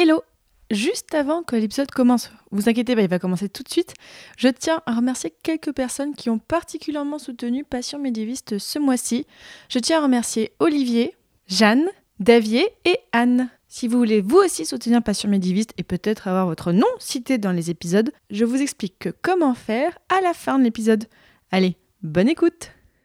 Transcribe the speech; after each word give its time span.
Hello 0.00 0.22
Juste 0.70 1.12
avant 1.12 1.42
que 1.42 1.56
l'épisode 1.56 1.90
commence, 1.90 2.30
vous 2.52 2.68
inquiétez 2.68 2.94
pas, 2.94 3.02
il 3.02 3.08
va 3.08 3.18
commencer 3.18 3.48
tout 3.48 3.64
de 3.64 3.68
suite, 3.68 3.94
je 4.36 4.46
tiens 4.46 4.80
à 4.86 4.94
remercier 4.94 5.34
quelques 5.42 5.72
personnes 5.72 6.14
qui 6.14 6.30
ont 6.30 6.38
particulièrement 6.38 7.18
soutenu 7.18 7.64
Passion 7.64 7.98
médiéviste 7.98 8.58
ce 8.58 8.78
mois-ci. 8.78 9.26
Je 9.68 9.80
tiens 9.80 9.98
à 9.98 10.04
remercier 10.04 10.52
Olivier, 10.60 11.16
Jeanne, 11.48 11.88
Davier 12.20 12.68
et 12.84 12.96
Anne. 13.10 13.50
Si 13.66 13.88
vous 13.88 13.98
voulez 13.98 14.20
vous 14.20 14.36
aussi 14.36 14.66
soutenir 14.66 15.02
Passion 15.02 15.28
médiéviste 15.28 15.74
et 15.78 15.82
peut-être 15.82 16.28
avoir 16.28 16.46
votre 16.46 16.70
nom 16.70 16.86
cité 17.00 17.36
dans 17.38 17.50
les 17.50 17.68
épisodes, 17.68 18.12
je 18.30 18.44
vous 18.44 18.62
explique 18.62 19.08
comment 19.20 19.54
faire 19.54 19.98
à 20.16 20.20
la 20.20 20.32
fin 20.32 20.60
de 20.60 20.64
l'épisode. 20.64 21.06
Allez, 21.50 21.76
bonne 22.04 22.28
écoute 22.28 22.70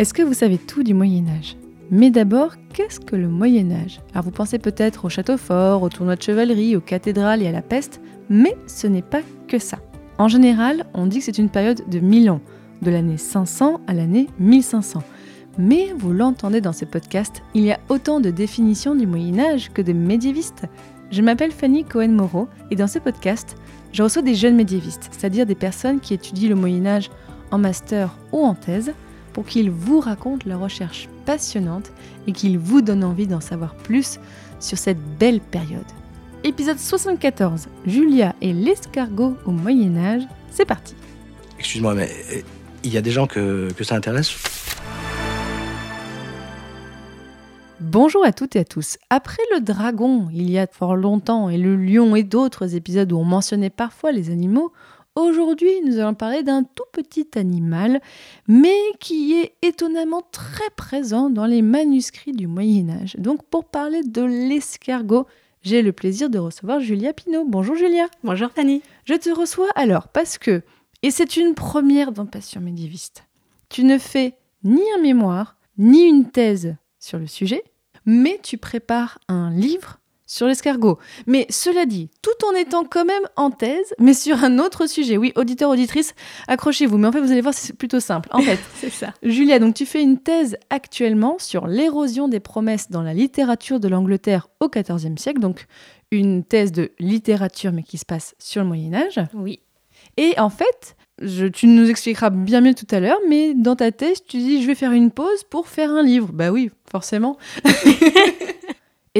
Est-ce 0.00 0.14
que 0.14 0.22
vous 0.22 0.32
savez 0.32 0.56
tout 0.56 0.82
du 0.82 0.94
Moyen 0.94 1.26
Âge 1.28 1.58
Mais 1.90 2.10
d'abord, 2.10 2.54
qu'est-ce 2.72 3.00
que 3.00 3.16
le 3.16 3.28
Moyen 3.28 3.70
Âge 3.70 4.00
Alors 4.14 4.24
vous 4.24 4.30
pensez 4.30 4.58
peut-être 4.58 5.04
au 5.04 5.10
château 5.10 5.36
fort, 5.36 5.82
au 5.82 5.90
tournoi 5.90 6.16
de 6.16 6.22
chevalerie, 6.22 6.74
aux 6.74 6.80
cathédrales 6.80 7.42
et 7.42 7.46
à 7.48 7.52
la 7.52 7.60
peste, 7.60 8.00
mais 8.30 8.56
ce 8.66 8.86
n'est 8.86 9.02
pas 9.02 9.20
que 9.46 9.58
ça. 9.58 9.78
En 10.16 10.26
général, 10.26 10.86
on 10.94 11.04
dit 11.04 11.18
que 11.18 11.24
c'est 11.26 11.36
une 11.36 11.50
période 11.50 11.82
de 11.90 11.98
1000 11.98 12.30
ans, 12.30 12.40
de 12.80 12.90
l'année 12.90 13.18
500 13.18 13.82
à 13.86 13.92
l'année 13.92 14.28
1500. 14.38 15.02
Mais 15.58 15.92
vous 15.98 16.14
l'entendez 16.14 16.62
dans 16.62 16.72
ce 16.72 16.86
podcast, 16.86 17.42
il 17.52 17.64
y 17.64 17.70
a 17.70 17.78
autant 17.90 18.20
de 18.20 18.30
définitions 18.30 18.94
du 18.94 19.06
Moyen 19.06 19.38
Âge 19.38 19.70
que 19.70 19.82
de 19.82 19.92
médiévistes. 19.92 20.64
Je 21.10 21.20
m'appelle 21.20 21.52
Fanny 21.52 21.84
Cohen-Moreau 21.84 22.48
et 22.70 22.74
dans 22.74 22.86
ce 22.86 23.00
podcast, 23.00 23.54
je 23.92 24.02
reçois 24.02 24.22
des 24.22 24.34
jeunes 24.34 24.56
médiévistes, 24.56 25.10
c'est-à-dire 25.10 25.44
des 25.44 25.54
personnes 25.54 26.00
qui 26.00 26.14
étudient 26.14 26.48
le 26.48 26.54
Moyen 26.54 26.86
Âge 26.86 27.10
en 27.50 27.58
master 27.58 28.16
ou 28.32 28.38
en 28.38 28.54
thèse, 28.54 28.94
pour 29.32 29.46
qu'ils 29.46 29.70
vous 29.70 30.00
racontent 30.00 30.48
leurs 30.48 30.60
recherches 30.60 31.08
passionnantes 31.26 31.92
et 32.26 32.32
qu'ils 32.32 32.58
vous 32.58 32.82
donnent 32.82 33.04
envie 33.04 33.26
d'en 33.26 33.40
savoir 33.40 33.74
plus 33.74 34.18
sur 34.58 34.78
cette 34.78 35.00
belle 35.18 35.40
période. 35.40 35.84
Épisode 36.42 36.78
74, 36.78 37.68
Julia 37.86 38.34
et 38.40 38.52
l'escargot 38.52 39.36
au 39.44 39.50
Moyen 39.50 39.96
Âge, 39.96 40.22
c'est 40.50 40.64
parti. 40.64 40.94
Excuse-moi, 41.58 41.94
mais 41.94 42.08
euh, 42.32 42.40
il 42.82 42.92
y 42.92 42.96
a 42.96 43.02
des 43.02 43.10
gens 43.10 43.26
que, 43.26 43.68
que 43.76 43.84
ça 43.84 43.94
intéresse? 43.94 44.34
Bonjour 47.80 48.24
à 48.24 48.32
toutes 48.32 48.56
et 48.56 48.60
à 48.60 48.64
tous. 48.64 48.98
Après 49.10 49.42
le 49.52 49.60
dragon, 49.60 50.28
il 50.32 50.50
y 50.50 50.58
a 50.58 50.66
fort 50.66 50.96
longtemps, 50.96 51.50
et 51.50 51.58
le 51.58 51.76
lion 51.76 52.14
et 52.14 52.22
d'autres 52.22 52.74
épisodes 52.74 53.10
où 53.12 53.18
on 53.18 53.24
mentionnait 53.24 53.68
parfois 53.68 54.12
les 54.12 54.30
animaux, 54.30 54.72
Aujourd'hui, 55.16 55.72
nous 55.84 55.98
allons 55.98 56.14
parler 56.14 56.44
d'un 56.44 56.62
tout 56.62 56.84
petit 56.92 57.26
animal, 57.34 58.00
mais 58.46 58.78
qui 59.00 59.32
est 59.32 59.56
étonnamment 59.60 60.22
très 60.30 60.70
présent 60.76 61.30
dans 61.30 61.46
les 61.46 61.62
manuscrits 61.62 62.32
du 62.32 62.46
Moyen 62.46 62.88
Âge. 62.90 63.16
Donc 63.18 63.44
pour 63.44 63.64
parler 63.64 64.02
de 64.04 64.22
l'escargot, 64.22 65.26
j'ai 65.62 65.82
le 65.82 65.92
plaisir 65.92 66.30
de 66.30 66.38
recevoir 66.38 66.78
Julia 66.78 67.12
Pinault. 67.12 67.44
Bonjour 67.44 67.74
Julia. 67.74 68.06
Bonjour 68.22 68.50
Fanny. 68.50 68.82
Je 69.04 69.14
te 69.14 69.30
reçois 69.30 69.68
alors 69.74 70.08
parce 70.08 70.38
que, 70.38 70.62
et 71.02 71.10
c'est 71.10 71.36
une 71.36 71.54
première 71.54 72.12
dans 72.12 72.26
Passion 72.26 72.60
médiéviste, 72.60 73.24
tu 73.68 73.82
ne 73.82 73.98
fais 73.98 74.38
ni 74.62 74.82
un 74.96 75.02
mémoire, 75.02 75.56
ni 75.76 76.04
une 76.04 76.30
thèse 76.30 76.76
sur 77.00 77.18
le 77.18 77.26
sujet, 77.26 77.64
mais 78.06 78.38
tu 78.42 78.58
prépares 78.58 79.18
un 79.28 79.50
livre 79.50 79.99
sur 80.30 80.46
l'escargot. 80.46 80.98
Mais 81.26 81.44
cela 81.50 81.86
dit, 81.86 82.08
tout 82.22 82.46
en 82.46 82.54
étant 82.54 82.84
quand 82.84 83.04
même 83.04 83.24
en 83.34 83.50
thèse, 83.50 83.94
mais 83.98 84.14
sur 84.14 84.44
un 84.44 84.60
autre 84.60 84.86
sujet. 84.86 85.16
Oui, 85.16 85.32
auditeur, 85.34 85.70
auditrice, 85.70 86.14
accrochez-vous. 86.46 86.98
Mais 86.98 87.08
en 87.08 87.12
fait, 87.12 87.20
vous 87.20 87.32
allez 87.32 87.40
voir, 87.40 87.52
c'est 87.52 87.72
plutôt 87.72 87.98
simple. 87.98 88.28
En 88.32 88.40
fait, 88.40 88.60
c'est 88.76 88.90
ça. 88.90 89.12
Julia, 89.24 89.58
donc 89.58 89.74
tu 89.74 89.86
fais 89.86 90.00
une 90.00 90.18
thèse 90.18 90.56
actuellement 90.70 91.36
sur 91.40 91.66
l'érosion 91.66 92.28
des 92.28 92.38
promesses 92.38 92.90
dans 92.90 93.02
la 93.02 93.12
littérature 93.12 93.80
de 93.80 93.88
l'Angleterre 93.88 94.46
au 94.60 94.68
XIVe 94.68 95.18
siècle. 95.18 95.40
Donc 95.40 95.66
une 96.12 96.44
thèse 96.44 96.70
de 96.70 96.92
littérature, 97.00 97.72
mais 97.72 97.82
qui 97.82 97.98
se 97.98 98.04
passe 98.04 98.36
sur 98.38 98.62
le 98.62 98.68
Moyen 98.68 98.94
Âge. 98.94 99.18
Oui. 99.34 99.58
Et 100.16 100.38
en 100.38 100.50
fait, 100.50 100.96
je, 101.20 101.46
tu 101.46 101.66
nous 101.66 101.90
expliqueras 101.90 102.30
bien 102.30 102.60
mieux 102.60 102.74
tout 102.74 102.86
à 102.92 103.00
l'heure, 103.00 103.18
mais 103.28 103.52
dans 103.54 103.74
ta 103.74 103.90
thèse, 103.90 104.22
tu 104.24 104.38
dis 104.38 104.62
je 104.62 104.66
vais 104.68 104.76
faire 104.76 104.92
une 104.92 105.10
pause 105.10 105.42
pour 105.50 105.66
faire 105.66 105.90
un 105.90 106.04
livre. 106.04 106.30
Bah 106.32 106.52
oui, 106.52 106.70
forcément. 106.88 107.36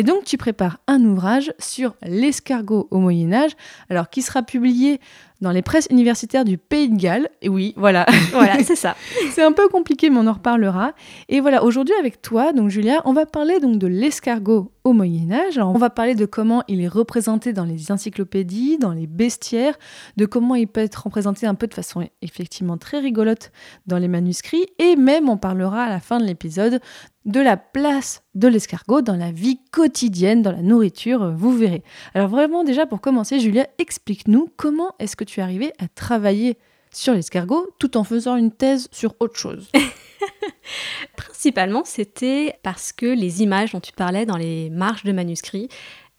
Et 0.01 0.03
donc 0.03 0.25
tu 0.25 0.39
prépares 0.39 0.79
un 0.87 1.05
ouvrage 1.05 1.53
sur 1.59 1.95
l'escargot 2.01 2.89
au 2.91 3.01
Moyen 3.01 3.35
Âge, 3.35 3.51
alors 3.91 4.09
qui 4.09 4.23
sera 4.23 4.43
publié 4.43 4.99
dans 5.43 5.51
les 5.51 5.61
presses 5.61 5.89
universitaires 5.91 6.45
du 6.47 6.57
Pays 6.57 6.89
de 6.89 6.97
Galles. 6.97 7.29
Et 7.43 7.51
oui, 7.51 7.75
voilà. 7.77 8.07
Voilà, 8.33 8.63
c'est 8.63 8.77
ça. 8.77 8.97
c'est 9.33 9.43
un 9.43 9.53
peu 9.53 9.69
compliqué, 9.69 10.09
mais 10.09 10.19
on 10.19 10.27
en 10.27 10.33
reparlera. 10.33 10.93
Et 11.29 11.41
voilà, 11.41 11.65
aujourd'hui 11.65 11.95
avec 11.99 12.23
toi, 12.23 12.53
donc 12.53 12.71
Julia, 12.71 13.03
on 13.05 13.13
va 13.13 13.27
parler 13.27 13.59
donc 13.61 13.77
de 13.79 13.87
l'escargot 13.87 14.71
au 14.85 14.93
Moyen 14.93 15.33
Âge. 15.33 15.59
Alors, 15.59 15.71
on 15.71 15.79
va 15.79 15.91
parler 15.91 16.15
de 16.15 16.25
comment 16.25 16.63
il 16.69 16.81
est 16.81 16.89
représenté 16.89 17.53
dans 17.53 17.65
les 17.65 17.93
encyclopédies, 17.93 18.79
dans 18.79 18.93
les 18.93 19.07
bestiaires, 19.07 19.79
de 20.17 20.27
comment 20.27 20.55
il 20.55 20.69
peut 20.69 20.81
être 20.81 21.05
représenté 21.05 21.47
un 21.47 21.55
peu 21.55 21.67
de 21.67 21.75
façon 21.75 22.09
effectivement 22.23 22.79
très 22.79 23.01
rigolote 23.01 23.53
dans 23.87 23.99
les 23.99 24.09
manuscrits, 24.09 24.67
et 24.79 24.97
même 24.97 25.29
on 25.29 25.37
parlera 25.37 25.85
à 25.85 25.89
la 25.91 26.01
fin 26.01 26.19
de 26.19 26.25
l'épisode 26.25 26.81
de 27.27 27.41
la 27.41 27.57
place 27.57 28.23
de 28.35 28.49
l'escargot 28.49 29.03
dans 29.03 29.17
la 29.17 29.31
vie 29.31 29.61
quotidienne, 29.71 30.43
dans 30.43 30.53
la 30.53 30.63
nourriture, 30.63 31.33
vous 31.37 31.57
verrez. 31.57 31.83
Alors 32.15 32.29
vraiment 32.29 32.65
déjà 32.65 32.87
pour 32.87 33.01
commencer, 33.01 33.41
Julia, 33.41 33.67
explique-nous 33.79 34.51
comment 34.57 34.95
est-ce 34.99 35.17
que 35.17 35.25
tu 35.25 35.41
es 35.41 35.43
arrivée 35.43 35.73
à 35.79 35.89
travailler 35.89 36.57
sur 36.93 37.15
l'escargot 37.15 37.69
tout 37.79 37.97
en 37.97 38.05
faisant 38.05 38.37
une 38.37 38.51
thèse 38.51 38.89
sur 38.91 39.15
autre 39.21 39.39
chose 39.39 39.71
Principalement, 41.17 41.83
c'était 41.85 42.59
parce 42.63 42.93
que 42.93 43.07
les 43.07 43.43
images 43.43 43.73
dont 43.73 43.81
tu 43.81 43.93
parlais 43.93 44.27
dans 44.27 44.37
les 44.37 44.71
marges 44.71 45.05
de 45.05 45.13
manuscrits 45.13 45.69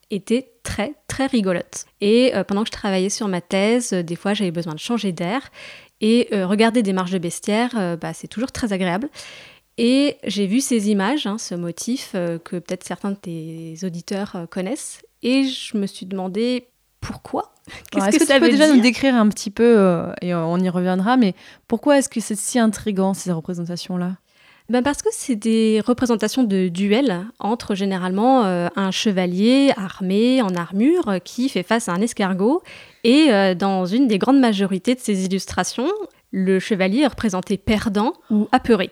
étaient 0.10 0.52
très 0.64 0.94
très 1.08 1.26
rigolotes. 1.26 1.86
Et 2.02 2.36
euh, 2.36 2.44
pendant 2.44 2.64
que 2.64 2.68
je 2.68 2.74
travaillais 2.74 3.10
sur 3.10 3.28
ma 3.28 3.42
thèse, 3.42 3.94
euh, 3.94 4.04
des 4.04 4.16
fois 4.16 4.34
j'avais 4.34 4.52
besoin 4.52 4.74
de 4.74 4.80
changer 4.80 5.12
d'air 5.12 5.52
et 6.02 6.28
euh, 6.34 6.46
regarder 6.48 6.84
des 6.84 6.94
marges 6.94 7.12
de 7.12 7.18
bestiaire, 7.18 7.98
bah, 8.02 8.14
c'est 8.14 8.28
toujours 8.28 8.52
très 8.52 8.74
agréable. 8.74 9.10
Et 9.84 10.18
j'ai 10.26 10.46
vu 10.46 10.60
ces 10.60 10.92
images, 10.92 11.26
hein, 11.26 11.38
ce 11.40 11.56
motif 11.56 12.12
que 12.14 12.58
peut-être 12.60 12.84
certains 12.84 13.12
de 13.12 13.16
tes 13.16 13.76
auditeurs 13.84 14.46
connaissent, 14.52 15.02
et 15.24 15.44
je 15.46 15.76
me 15.76 15.88
suis 15.88 16.06
demandé 16.06 16.68
pourquoi? 17.02 17.52
Qu'est-ce 17.92 18.18
que, 18.18 18.34
tu 18.34 18.40
peux 18.40 18.50
déjà 18.50 18.74
nous 18.74 18.80
décrire 18.80 19.16
un 19.16 19.28
petit 19.28 19.50
peu, 19.50 19.78
euh, 19.78 20.14
et 20.22 20.34
on 20.34 20.58
y 20.58 20.70
reviendra, 20.70 21.18
mais 21.18 21.36
pourquoi 21.68 21.98
est-ce 21.98 22.10
que 22.10 22.22
c'est 22.22 22.38
si 22.38 22.60
intrigant 22.60 23.14
ces 23.14 23.32
représentations-là? 23.32 24.14
Ben 24.70 24.84
parce 24.84 25.02
que 25.02 25.10
c'est 25.12 25.36
des 25.36 25.82
représentations 25.86 26.44
de 26.44 26.70
duels 26.70 27.26
entre 27.40 27.76
généralement 27.76 28.46
euh, 28.46 28.70
un 28.78 28.92
chevalier 28.92 29.74
armé 29.76 30.42
en 30.42 30.56
armure 30.56 31.16
qui 31.26 31.50
fait 31.50 31.64
face 31.64 31.90
à 31.90 31.94
un 31.94 32.00
escargot. 32.00 32.62
Et 33.04 33.34
euh, 33.34 33.54
dans 33.54 33.86
une 33.86 34.08
des 34.08 34.18
grandes 34.18 34.40
majorités 34.40 34.96
de 34.96 35.02
ces 35.02 35.26
illustrations, 35.26 35.90
le 36.32 36.60
chevalier 36.60 37.02
est 37.02 37.08
représenté 37.08 37.58
perdant 37.58 38.14
ou 38.30 38.48
apeuré. 38.52 38.90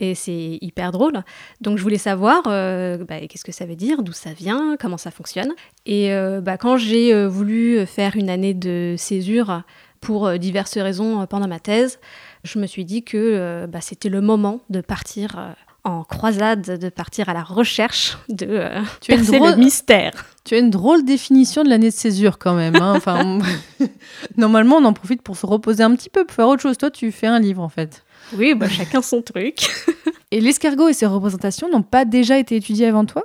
Et 0.00 0.14
c'est 0.14 0.58
hyper 0.60 0.92
drôle. 0.92 1.22
Donc 1.60 1.78
je 1.78 1.82
voulais 1.82 1.98
savoir 1.98 2.42
euh, 2.46 2.98
bah, 3.04 3.20
qu'est-ce 3.28 3.44
que 3.44 3.52
ça 3.52 3.66
veut 3.66 3.76
dire, 3.76 4.02
d'où 4.02 4.12
ça 4.12 4.32
vient, 4.32 4.76
comment 4.78 4.98
ça 4.98 5.10
fonctionne. 5.10 5.52
Et 5.86 6.12
euh, 6.12 6.40
bah, 6.40 6.56
quand 6.56 6.76
j'ai 6.76 7.14
euh, 7.14 7.28
voulu 7.28 7.86
faire 7.86 8.16
une 8.16 8.28
année 8.28 8.54
de 8.54 8.94
césure 8.98 9.62
pour 10.00 10.36
diverses 10.38 10.78
raisons 10.78 11.26
pendant 11.26 11.46
ma 11.46 11.60
thèse, 11.60 12.00
je 12.42 12.58
me 12.58 12.66
suis 12.66 12.84
dit 12.84 13.04
que 13.04 13.66
bah, 13.66 13.80
c'était 13.80 14.08
le 14.08 14.20
moment 14.20 14.60
de 14.68 14.80
partir 14.80 15.54
en 15.84 16.04
croisade, 16.04 16.78
de 16.78 16.88
partir 16.88 17.28
à 17.28 17.34
la 17.34 17.42
recherche 17.42 18.16
de 18.28 18.68
tu 19.00 19.12
percer 19.12 19.38
drôle... 19.38 19.50
le 19.50 19.56
mystère. 19.56 20.12
Tu 20.44 20.54
as 20.54 20.58
une 20.58 20.70
drôle 20.70 21.04
définition 21.04 21.64
de 21.64 21.68
l'année 21.68 21.90
de 21.90 21.94
césure 21.94 22.38
quand 22.38 22.54
même. 22.54 22.76
Hein. 22.76 22.94
Enfin, 22.96 23.40
normalement, 24.36 24.76
on 24.76 24.84
en 24.84 24.92
profite 24.92 25.22
pour 25.22 25.36
se 25.36 25.46
reposer 25.46 25.82
un 25.82 25.94
petit 25.94 26.10
peu, 26.10 26.24
pour 26.24 26.34
faire 26.34 26.48
autre 26.48 26.62
chose. 26.62 26.78
Toi, 26.78 26.90
tu 26.90 27.10
fais 27.10 27.26
un 27.26 27.40
livre 27.40 27.62
en 27.62 27.68
fait. 27.68 28.04
Oui, 28.34 28.54
bah, 28.54 28.68
chacun 28.68 29.02
son 29.02 29.22
truc. 29.22 29.68
et 30.30 30.40
l'escargot 30.40 30.88
et 30.88 30.92
ses 30.92 31.06
représentations 31.06 31.68
n'ont 31.68 31.82
pas 31.82 32.04
déjà 32.04 32.38
été 32.38 32.56
étudiées 32.56 32.86
avant 32.86 33.04
toi? 33.04 33.24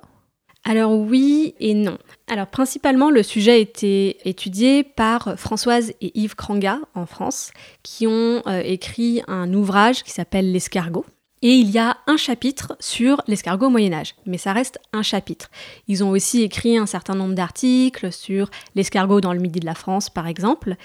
Alors 0.66 0.98
oui 0.98 1.56
et 1.62 1.74
non. 1.74 1.98
Alors 2.28 2.48
principalement 2.48 3.10
le 3.10 3.24
sujet 3.24 3.52
a 3.52 3.56
été 3.56 4.18
étudié 4.28 4.84
par 4.84 5.36
Françoise 5.38 5.94
et 6.02 6.20
Yves 6.20 6.36
Kranga 6.36 6.80
en 6.94 7.06
France 7.06 7.52
qui 7.84 8.06
ont 8.06 8.42
euh, 8.48 8.62
écrit 8.66 9.22
un 9.28 9.54
ouvrage 9.54 10.04
qui 10.04 10.12
s'appelle 10.12 10.52
L'escargot 10.52 11.06
Et 11.42 11.54
il 11.54 11.70
y 11.70 11.78
a 11.78 11.98
un 12.08 12.18
chapitre 12.18 12.76
sur 12.80 13.22
l'escargot 13.28 13.68
au 13.68 13.70
Moyen 13.70 13.94
Âge, 13.94 14.16
mais 14.26 14.38
ça 14.40 14.54
reste 14.54 14.80
un 14.92 15.04
chapitre. 15.04 15.50
Ils 15.88 16.04
ont 16.04 16.10
aussi 16.10 16.42
écrit 16.42 16.78
un 16.78 16.88
certain 16.88 17.14
nombre 17.14 17.36
d'articles 17.36 18.12
sur 18.12 18.50
l'escargot 18.76 19.22
dans 19.22 19.34
le 19.34 19.40
midi 19.40 19.60
de 19.60 19.66
la 19.66 19.76
France, 19.76 20.10
par 20.10 20.28
exemple. 20.28 20.76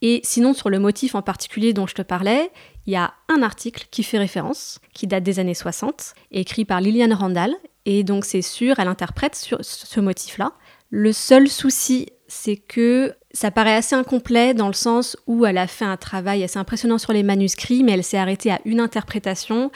Et 0.00 0.20
sinon, 0.24 0.54
sur 0.54 0.70
le 0.70 0.78
motif 0.78 1.14
en 1.14 1.22
particulier 1.22 1.72
dont 1.72 1.86
je 1.86 1.94
te 1.94 2.02
parlais, 2.02 2.50
il 2.86 2.92
y 2.92 2.96
a 2.96 3.14
un 3.28 3.42
article 3.42 3.86
qui 3.90 4.02
fait 4.02 4.18
référence, 4.18 4.80
qui 4.92 5.06
date 5.06 5.22
des 5.22 5.38
années 5.38 5.54
60, 5.54 6.14
écrit 6.30 6.64
par 6.64 6.80
Liliane 6.80 7.12
Randall. 7.12 7.54
Et 7.86 8.04
donc 8.04 8.24
c'est 8.24 8.42
sûr, 8.42 8.78
elle 8.78 8.88
interprète 8.88 9.34
ce 9.34 10.00
motif-là. 10.00 10.52
Le 10.90 11.12
seul 11.12 11.48
souci, 11.48 12.08
c'est 12.26 12.56
que 12.56 13.14
ça 13.34 13.50
paraît 13.50 13.74
assez 13.74 13.94
incomplet 13.94 14.54
dans 14.54 14.68
le 14.68 14.74
sens 14.74 15.16
où 15.26 15.44
elle 15.44 15.58
a 15.58 15.66
fait 15.66 15.84
un 15.84 15.96
travail 15.96 16.44
assez 16.44 16.58
impressionnant 16.58 16.98
sur 16.98 17.12
les 17.12 17.24
manuscrits, 17.24 17.82
mais 17.82 17.92
elle 17.92 18.04
s'est 18.04 18.16
arrêtée 18.16 18.50
à 18.50 18.60
une 18.64 18.80
interprétation. 18.80 19.70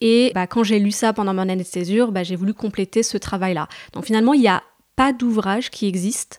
Et 0.00 0.32
bah, 0.34 0.46
quand 0.46 0.64
j'ai 0.64 0.78
lu 0.78 0.90
ça 0.90 1.12
pendant 1.12 1.34
mon 1.34 1.42
année 1.42 1.56
de 1.56 1.62
césure, 1.62 2.10
bah, 2.10 2.24
j'ai 2.24 2.36
voulu 2.36 2.54
compléter 2.54 3.02
ce 3.02 3.18
travail-là. 3.18 3.68
Donc 3.92 4.06
finalement, 4.06 4.32
il 4.32 4.40
n'y 4.40 4.48
a 4.48 4.62
pas 4.96 5.12
d'ouvrage 5.12 5.70
qui 5.70 5.86
existe 5.86 6.38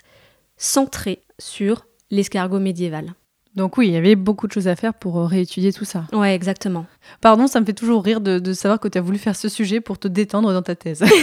centré 0.58 1.22
sur 1.40 1.86
l'escargot 2.10 2.60
médiéval. 2.60 3.14
Donc 3.56 3.78
oui, 3.78 3.88
il 3.88 3.94
y 3.94 3.98
avait 3.98 4.16
beaucoup 4.16 4.48
de 4.48 4.52
choses 4.52 4.68
à 4.68 4.76
faire 4.76 4.96
pour 4.96 5.20
euh, 5.20 5.26
réétudier 5.28 5.72
tout 5.72 5.86
ça. 5.86 6.06
Ouais, 6.12 6.34
exactement. 6.34 6.88
Pardon, 7.22 7.46
ça 7.46 7.60
me 7.62 7.66
fait 7.66 7.74
toujours 7.74 8.04
rire 8.04 8.20
de, 8.20 8.40
de 8.40 8.54
savoir 8.54 8.80
que 8.80 8.88
tu 8.88 8.98
as 8.98 9.02
voulu 9.02 9.20
faire 9.20 9.36
ce 9.36 9.48
sujet 9.48 9.80
pour 9.80 10.00
te 10.00 10.08
détendre 10.08 10.52
dans 10.52 10.64
ta 10.64 10.76
thèse. 10.76 11.04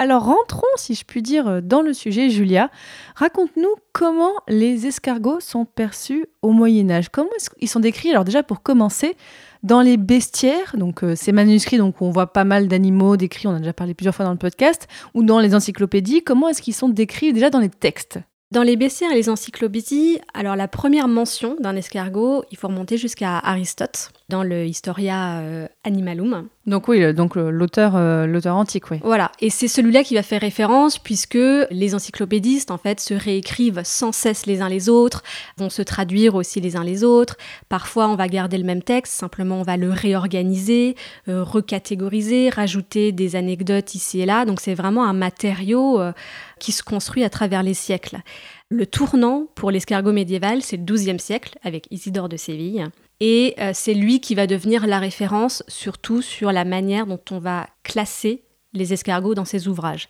Alors 0.00 0.26
rentrons, 0.26 0.62
si 0.76 0.94
je 0.94 1.04
puis 1.04 1.22
dire, 1.22 1.60
dans 1.60 1.82
le 1.82 1.92
sujet, 1.92 2.30
Julia. 2.30 2.70
Raconte-nous 3.16 3.74
comment 3.92 4.32
les 4.46 4.86
escargots 4.86 5.40
sont 5.40 5.64
perçus 5.64 6.26
au 6.40 6.52
Moyen 6.52 6.88
Âge. 6.88 7.08
Comment 7.08 7.28
ils 7.60 7.66
sont 7.66 7.80
décrits 7.80 8.12
Alors 8.12 8.24
déjà, 8.24 8.44
pour 8.44 8.62
commencer, 8.62 9.16
dans 9.64 9.80
les 9.80 9.96
bestiaires, 9.96 10.76
donc 10.76 11.02
euh, 11.02 11.16
ces 11.16 11.32
manuscrits, 11.32 11.78
donc 11.78 12.00
on 12.00 12.10
voit 12.10 12.32
pas 12.32 12.44
mal 12.44 12.68
d'animaux 12.68 13.16
décrits, 13.16 13.48
on 13.48 13.54
a 13.54 13.58
déjà 13.58 13.72
parlé 13.72 13.92
plusieurs 13.92 14.14
fois 14.14 14.24
dans 14.24 14.30
le 14.30 14.38
podcast, 14.38 14.86
ou 15.14 15.24
dans 15.24 15.40
les 15.40 15.56
encyclopédies, 15.56 16.22
comment 16.22 16.48
est-ce 16.48 16.62
qu'ils 16.62 16.74
sont 16.74 16.88
décrits 16.88 17.32
déjà 17.32 17.50
dans 17.50 17.58
les 17.58 17.68
textes? 17.68 18.20
Dans 18.50 18.62
les 18.62 18.76
bestiaires 18.76 19.12
et 19.12 19.14
les 19.14 19.28
encyclopédies, 19.28 20.20
alors 20.32 20.56
la 20.56 20.68
première 20.68 21.06
mention 21.06 21.56
d'un 21.60 21.76
escargot, 21.76 22.44
il 22.50 22.56
faut 22.56 22.68
remonter 22.68 22.96
jusqu'à 22.96 23.36
Aristote 23.36 24.10
dans 24.30 24.42
le 24.42 24.64
Historia 24.64 25.40
euh, 25.40 25.68
Animalum. 25.84 26.48
Donc 26.66 26.88
oui, 26.88 27.14
donc 27.14 27.36
l'auteur 27.36 27.96
euh, 27.96 28.26
l'auteur 28.26 28.56
antique, 28.56 28.90
oui. 28.90 29.00
Voilà, 29.02 29.32
et 29.40 29.48
c'est 29.48 29.68
celui-là 29.68 30.02
qui 30.02 30.14
va 30.14 30.22
faire 30.22 30.40
référence 30.40 30.98
puisque 30.98 31.38
les 31.70 31.94
encyclopédistes 31.94 32.70
en 32.70 32.78
fait 32.78 33.00
se 33.00 33.14
réécrivent 33.14 33.82
sans 33.84 34.12
cesse 34.12 34.46
les 34.46 34.60
uns 34.60 34.68
les 34.68 34.88
autres, 34.88 35.22
vont 35.58 35.70
se 35.70 35.82
traduire 35.82 36.34
aussi 36.34 36.60
les 36.60 36.76
uns 36.76 36.84
les 36.84 37.04
autres. 37.04 37.36
Parfois, 37.68 38.08
on 38.08 38.16
va 38.16 38.28
garder 38.28 38.56
le 38.56 38.64
même 38.64 38.82
texte, 38.82 39.14
simplement 39.14 39.60
on 39.60 39.62
va 39.62 39.76
le 39.76 39.90
réorganiser, 39.90 40.94
euh, 41.28 41.42
recatégoriser, 41.42 42.48
rajouter 42.50 43.12
des 43.12 43.36
anecdotes 43.36 43.94
ici 43.94 44.20
et 44.20 44.26
là. 44.26 44.44
Donc 44.46 44.60
c'est 44.60 44.74
vraiment 44.74 45.04
un 45.04 45.14
matériau 45.14 46.00
qui 46.58 46.72
se 46.72 46.82
construit 46.82 47.24
à 47.24 47.30
travers 47.30 47.62
les 47.62 47.74
siècles. 47.74 48.18
Le 48.68 48.86
tournant 48.86 49.46
pour 49.54 49.70
l'escargot 49.70 50.12
médiéval, 50.12 50.62
c'est 50.62 50.76
le 50.76 50.84
XIIe 50.84 51.18
siècle 51.18 51.58
avec 51.62 51.86
Isidore 51.90 52.28
de 52.28 52.36
Séville. 52.36 52.88
Et 53.20 53.54
euh, 53.58 53.72
c'est 53.74 53.94
lui 53.94 54.20
qui 54.20 54.34
va 54.34 54.46
devenir 54.46 54.86
la 54.86 54.98
référence 54.98 55.62
surtout 55.68 56.22
sur 56.22 56.52
la 56.52 56.64
manière 56.64 57.06
dont 57.06 57.20
on 57.30 57.38
va 57.38 57.66
classer 57.82 58.44
les 58.74 58.92
escargots 58.92 59.34
dans 59.34 59.44
ses 59.44 59.68
ouvrages. 59.68 60.08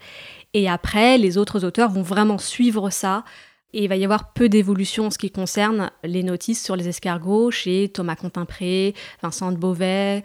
Et 0.54 0.68
après, 0.68 1.18
les 1.18 1.38
autres 1.38 1.64
auteurs 1.64 1.90
vont 1.90 2.02
vraiment 2.02 2.38
suivre 2.38 2.90
ça. 2.90 3.24
Et 3.72 3.84
il 3.84 3.88
va 3.88 3.96
y 3.96 4.04
avoir 4.04 4.32
peu 4.32 4.48
d'évolution 4.48 5.06
en 5.06 5.10
ce 5.10 5.18
qui 5.18 5.30
concerne 5.30 5.90
les 6.02 6.22
notices 6.22 6.64
sur 6.64 6.74
les 6.74 6.88
escargots 6.88 7.50
chez 7.50 7.90
Thomas 7.90 8.16
Continpré, 8.16 8.94
Vincent 9.22 9.52
de 9.52 9.56
Beauvais, 9.56 10.22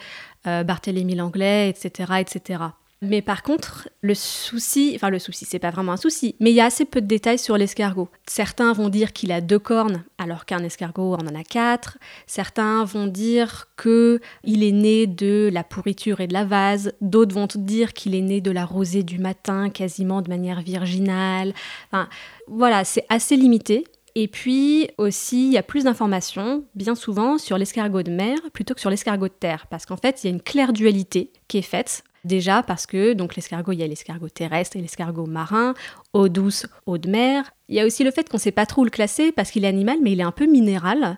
euh, 0.48 0.64
Barthélemy 0.64 1.16
Langlais, 1.16 1.70
etc., 1.70 2.14
etc. 2.20 2.64
Mais 3.04 3.22
par 3.22 3.44
contre, 3.44 3.90
le 4.02 4.16
souci, 4.16 4.94
enfin 4.96 5.10
le 5.10 5.20
souci, 5.20 5.46
c'est 5.46 5.60
pas 5.60 5.72
vraiment 5.72 5.92
un 5.92 5.98
souci, 5.98 6.36
mais 6.40 6.52
il 6.52 6.56
y 6.56 6.62
a 6.62 6.66
assez 6.66 6.86
peu 6.86 7.02
de 7.02 7.06
détails 7.06 7.38
sur 7.38 7.58
l'escargot. 7.58 8.08
Certains 8.28 8.72
vont 8.72 8.88
dire 8.88 9.12
qu'il 9.12 9.34
a 9.34 9.42
deux 9.42 9.60
cornes 9.60 10.06
alors 10.18 10.46
qu'un 10.46 10.64
escargot 10.64 11.16
en 11.16 11.28
a 11.36 11.44
quatre. 11.44 11.98
Certains 12.28 12.86
vont 12.86 13.08
dire 13.08 13.68
que 13.76 14.22
il 14.46 14.64
est 14.64 14.72
né 14.72 15.06
de 15.06 15.50
la 15.52 15.66
pourriture 15.66 16.22
et 16.22 16.28
de 16.28 16.34
la 16.34 16.46
vase. 16.46 16.94
D'autres 17.02 17.36
vont 17.36 17.48
dire 17.54 17.92
qu'il 17.92 18.16
est 18.16 18.22
né 18.22 18.40
de 18.40 18.52
la 18.52 18.64
rosée 18.64 19.04
du 19.04 19.20
matin, 19.20 19.70
quasiment 19.70 20.22
de 20.22 20.30
manière 20.30 20.62
virginale. 20.62 21.54
Enfin, 21.92 22.08
voilà, 22.48 22.86
c'est 22.86 23.06
assez 23.10 23.36
limité. 23.36 23.84
Et 24.16 24.30
puis 24.30 24.88
aussi, 24.98 25.48
il 25.48 25.54
y 25.54 25.58
a 25.58 25.64
plus 25.64 25.84
d'informations, 25.86 26.64
bien 26.76 26.96
souvent, 26.96 27.38
sur 27.38 27.58
l'escargot 27.58 28.04
de 28.04 28.12
mer 28.12 28.38
plutôt 28.54 28.76
que 28.76 28.80
sur 28.80 28.92
l'escargot 28.92 29.28
de 29.28 29.34
terre, 29.34 29.68
parce 29.70 29.86
qu'en 29.86 29.98
fait, 29.98 30.24
il 30.24 30.28
y 30.28 30.30
a 30.30 30.34
une 30.34 30.42
claire 30.42 30.72
dualité 30.72 31.32
qui 31.50 31.58
est 31.58 31.64
faite 31.64 32.04
Déjà 32.24 32.64
parce 32.64 32.86
que 32.86 33.14
donc 33.14 33.36
l'escargot, 33.36 33.74
il 33.74 33.80
y 33.80 33.84
a 33.84 33.88
l'escargot 33.88 34.30
terrestre 34.30 34.78
et 34.78 34.82
l'escargot 34.82 35.26
marin, 35.26 35.74
eau 36.14 36.30
douce, 36.30 36.66
eau 36.86 36.98
de 36.98 37.10
mer. 37.10 37.52
Il 37.68 37.76
y 37.76 37.80
a 37.80 37.86
aussi 37.86 38.04
le 38.04 38.12
fait 38.12 38.30
qu'on 38.30 38.38
ne 38.38 38.42
sait 38.42 38.52
pas 38.52 38.66
trop 38.66 38.82
où 38.82 38.86
le 38.86 38.90
classer 38.90 39.32
parce 39.32 39.52
qu'il 39.52 39.66
est 39.66 39.68
animal, 39.68 39.98
mais 40.02 40.14
il 40.14 40.20
est 40.20 40.24
un 40.24 40.32
peu 40.32 40.46
minéral. 40.46 41.18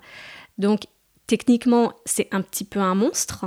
Donc 0.58 0.82
techniquement, 1.28 1.94
c'est 2.06 2.28
un 2.32 2.42
petit 2.42 2.64
peu 2.64 2.80
un 2.80 2.96
monstre. 2.96 3.46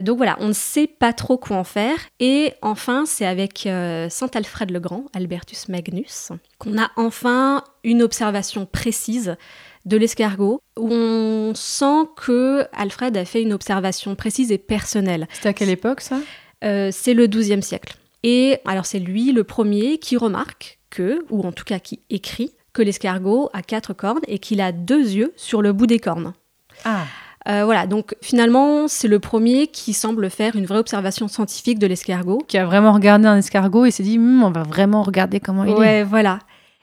Donc 0.00 0.16
voilà, 0.16 0.36
on 0.40 0.48
ne 0.48 0.52
sait 0.52 0.86
pas 0.86 1.12
trop 1.12 1.38
quoi 1.38 1.56
en 1.56 1.64
faire. 1.64 1.96
Et 2.18 2.52
enfin, 2.62 3.04
c'est 3.06 3.26
avec 3.26 3.66
euh, 3.66 4.08
Saint 4.10 4.30
Alfred 4.34 4.70
le 4.70 4.80
Grand, 4.80 5.04
Albertus 5.14 5.68
Magnus, 5.68 6.32
qu'on 6.58 6.78
a 6.78 6.90
enfin 6.96 7.62
une 7.84 8.02
observation 8.02 8.66
précise 8.66 9.36
de 9.84 9.96
l'escargot, 9.96 10.60
où 10.78 10.88
on 10.90 11.54
sent 11.54 12.08
que 12.16 12.66
Alfred 12.72 13.16
a 13.16 13.24
fait 13.24 13.42
une 13.42 13.52
observation 13.52 14.14
précise 14.14 14.50
et 14.50 14.58
personnelle. 14.58 15.28
C'était 15.34 15.50
à 15.50 15.52
quelle 15.52 15.68
époque 15.68 16.00
ça? 16.00 16.18
Euh, 16.62 16.90
c'est 16.92 17.14
le 17.14 17.26
XIIe 17.26 17.62
siècle. 17.62 17.96
Et 18.22 18.58
alors 18.64 18.86
c'est 18.86 18.98
lui 18.98 19.32
le 19.32 19.44
premier 19.44 19.98
qui 19.98 20.16
remarque 20.16 20.78
que, 20.90 21.24
ou 21.30 21.42
en 21.42 21.52
tout 21.52 21.64
cas 21.64 21.78
qui 21.78 22.00
écrit, 22.10 22.52
que 22.72 22.82
l'escargot 22.82 23.50
a 23.52 23.62
quatre 23.62 23.94
cornes 23.94 24.22
et 24.26 24.38
qu'il 24.38 24.60
a 24.60 24.72
deux 24.72 25.12
yeux 25.12 25.32
sur 25.36 25.62
le 25.62 25.72
bout 25.72 25.86
des 25.86 25.98
cornes. 25.98 26.34
Ah. 26.84 27.04
Euh, 27.46 27.64
voilà, 27.64 27.86
donc 27.86 28.16
finalement, 28.22 28.88
c'est 28.88 29.06
le 29.06 29.18
premier 29.18 29.66
qui 29.66 29.92
semble 29.92 30.30
faire 30.30 30.56
une 30.56 30.64
vraie 30.64 30.78
observation 30.78 31.28
scientifique 31.28 31.78
de 31.78 31.86
l'escargot. 31.86 32.38
Qui 32.48 32.56
a 32.56 32.64
vraiment 32.64 32.92
regardé 32.92 33.26
un 33.26 33.36
escargot 33.36 33.84
et 33.84 33.90
s'est 33.90 34.02
dit, 34.02 34.18
hmm, 34.18 34.42
on 34.42 34.50
va 34.50 34.62
vraiment 34.62 35.02
regarder 35.02 35.40
comment 35.40 35.64
il 35.64 35.72
est. 35.72 35.74
Ouais, 35.74 36.04
voilà. 36.04 36.38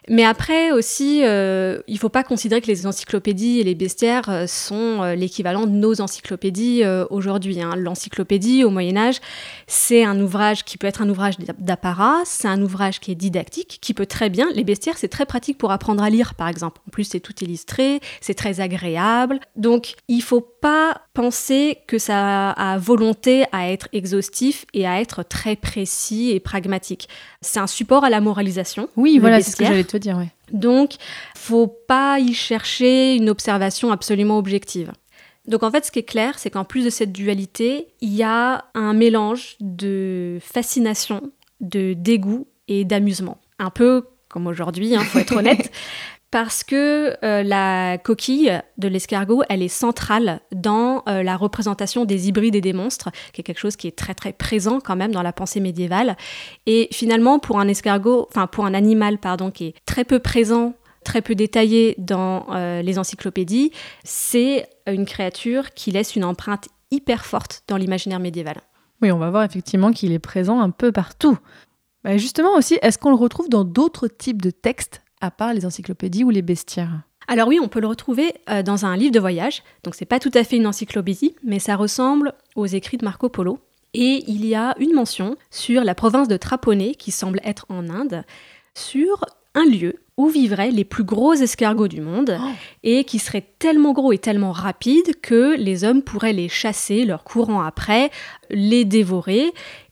Mais 0.09 0.24
après 0.24 0.71
aussi, 0.71 1.21
euh, 1.24 1.80
il 1.88 1.94
ne 1.94 2.00
faut 2.00 2.09
pas 2.09 2.24
considérer 2.24 2.59
que 2.59 2.68
les 2.68 2.88
encyclopédies 2.88 3.59
et 3.59 3.63
les 3.63 3.75
bestiaires 3.75 4.30
euh, 4.30 4.48
sont 4.48 5.03
euh, 5.03 5.13
l'équivalent 5.13 5.68
de 5.68 5.71
nos 5.71 6.01
encyclopédies 6.01 6.83
aujourd'hui. 7.09 7.62
Hein. 7.62 7.75
L'encyclopédie 7.75 8.63
au 8.63 8.71
Moyen 8.71 8.98
Âge, 8.98 9.19
c'est 9.68 10.03
un 10.03 10.19
ouvrage 10.19 10.63
qui 10.63 10.77
peut 10.77 10.88
être 10.88 11.01
un 11.01 11.09
ouvrage 11.09 11.36
d'apparat, 11.59 12.21
c'est 12.25 12.48
un 12.48 12.62
ouvrage 12.62 13.00
qui 13.00 13.12
est 13.12 13.15
didactique, 13.15 13.77
qui 13.81 13.94
peut 13.94 14.07
très 14.07 14.30
bien, 14.30 14.48
les 14.56 14.63
bestiaires, 14.63 14.98
c'est 14.98 15.07
très 15.07 15.25
pratique 15.25 15.57
pour 15.57 15.71
apprendre 15.71 16.01
à 16.03 16.09
lire 16.09 16.33
par 16.33 16.48
exemple. 16.48 16.81
En 16.88 16.92
plus, 16.92 17.03
c'est 17.03 17.19
tout 17.19 17.36
illustré, 17.44 18.00
c'est 18.22 18.34
très 18.34 18.60
agréable. 18.60 19.39
Donc, 19.55 19.93
il 20.08 20.17
ne 20.17 20.24
faut 20.24 20.41
pas 20.41 21.01
penser 21.13 21.79
que 21.88 21.98
ça 21.98 22.51
a 22.51 22.77
volonté 22.77 23.43
à 23.51 23.70
être 23.70 23.88
exhaustif 23.93 24.65
et 24.74 24.88
à 24.88 25.01
être 25.01 25.24
très 25.24 25.55
précis 25.55 26.31
et 26.31 26.39
pragmatique. 26.39 27.10
C'est 27.41 27.60
un 27.60 27.67
support 27.67 28.03
à 28.03 28.10
la 28.10 28.22
moralisation. 28.22 28.89
Oui, 28.96 29.20
voilà, 29.20 29.41
c'est 29.41 29.51
ce 29.51 29.55
que 29.58 29.65
j'allais 29.65 29.84
te 29.91 29.98
dire. 29.98 30.17
Ouais. 30.17 30.31
Donc, 30.51 30.95
faut 31.36 31.67
pas 31.67 32.19
y 32.19 32.33
chercher 32.33 33.15
une 33.15 33.29
observation 33.29 33.91
absolument 33.91 34.38
objective. 34.38 34.91
Donc 35.48 35.63
en 35.63 35.71
fait, 35.71 35.86
ce 35.86 35.91
qui 35.91 36.00
est 36.00 36.03
clair, 36.03 36.38
c'est 36.38 36.50
qu'en 36.50 36.65
plus 36.65 36.86
de 36.86 36.89
cette 36.89 37.12
dualité, 37.12 37.88
il 38.01 38.13
y 38.13 38.24
a 38.24 38.65
un 38.74 38.93
mélange 38.93 39.55
de 39.60 40.38
fascination, 40.41 41.31
de 41.60 41.93
dégoût 41.93 42.48
et 42.67 42.86
d'amusement. 42.86 43.39
Un 43.57 43.69
peu 43.69 44.05
comme 44.29 44.48
aujourd'hui, 44.48 44.89
il 44.89 44.95
hein, 44.95 45.01
faut 45.01 45.19
être 45.19 45.36
honnête 45.36 45.71
parce 46.32 46.64
que 46.64 47.18
euh, 47.24 47.44
la 47.44 47.98
coquille 47.98 48.58
de 48.78 48.88
l'escargot, 48.88 49.44
elle 49.50 49.62
est 49.62 49.68
centrale 49.68 50.40
dans 50.54 51.04
euh, 51.08 51.24
la 51.24 51.36
représentation 51.36 52.06
des 52.06 52.30
hybrides 52.30 52.56
et 52.56 52.62
des 52.62 52.72
monstres, 52.72 53.10
qui 53.34 53.42
est 53.42 53.44
quelque 53.44 53.60
chose 53.60 53.76
qui 53.76 53.88
est 53.88 53.98
très 53.98 54.16
très 54.16 54.32
présent 54.32 54.80
quand 54.80 54.96
même 54.96 55.12
dans 55.12 55.22
la 55.22 55.34
pensée 55.34 55.60
médiévale. 55.60 56.16
Et 56.66 56.88
finalement, 56.94 57.38
pour 57.38 57.60
un 57.60 57.68
escargot, 57.68 58.28
enfin 58.30 58.48
pour 58.48 58.66
un 58.66 58.74
animal, 58.74 59.18
pardon, 59.18 59.52
qui 59.52 59.66
est 59.66 59.76
très 59.86 60.06
peu 60.06 60.20
présent, 60.20 60.74
très 61.04 61.22
peu 61.22 61.36
détaillé 61.36 61.96
dans 61.98 62.46
euh, 62.52 62.82
les 62.82 62.98
encyclopédies, 62.98 63.72
c'est 64.06 64.70
une 64.88 65.06
créature 65.06 65.72
qui 65.72 65.92
laisse 65.92 66.16
une 66.16 66.24
empreinte 66.24 66.70
hyper 66.92 67.26
forte 67.26 67.64
dans 67.68 67.76
l'imaginaire 67.76 68.20
médiéval. 68.20 68.62
Oui, 69.02 69.12
on 69.12 69.18
va 69.18 69.30
voir 69.32 69.44
effectivement 69.44 69.92
qu'il 69.92 70.14
est 70.14 70.20
présent 70.20 70.62
un 70.62 70.70
peu 70.70 70.94
partout. 70.94 71.38
Bah, 72.06 72.18
justement 72.18 72.56
aussi, 72.56 72.80
est-ce 72.82 72.98
qu'on 72.98 73.10
le 73.10 73.16
retrouve 73.16 73.50
dans 73.50 73.66
d'autres 73.66 74.08
types 74.08 74.42
de 74.42 74.52
textes 74.52 75.00
à 75.22 75.32
part 75.32 75.54
les 75.54 75.66
encyclopédies 75.66 76.24
ou 76.24 76.30
les 76.30 76.42
bestiaires 76.42 77.01
alors 77.28 77.48
oui, 77.48 77.60
on 77.62 77.70
peut 77.70 77.80
le 77.80 77.88
retrouver 77.88 78.34
euh, 78.50 78.62
dans 78.62 78.86
un 78.86 78.98
livre 78.98 79.13
de 79.13 79.20
voyage. 79.20 79.63
Donc 79.84 79.96
c'est 79.96 80.06
pas 80.06 80.20
tout 80.20 80.32
à 80.34 80.44
fait 80.44 80.58
une 80.58 80.68
encyclopédie, 80.68 81.36
mais 81.44 81.60
ça 81.60 81.78
ressemble 81.78 82.34
aux 82.56 82.66
écrits 82.66 82.98
de 82.98 83.06
Marco 83.06 83.30
Polo. 83.30 83.60
Et 83.94 84.24
il 84.28 84.46
y 84.46 84.54
a 84.54 84.75
une 84.80 84.94
mention 84.94 85.38
sur 85.50 85.86
la 85.86 85.96
province 85.96 86.28
de 86.28 86.36
Trapone, 86.36 86.92
qui 86.98 87.12
semble 87.12 87.40
être 87.46 87.66
en 87.70 87.90
Inde, 87.90 88.24
sur 88.74 89.24
un 89.54 89.66
lieu 89.66 89.96
où 90.18 90.28
vivraient 90.28 90.72
les 90.72 90.84
plus 90.84 91.04
gros 91.04 91.34
escargots 91.34 91.88
du 91.88 92.01
monde 92.01 92.38
Oh. 92.40 92.50
et 92.84 93.04
qui 93.04 93.20
seraient 93.20 93.48
tellement 93.60 93.92
gros 93.94 94.12
et 94.12 94.18
tellement 94.18 94.51
rapides 94.51 95.20
que 95.22 95.56
les 95.58 95.84
hommes 95.84 96.01
pourraient 96.01 96.34
les 96.34 96.50
chasser, 96.50 97.06
leur 97.06 97.24
courant 97.24 97.62
après, 97.62 98.12
les 98.50 98.84
dévorer 98.84 99.51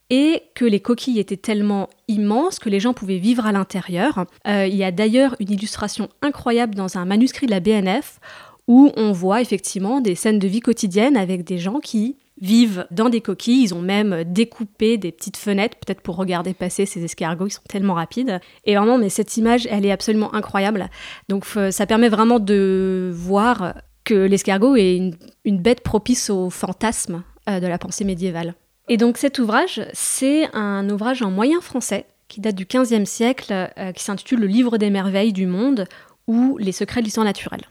et 0.10 0.42
que 0.56 0.66
les 0.66 0.80
coquilles 0.80 1.20
étaient 1.20 1.38
tellement 1.38 1.88
immenses 2.08 2.58
que 2.60 2.70
les 2.70 2.80
gens 2.80 2.94
pouvaient 2.94 3.18
vivre 3.20 3.46
à 3.46 3.52
l'intérieur. 3.52 4.26
Euh, 4.48 4.66
il 4.66 4.76
y 4.76 4.84
a 4.84 4.92
d'ailleurs 4.92 5.36
une 5.40 5.52
illustration 5.52 6.10
incroyable 6.22 6.76
dans 6.76 6.98
un 6.98 7.06
manuscrit 7.06 7.46
de 7.46 7.52
la 7.52 7.60
BNF 7.60 8.20
où 8.68 8.92
on 8.98 9.12
voit 9.12 9.42
effectivement 9.42 10.00
des 10.02 10.16
scènes 10.16 10.40
de 10.40 10.48
vie 10.48 10.60
quotidienne 10.60 11.18
avec 11.18 11.44
des 11.44 11.58
gens 11.58 11.80
qui 11.80 12.18
vivent 12.42 12.86
dans 12.92 13.10
des 13.10 13.20
coquilles. 13.22 13.64
Ils 13.64 13.74
ont 13.74 13.82
même 13.82 14.24
découpé 14.26 14.98
des 14.98 15.12
petites 15.12 15.38
fenêtres, 15.38 15.78
peut-être 15.78 16.02
pour 16.02 16.16
regarder 16.16 16.54
passer 16.54 16.86
ces 16.86 17.04
escargots 17.04 17.48
qui 17.48 17.56
sont 17.56 17.62
tellement 17.68 17.96
rapides. 17.96 18.40
Et 18.66 18.76
vraiment, 18.76 18.98
mais 18.98 19.10
cette 19.10 19.36
image, 19.38 19.68
elle 19.70 19.86
est 19.86 19.92
absolument 19.92 20.34
incroyable. 20.34 20.90
Donc 21.30 21.46
f- 21.46 21.72
ça 21.72 21.86
permet 21.86 22.10
vraiment 22.10 22.40
de 22.40 23.12
voir 23.14 23.74
que 24.06 24.14
l'escargot 24.14 24.76
est 24.76 24.96
une, 24.98 25.16
une 25.46 25.60
bête 25.60 25.82
propice 25.82 26.30
au 26.30 26.50
fantasme 26.50 27.24
euh, 27.50 27.60
de 27.60 27.68
la 27.68 27.78
pensée 27.78 28.06
médiévale. 28.06 28.54
Et 28.90 28.98
donc 28.98 29.18
cet 29.18 29.38
ouvrage, 29.38 29.82
c'est 29.94 30.54
un 30.56 30.90
ouvrage 30.90 31.22
en 31.22 31.30
moyen 31.30 31.62
français 31.62 32.08
qui 32.28 32.42
date 32.42 32.56
du 32.56 32.66
XVe 32.66 33.06
siècle, 33.06 33.54
euh, 33.78 33.92
qui 33.92 34.04
s'intitule 34.04 34.40
Le 34.40 34.48
livre 34.48 34.78
des 34.78 34.90
merveilles 34.90 35.34
du 35.34 35.46
monde 35.46 35.86
ou 36.28 36.58
Les 36.58 36.72
secrets 36.72 37.02
de 37.02 37.06
l'histoire 37.06 37.26
naturelle. 37.26 37.66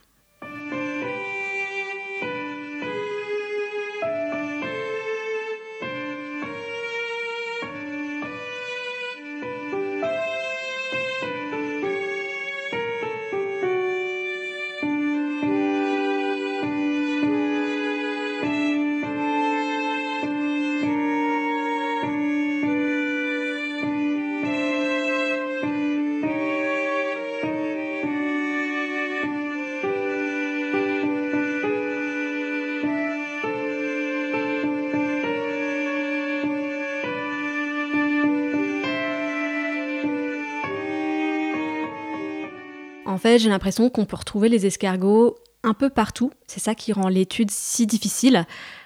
Fait, 43.19 43.39
j'ai 43.39 43.49
l'impression 43.49 43.89
qu'on 43.89 44.05
peut 44.05 44.17
retrouver 44.17 44.49
les 44.49 44.65
escargots 44.65 45.35
un 45.63 45.73
peu 45.73 45.89
partout. 45.89 46.31
C'est 46.47 46.59
ça 46.59 46.75
qui 46.75 46.93
rend 46.93 47.07
l'étude 47.09 47.51
si 47.51 47.85
difficile. 47.85 48.45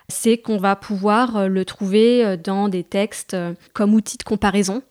C'est 0.10 0.38
qu'on 0.38 0.58
va 0.58 0.76
pouvoir 0.76 1.38
euh, 1.38 1.48
le 1.48 1.64
trouver 1.66 2.26
euh, 2.26 2.38
dans 2.38 2.68
des 2.68 2.84
textes 2.84 3.34
euh, 3.36 3.54
comme 3.74 3.94
outil 3.94 4.18
de 4.18 4.24
comparaison, 4.24 4.82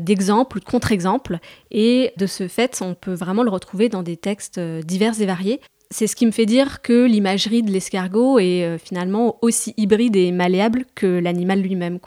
d'exemple 0.00 0.56
ou 0.56 0.60
de 0.60 0.64
contre-exemple. 0.64 1.38
Et 1.70 2.12
de 2.16 2.26
ce 2.26 2.48
fait, 2.48 2.80
on 2.80 2.94
peut 2.94 3.12
vraiment 3.12 3.42
le 3.42 3.50
retrouver 3.50 3.90
dans 3.90 4.02
des 4.02 4.16
textes 4.16 4.58
divers 4.58 5.20
et 5.20 5.26
variés. 5.26 5.60
C'est 5.90 6.06
ce 6.06 6.16
qui 6.16 6.24
me 6.24 6.30
fait 6.30 6.46
dire 6.46 6.80
que 6.80 7.04
l'imagerie 7.04 7.62
de 7.62 7.70
l'escargot 7.70 8.38
est 8.38 8.78
finalement 8.78 9.36
aussi 9.42 9.74
hybride 9.76 10.16
et 10.16 10.32
malléable 10.32 10.86
que 10.94 11.06
l'animal 11.06 11.60
lui-même. 11.60 11.98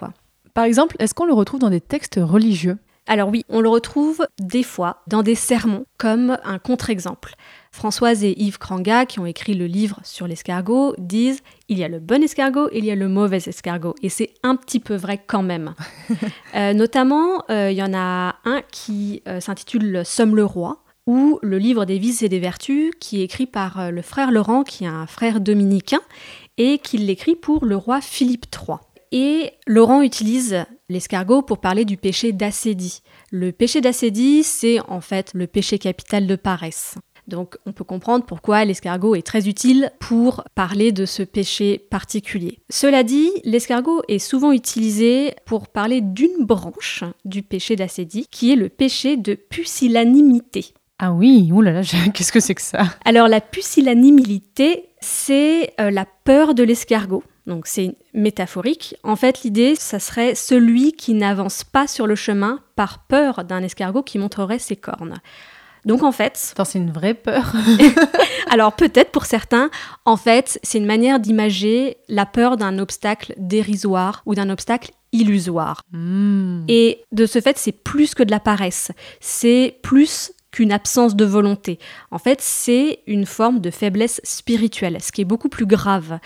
Par 0.55 0.63
exemple, 0.63 0.95
est-ce 0.97 1.13
qu'on 1.13 1.27
le 1.27 1.33
retrouve 1.33 1.59
dans 1.59 1.69
des 1.69 1.81
textes 1.81 2.19
religieux? 2.19 2.79
Alors 3.09 3.29
oui, 3.29 3.45
on 3.47 3.61
le 3.61 3.69
retrouve 3.69 4.27
des 4.37 4.63
fois 4.63 5.01
dans 5.07 5.23
des 5.23 5.35
sermons 5.35 5.85
comme 5.97 6.37
un 6.43 6.59
contre-exemple. 6.59 7.35
Françoise 7.71 8.23
et 8.23 8.33
Yves 8.41 8.57
Kranga, 8.57 9.05
qui 9.05 9.19
ont 9.19 9.25
écrit 9.25 9.53
le 9.53 9.65
livre 9.65 9.99
sur 10.03 10.27
l'escargot, 10.27 10.93
disent 10.97 11.39
il 11.69 11.77
y 11.77 11.85
a 11.85 11.87
le 11.87 11.99
bon 11.99 12.21
escargot 12.21 12.67
et 12.71 12.79
il 12.79 12.85
y 12.85 12.91
a 12.91 12.95
le 12.95 13.07
mauvais 13.07 13.37
escargot. 13.37 13.95
Et 14.01 14.09
c'est 14.09 14.33
un 14.43 14.57
petit 14.57 14.79
peu 14.79 14.95
vrai 14.95 15.21
quand 15.25 15.43
même. 15.43 15.73
Euh, 16.55 16.73
notamment, 16.73 17.43
euh, 17.51 17.69
il 17.69 17.77
y 17.77 17.83
en 17.83 17.93
a 17.93 18.35
un 18.45 18.61
qui 18.71 19.21
euh, 19.27 19.39
s'intitule 19.39 20.01
Somme 20.05 20.35
le 20.35 20.45
roi, 20.45 20.83
ou 21.05 21.39
le 21.43 21.59
livre 21.59 21.85
des 21.85 21.99
vices 21.99 22.23
et 22.23 22.29
des 22.29 22.39
vertus, 22.39 22.91
qui 22.99 23.21
est 23.21 23.25
écrit 23.25 23.45
par 23.45 23.91
le 23.91 24.01
frère 24.01 24.31
Laurent, 24.31 24.63
qui 24.63 24.85
est 24.85 24.87
un 24.87 25.05
frère 25.05 25.39
dominicain, 25.39 25.99
et 26.57 26.79
qui 26.79 26.97
l'écrit 26.97 27.35
pour 27.35 27.65
le 27.65 27.75
roi 27.75 28.01
Philippe 28.01 28.45
III. 28.51 28.77
Et 29.11 29.51
Laurent 29.67 30.01
utilise 30.01 30.65
l'escargot 30.89 31.41
pour 31.41 31.59
parler 31.59 31.85
du 31.85 31.97
péché 31.97 32.31
d'acédie. 32.31 33.01
Le 33.31 33.51
péché 33.51 33.81
d'acédie, 33.81 34.43
c'est 34.43 34.79
en 34.87 35.01
fait 35.01 35.31
le 35.33 35.47
péché 35.47 35.79
capital 35.79 36.27
de 36.27 36.35
paresse. 36.35 36.95
Donc 37.27 37.57
on 37.65 37.73
peut 37.73 37.83
comprendre 37.83 38.25
pourquoi 38.25 38.63
l'escargot 38.63 39.15
est 39.15 39.25
très 39.25 39.49
utile 39.49 39.91
pour 39.99 40.45
parler 40.55 40.93
de 40.93 41.05
ce 41.05 41.23
péché 41.23 41.77
particulier. 41.77 42.59
Cela 42.69 43.03
dit, 43.03 43.29
l'escargot 43.43 44.01
est 44.07 44.19
souvent 44.19 44.53
utilisé 44.53 45.35
pour 45.45 45.67
parler 45.67 45.99
d'une 45.99 46.45
branche 46.45 47.03
du 47.25 47.43
péché 47.43 47.75
d'acédie, 47.75 48.27
qui 48.31 48.53
est 48.53 48.55
le 48.55 48.69
péché 48.69 49.17
de 49.17 49.33
pusillanimité. 49.33 50.67
Ah 50.99 51.11
oui, 51.11 51.49
oulala, 51.51 51.81
qu'est-ce 52.13 52.31
que 52.31 52.39
c'est 52.39 52.55
que 52.55 52.61
ça? 52.61 52.85
Alors 53.03 53.27
la 53.27 53.41
pusillanimité, 53.41 54.85
c'est 55.01 55.73
euh, 55.81 55.91
la 55.91 56.05
peur 56.23 56.55
de 56.55 56.63
l'escargot. 56.63 57.23
Donc 57.47 57.65
c'est 57.65 57.95
métaphorique. 58.13 58.95
En 59.03 59.15
fait, 59.15 59.43
l'idée, 59.43 59.75
ça 59.75 59.99
serait 59.99 60.35
celui 60.35 60.91
qui 60.91 61.13
n'avance 61.13 61.63
pas 61.63 61.87
sur 61.87 62.05
le 62.05 62.15
chemin 62.15 62.59
par 62.75 62.99
peur 62.99 63.45
d'un 63.45 63.63
escargot 63.63 64.03
qui 64.03 64.19
montrerait 64.19 64.59
ses 64.59 64.75
cornes. 64.75 65.15
Donc 65.85 66.03
en 66.03 66.11
fait, 66.11 66.49
Attends, 66.51 66.65
c'est 66.65 66.79
une 66.79 66.91
vraie 66.91 67.13
peur. 67.13 67.53
alors 68.51 68.73
peut-être 68.73 69.11
pour 69.11 69.25
certains, 69.25 69.69
en 70.03 70.17
fait, 70.17 70.59
c'est 70.61 70.77
une 70.77 70.85
manière 70.85 71.21
d'imager 71.21 71.97
la 72.09 72.25
peur 72.25 72.57
d'un 72.57 72.77
obstacle 72.77 73.33
dérisoire 73.37 74.21
ou 74.25 74.35
d'un 74.35 74.49
obstacle 74.49 74.91
illusoire. 75.13 75.81
Hmm. 75.93 76.65
Et 76.67 77.03
de 77.13 77.25
ce 77.25 77.39
fait, 77.39 77.57
c'est 77.57 77.71
plus 77.71 78.13
que 78.13 78.23
de 78.23 78.31
la 78.31 78.41
paresse. 78.41 78.91
C'est 79.21 79.79
plus 79.81 80.33
qu'une 80.51 80.73
absence 80.73 81.15
de 81.15 81.23
volonté. 81.23 81.79
En 82.11 82.17
fait, 82.17 82.41
c'est 82.41 82.99
une 83.07 83.25
forme 83.25 83.61
de 83.61 83.71
faiblesse 83.71 84.19
spirituelle, 84.23 84.97
ce 85.01 85.13
qui 85.13 85.21
est 85.21 85.25
beaucoup 85.25 85.49
plus 85.49 85.65
grave. 85.65 86.19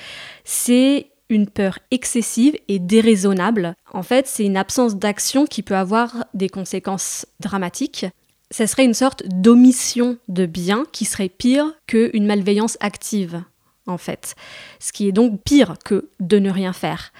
C'est 0.43 1.10
une 1.31 1.47
peur 1.47 1.79
excessive 1.89 2.55
et 2.67 2.77
déraisonnable. 2.77 3.73
En 3.93 4.03
fait, 4.03 4.27
c'est 4.27 4.45
une 4.45 4.57
absence 4.57 4.97
d'action 4.97 5.45
qui 5.45 5.63
peut 5.63 5.75
avoir 5.75 6.25
des 6.33 6.49
conséquences 6.49 7.25
dramatiques. 7.39 8.05
Ça 8.51 8.67
serait 8.67 8.85
une 8.85 8.93
sorte 8.93 9.23
d'omission 9.27 10.17
de 10.27 10.45
bien 10.45 10.83
qui 10.91 11.05
serait 11.05 11.29
pire 11.29 11.73
qu'une 11.87 12.25
malveillance 12.25 12.77
active, 12.81 13.43
en 13.87 13.97
fait. 13.97 14.35
Ce 14.79 14.91
qui 14.91 15.07
est 15.07 15.13
donc 15.13 15.41
pire 15.43 15.75
que 15.83 16.09
de 16.19 16.37
ne 16.37 16.51
rien 16.51 16.73
faire. 16.73 17.13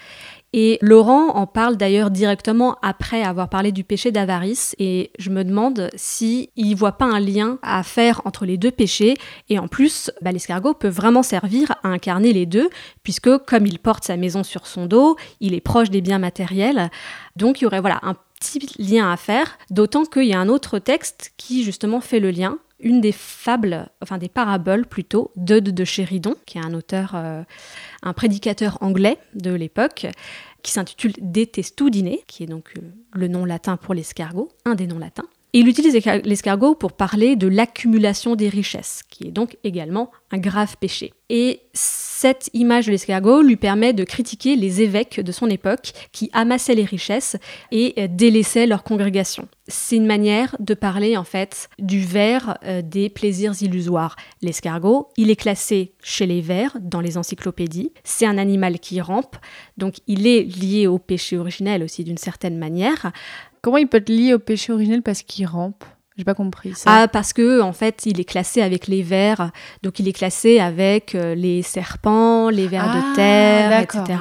Et 0.53 0.77
Laurent 0.81 1.29
en 1.29 1.47
parle 1.47 1.77
d'ailleurs 1.77 2.11
directement 2.11 2.77
après 2.81 3.23
avoir 3.23 3.47
parlé 3.47 3.71
du 3.71 3.83
péché 3.83 4.11
d'avarice. 4.11 4.75
Et 4.79 5.11
je 5.17 5.29
me 5.29 5.43
demande 5.43 5.89
si 5.95 6.49
il 6.57 6.75
voit 6.75 6.97
pas 6.97 7.05
un 7.05 7.19
lien 7.19 7.57
à 7.61 7.83
faire 7.83 8.21
entre 8.25 8.45
les 8.45 8.57
deux 8.57 8.71
péchés. 8.71 9.15
Et 9.49 9.59
en 9.59 9.67
plus 9.67 10.11
bah, 10.21 10.31
l'escargot 10.31 10.73
peut 10.73 10.89
vraiment 10.89 11.23
servir 11.23 11.71
à 11.83 11.89
incarner 11.89 12.33
les 12.33 12.45
deux 12.45 12.69
puisque 13.03 13.37
comme 13.45 13.65
il 13.65 13.79
porte 13.79 14.03
sa 14.03 14.17
maison 14.17 14.43
sur 14.43 14.67
son 14.67 14.85
dos, 14.85 15.15
il 15.39 15.53
est 15.53 15.61
proche 15.61 15.89
des 15.89 16.01
biens 16.01 16.19
matériels. 16.19 16.91
Donc 17.37 17.61
il 17.61 17.63
y 17.63 17.67
aurait 17.67 17.81
voilà 17.81 17.99
un 18.03 18.15
petit 18.41 18.59
lien 18.77 19.11
à 19.11 19.17
faire. 19.17 19.57
D'autant 19.69 20.03
qu'il 20.03 20.25
y 20.25 20.33
a 20.33 20.39
un 20.39 20.49
autre 20.49 20.79
texte 20.79 21.33
qui 21.37 21.63
justement 21.63 22.01
fait 22.01 22.19
le 22.19 22.31
lien. 22.31 22.57
Une 22.83 22.99
des 22.99 23.11
fables, 23.11 23.89
enfin 24.01 24.17
des 24.17 24.27
paraboles 24.27 24.87
plutôt, 24.87 25.31
d'Eudes 25.35 25.69
de 25.69 25.85
Chéridon, 25.85 26.33
qui 26.47 26.57
est 26.57 26.65
un 26.65 26.73
auteur, 26.73 27.11
euh, 27.13 27.43
un 28.03 28.13
prédicateur 28.13 28.77
anglais 28.81 29.17
de 29.33 29.51
l'époque, 29.51 30.07
qui 30.63 30.71
s'intitule 30.71 31.13
De 31.19 31.43
Testudine, 31.43 32.17
qui 32.27 32.43
est 32.43 32.47
donc 32.47 32.73
euh, 32.77 32.81
le 33.13 33.27
nom 33.27 33.45
latin 33.45 33.77
pour 33.77 33.93
l'escargot, 33.93 34.49
un 34.65 34.75
des 34.75 34.87
noms 34.87 34.99
latins. 34.99 35.27
Et 35.53 35.59
il 35.59 35.67
utilise 35.67 35.93
l'escar- 35.93 36.21
l'escargot 36.23 36.75
pour 36.75 36.93
parler 36.93 37.35
de 37.35 37.47
l'accumulation 37.47 38.35
des 38.35 38.47
richesses, 38.47 39.01
qui 39.09 39.27
est 39.27 39.31
donc 39.31 39.57
également 39.65 40.09
un 40.31 40.37
grave 40.37 40.77
péché. 40.79 41.13
Et 41.29 41.61
cette 41.73 42.49
image 42.53 42.85
de 42.85 42.91
l'escargot 42.91 43.41
lui 43.41 43.57
permet 43.57 43.91
de 43.93 44.03
critiquer 44.05 44.55
les 44.55 44.81
évêques 44.81 45.19
de 45.19 45.31
son 45.31 45.47
époque 45.49 45.91
qui 46.13 46.29
amassaient 46.31 46.75
les 46.75 46.85
richesses 46.85 47.35
et 47.71 47.93
euh, 47.97 48.07
délaissaient 48.09 48.65
leur 48.65 48.83
congrégation. 48.83 49.47
C'est 49.67 49.95
une 49.97 50.05
manière 50.05 50.55
de 50.59 50.73
parler 50.73 51.17
en 51.17 51.23
fait 51.23 51.69
du 51.79 51.99
ver 51.99 52.57
euh, 52.63 52.81
des 52.81 53.09
plaisirs 53.09 53.53
illusoires. 53.61 54.15
L'escargot, 54.41 55.09
il 55.17 55.29
est 55.29 55.35
classé 55.35 55.93
chez 56.01 56.25
les 56.25 56.41
vers 56.41 56.77
dans 56.81 57.01
les 57.01 57.17
encyclopédies. 57.17 57.91
C'est 58.03 58.25
un 58.25 58.37
animal 58.37 58.79
qui 58.79 59.01
rampe, 59.01 59.35
donc 59.77 59.95
il 60.07 60.27
est 60.27 60.43
lié 60.43 60.87
au 60.87 60.97
péché 60.97 61.37
originel 61.37 61.83
aussi 61.83 62.03
d'une 62.03 62.17
certaine 62.17 62.57
manière. 62.57 63.11
Comment 63.61 63.77
il 63.77 63.87
peut 63.87 63.97
être 63.97 64.09
lié 64.09 64.33
au 64.33 64.39
péché 64.39 64.73
originel 64.73 65.01
parce 65.01 65.21
qu'il 65.21 65.45
rampe? 65.45 65.83
J'ai 66.17 66.25
pas 66.25 66.33
compris 66.33 66.73
ça. 66.75 67.03
Ah, 67.03 67.07
parce 67.07 67.31
que 67.31 67.61
en 67.61 67.71
fait, 67.71 68.01
il 68.05 68.19
est 68.19 68.25
classé 68.25 68.61
avec 68.61 68.87
les 68.87 69.01
vers, 69.01 69.51
donc 69.81 69.97
il 69.99 70.07
est 70.09 70.13
classé 70.13 70.59
avec 70.59 71.15
euh, 71.15 71.35
les 71.35 71.61
serpents, 71.61 72.49
les 72.49 72.67
vers 72.67 72.85
Ah, 72.93 72.95
de 73.11 73.15
terre, 73.15 73.69
d'accord. 73.69 74.01
etc. 74.03 74.19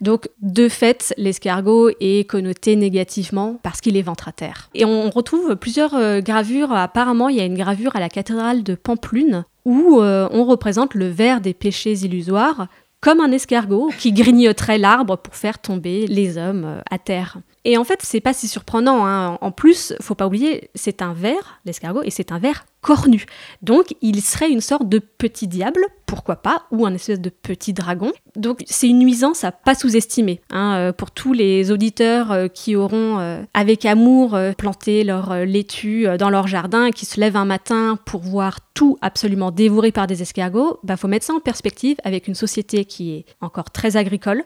Donc, 0.00 0.28
de 0.42 0.68
fait, 0.68 1.14
l'escargot 1.16 1.90
est 2.00 2.28
connoté 2.28 2.74
négativement 2.74 3.58
parce 3.62 3.80
qu'il 3.80 3.96
est 3.96 4.02
ventre 4.02 4.26
à 4.28 4.32
terre. 4.32 4.70
Et 4.74 4.84
on 4.84 5.08
retrouve 5.08 5.54
plusieurs 5.56 5.94
euh, 5.94 6.20
gravures. 6.20 6.72
Apparemment, 6.72 7.28
il 7.28 7.36
y 7.36 7.40
a 7.40 7.44
une 7.44 7.56
gravure 7.56 7.94
à 7.94 8.00
la 8.00 8.08
cathédrale 8.08 8.62
de 8.64 8.74
Pamplune 8.74 9.44
où 9.64 10.00
euh, 10.00 10.28
on 10.32 10.44
représente 10.44 10.94
le 10.94 11.08
ver 11.08 11.40
des 11.40 11.54
péchés 11.54 11.92
illusoires 12.04 12.66
comme 13.00 13.20
un 13.20 13.30
escargot 13.30 13.90
qui 13.98 14.12
grignoterait 14.12 14.78
l'arbre 14.78 15.16
pour 15.16 15.34
faire 15.36 15.58
tomber 15.58 16.06
les 16.06 16.36
hommes 16.38 16.82
à 16.90 16.98
terre. 16.98 17.38
Et 17.64 17.76
en 17.76 17.84
fait, 17.84 18.00
c'est 18.02 18.20
pas 18.20 18.32
si 18.32 18.48
surprenant. 18.48 19.06
hein. 19.06 19.38
En 19.40 19.50
plus, 19.50 19.94
faut 20.00 20.14
pas 20.14 20.26
oublier, 20.26 20.70
c'est 20.74 21.02
un 21.02 21.12
ver, 21.12 21.60
l'escargot, 21.64 22.02
et 22.02 22.10
c'est 22.10 22.32
un 22.32 22.38
ver 22.38 22.64
cornu. 22.80 23.26
Donc, 23.60 23.94
il 24.00 24.22
serait 24.22 24.50
une 24.50 24.62
sorte 24.62 24.88
de 24.88 24.98
petit 24.98 25.46
diable, 25.46 25.82
pourquoi 26.06 26.36
pas, 26.36 26.64
ou 26.70 26.86
un 26.86 26.94
espèce 26.94 27.20
de 27.20 27.28
petit 27.28 27.74
dragon. 27.74 28.12
Donc, 28.36 28.62
c'est 28.64 28.88
une 28.88 29.00
nuisance 29.00 29.44
à 29.44 29.52
pas 29.52 29.74
sous-estimer. 29.74 30.40
hein, 30.50 30.76
euh, 30.76 30.92
pour 30.92 31.10
tous 31.10 31.34
les 31.34 31.70
auditeurs 31.70 32.32
euh, 32.32 32.48
qui 32.48 32.76
auront, 32.76 33.18
euh, 33.18 33.42
avec 33.52 33.84
amour, 33.84 34.38
planté 34.56 35.04
leur 35.04 35.34
laitue 35.44 36.06
dans 36.18 36.30
leur 36.30 36.46
jardin 36.46 36.90
qui 36.90 37.04
se 37.04 37.20
lèvent 37.20 37.36
un 37.36 37.44
matin 37.44 37.98
pour 38.06 38.22
voir 38.22 38.60
tout 38.72 38.96
absolument 39.02 39.50
dévoré 39.50 39.92
par 39.92 40.06
des 40.06 40.22
escargots, 40.22 40.80
bah, 40.82 40.96
faut 40.96 41.08
mettre 41.08 41.26
ça 41.26 41.34
en 41.34 41.40
perspective 41.40 41.98
avec 42.04 42.26
une 42.26 42.34
société 42.34 42.86
qui 42.86 43.12
est 43.12 43.24
encore 43.42 43.70
très 43.70 43.98
agricole. 43.98 44.44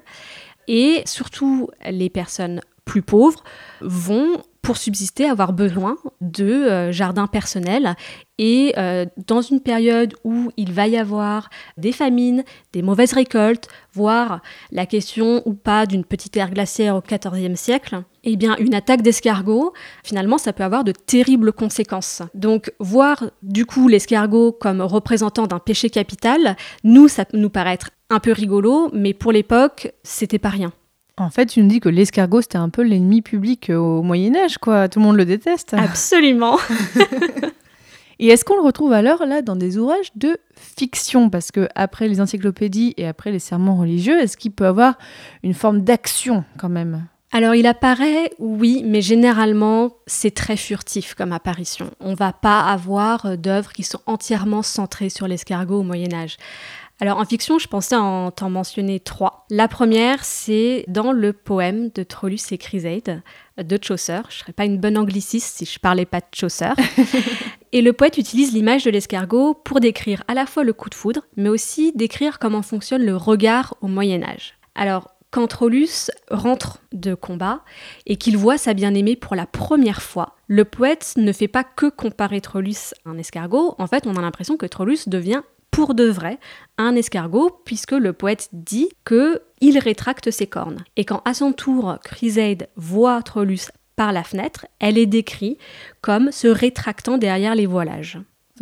Et 0.67 1.03
surtout, 1.05 1.69
les 1.89 2.11
personnes 2.11 2.61
plus 2.85 3.03
pauvres 3.03 3.43
vont, 3.81 4.43
pour 4.63 4.77
subsister, 4.77 5.27
avoir 5.27 5.53
besoin 5.53 5.97
de 6.21 6.45
euh, 6.45 6.93
jardins 6.93 7.27
personnels. 7.27 7.97
Et 8.39 8.75
euh, 8.79 9.07
dans 9.27 9.43
une 9.43 9.61
période 9.61 10.15
où 10.25 10.51
il 10.57 10.73
va 10.73 10.89
y 10.89 10.97
avoir 10.97 11.51
des 11.77 11.93
famines, 11.93 12.45
des 12.73 12.83
mauvaises 12.83 13.13
récoltes, 13.13 13.69
voire 13.93 14.41
la 14.73 14.87
question 14.87 15.43
ou 15.47 15.55
pas 15.55 15.87
d'une 15.87 16.05
petite 16.05 16.37
ère 16.37 16.51
glaciaire 16.51 16.97
au 16.97 17.03
XIVe 17.03 17.57
siècle, 17.57 18.03
eh 18.25 18.37
bien, 18.37 18.57
une 18.57 18.75
attaque 18.75 19.03
d'escargot, 19.03 19.73
finalement, 20.03 20.39
ça 20.39 20.53
peut 20.53 20.65
avoir 20.65 20.83
de 20.83 20.93
terribles 20.93 21.53
conséquences. 21.53 22.23
Donc, 22.35 22.73
voir 22.81 23.25
du 23.43 23.67
coup 23.67 23.87
l'escargot 23.87 24.53
comme 24.53 24.81
représentant 24.81 25.47
d'un 25.47 25.59
péché 25.59 25.91
capital, 25.91 26.57
nous, 26.83 27.09
ça 27.09 27.25
peut 27.25 27.39
nous 27.39 27.51
paraître 27.51 27.91
un 28.11 28.21
peu 28.21 28.33
rigolo, 28.33 28.91
mais 28.93 29.15
pour 29.15 29.31
l'époque, 29.31 29.93
c'était 30.03 30.39
pas 30.39 30.49
rien. 30.49 30.73
En 31.17 31.31
fait, 31.31 31.47
tu 31.47 31.63
nous 31.63 31.69
dis 31.69 31.81
que 31.81 31.89
l'escargot, 31.89 32.41
c'était 32.41 32.59
un 32.59 32.71
peu 32.71 32.83
l'ennemi 32.83 33.23
public 33.23 33.71
euh, 33.71 33.77
au 33.77 34.03
Moyen-Âge, 34.03 34.59
quoi. 34.59 34.89
Tout 34.89 34.99
le 34.99 35.05
monde 35.05 35.17
le 35.17 35.25
déteste. 35.25 35.75
Absolument. 35.75 36.59
Et 38.19 38.29
est-ce 38.29 38.45
qu'on 38.45 38.57
le 38.57 38.63
retrouve 38.63 38.93
alors 38.93 39.27
là 39.27 39.43
dans 39.43 39.57
des 39.57 39.79
ouvrages 39.79 40.13
de 40.17 40.39
fiction? 40.57 41.31
Parce 41.31 41.51
que 41.51 41.69
après 41.75 42.09
les 42.09 42.21
encyclopédies 42.21 42.95
et 42.97 43.07
après 43.07 43.33
les 43.33 43.39
sermons 43.39 43.77
religieux, 43.77 44.21
est-ce 44.21 44.37
qu'il 44.37 44.53
peut 44.53 44.67
avoir 44.67 44.99
une 45.43 45.55
forme 45.55 45.83
d'action 45.83 46.45
quand 46.59 46.69
même? 46.69 47.07
Alors 47.33 47.57
il 47.57 47.67
apparaît, 47.67 48.31
oui, 48.39 48.83
mais 48.85 49.01
généralement 49.03 49.97
c'est 50.07 50.33
très 50.33 50.57
furtif 50.57 51.15
comme 51.15 51.33
apparition. 51.33 51.91
On 51.99 52.15
va 52.15 52.33
pas 52.33 52.61
avoir 52.61 53.27
euh, 53.27 53.37
d'œuvres 53.37 53.73
qui 53.73 53.83
sont 53.83 53.99
entièrement 54.07 54.63
centrées 54.63 55.09
sur 55.09 55.27
l'escargot 55.27 55.81
au 55.81 55.83
Moyen 55.83 56.13
Âge. 56.15 56.37
Alors 57.01 57.19
en 57.19 57.25
fiction, 57.25 57.59
je 57.59 57.67
pensais 57.67 57.97
en 57.97 58.31
t'en 58.31 58.51
mentionner 58.51 59.01
trois. 59.01 59.47
La 59.51 59.67
première, 59.67 60.25
c'est 60.25 60.85
dans 60.87 61.11
le 61.11 61.33
poème 61.33 61.91
de 61.93 62.05
Trollus 62.05 62.53
et 62.53 62.59
Chryseide 62.59 63.23
de 63.59 63.79
Chaucer. 63.83 64.21
Je 64.29 64.39
serais 64.39 64.53
pas 64.53 64.65
une 64.65 64.79
bonne 64.79 64.97
angliciste 64.97 65.57
si 65.57 65.65
je 65.65 65.81
parlais 65.81 66.07
pas 66.07 66.21
de 66.21 66.27
Chaucer. 66.35 66.73
et 67.73 67.83
le 67.83 67.93
poète 67.93 68.17
utilise 68.17 68.53
l'image 68.53 68.85
de 68.85 68.91
l'escargot 68.91 69.55
pour 69.55 69.81
décrire 69.81 70.23
à 70.29 70.35
la 70.35 70.47
fois 70.47 70.63
le 70.63 70.73
coup 70.73 70.89
de 70.89 70.95
foudre, 70.95 71.23
mais 71.37 71.49
aussi 71.49 71.93
décrire 71.97 72.39
comment 72.39 72.63
fonctionne 72.63 73.05
le 73.05 73.17
regard 73.17 73.75
au 73.81 73.89
Moyen 73.89 74.23
Âge. 74.23 74.55
Alors 74.77 75.11
quand 75.33 75.49
Trollus 75.49 76.13
rentre 76.31 76.79
de 76.93 77.15
combat 77.15 77.65
et 78.07 78.15
qu'il 78.15 78.37
voit 78.37 78.57
sa 78.57 78.73
bien-aimée 78.73 79.17
pour 79.17 79.35
la 79.35 79.47
première 79.47 80.01
fois, 80.01 80.37
le 80.47 80.65
poète 80.65 81.15
ne 81.17 81.33
fait 81.33 81.49
pas 81.49 81.65
que 81.65 81.87
comparer 81.87 82.41
Trollus 82.41 82.95
à 83.05 83.11
un 83.11 83.19
escargot. 83.19 83.75
En 83.79 83.89
fait, 83.89 84.07
on 84.07 84.15
a 84.15 84.21
l'impression 84.21 84.57
que 84.57 84.67
Trollus 84.67 85.09
devient 85.09 85.43
pour 85.75 85.95
de 85.95 86.05
vrai 86.05 86.39
un 86.79 86.95
escargot, 86.97 87.51
puisque 87.65 87.93
le 87.93 88.13
poète 88.13 88.49
dit 88.53 88.89
que 89.05 89.43
il 89.61 89.79
rétracte 89.79 90.31
ses 90.31 90.47
cornes. 90.47 90.85
Et 90.97 91.05
quand 91.05 91.23
à 91.25 91.35
son 91.35 91.53
tour 91.53 91.97
Chryseide 92.05 92.69
voit 92.77 93.23
Trollus 93.23 93.69
par 93.97 94.13
la 94.13 94.23
fenêtre, 94.25 94.67
elle 94.81 94.99
est 94.99 95.07
décrite 95.07 95.59
comme 96.01 96.33
se 96.33 96.49
rétractant 96.49 97.19
derrière 97.19 97.55
les 97.55 97.67
voilages. 97.67 98.19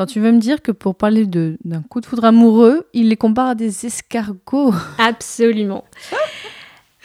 Tu 0.09 0.21
veux 0.21 0.33
me 0.33 0.39
dire 0.39 0.63
que 0.63 0.73
pour 0.73 0.95
parler 0.95 1.27
de- 1.27 1.59
d'un 1.65 1.83
coup 1.83 2.01
de 2.01 2.07
foudre 2.07 2.25
amoureux, 2.25 2.89
il 2.95 3.09
les 3.09 3.17
compare 3.17 3.49
à 3.49 3.55
des 3.55 3.85
escargots? 3.87 4.73
Absolument. 4.99 5.85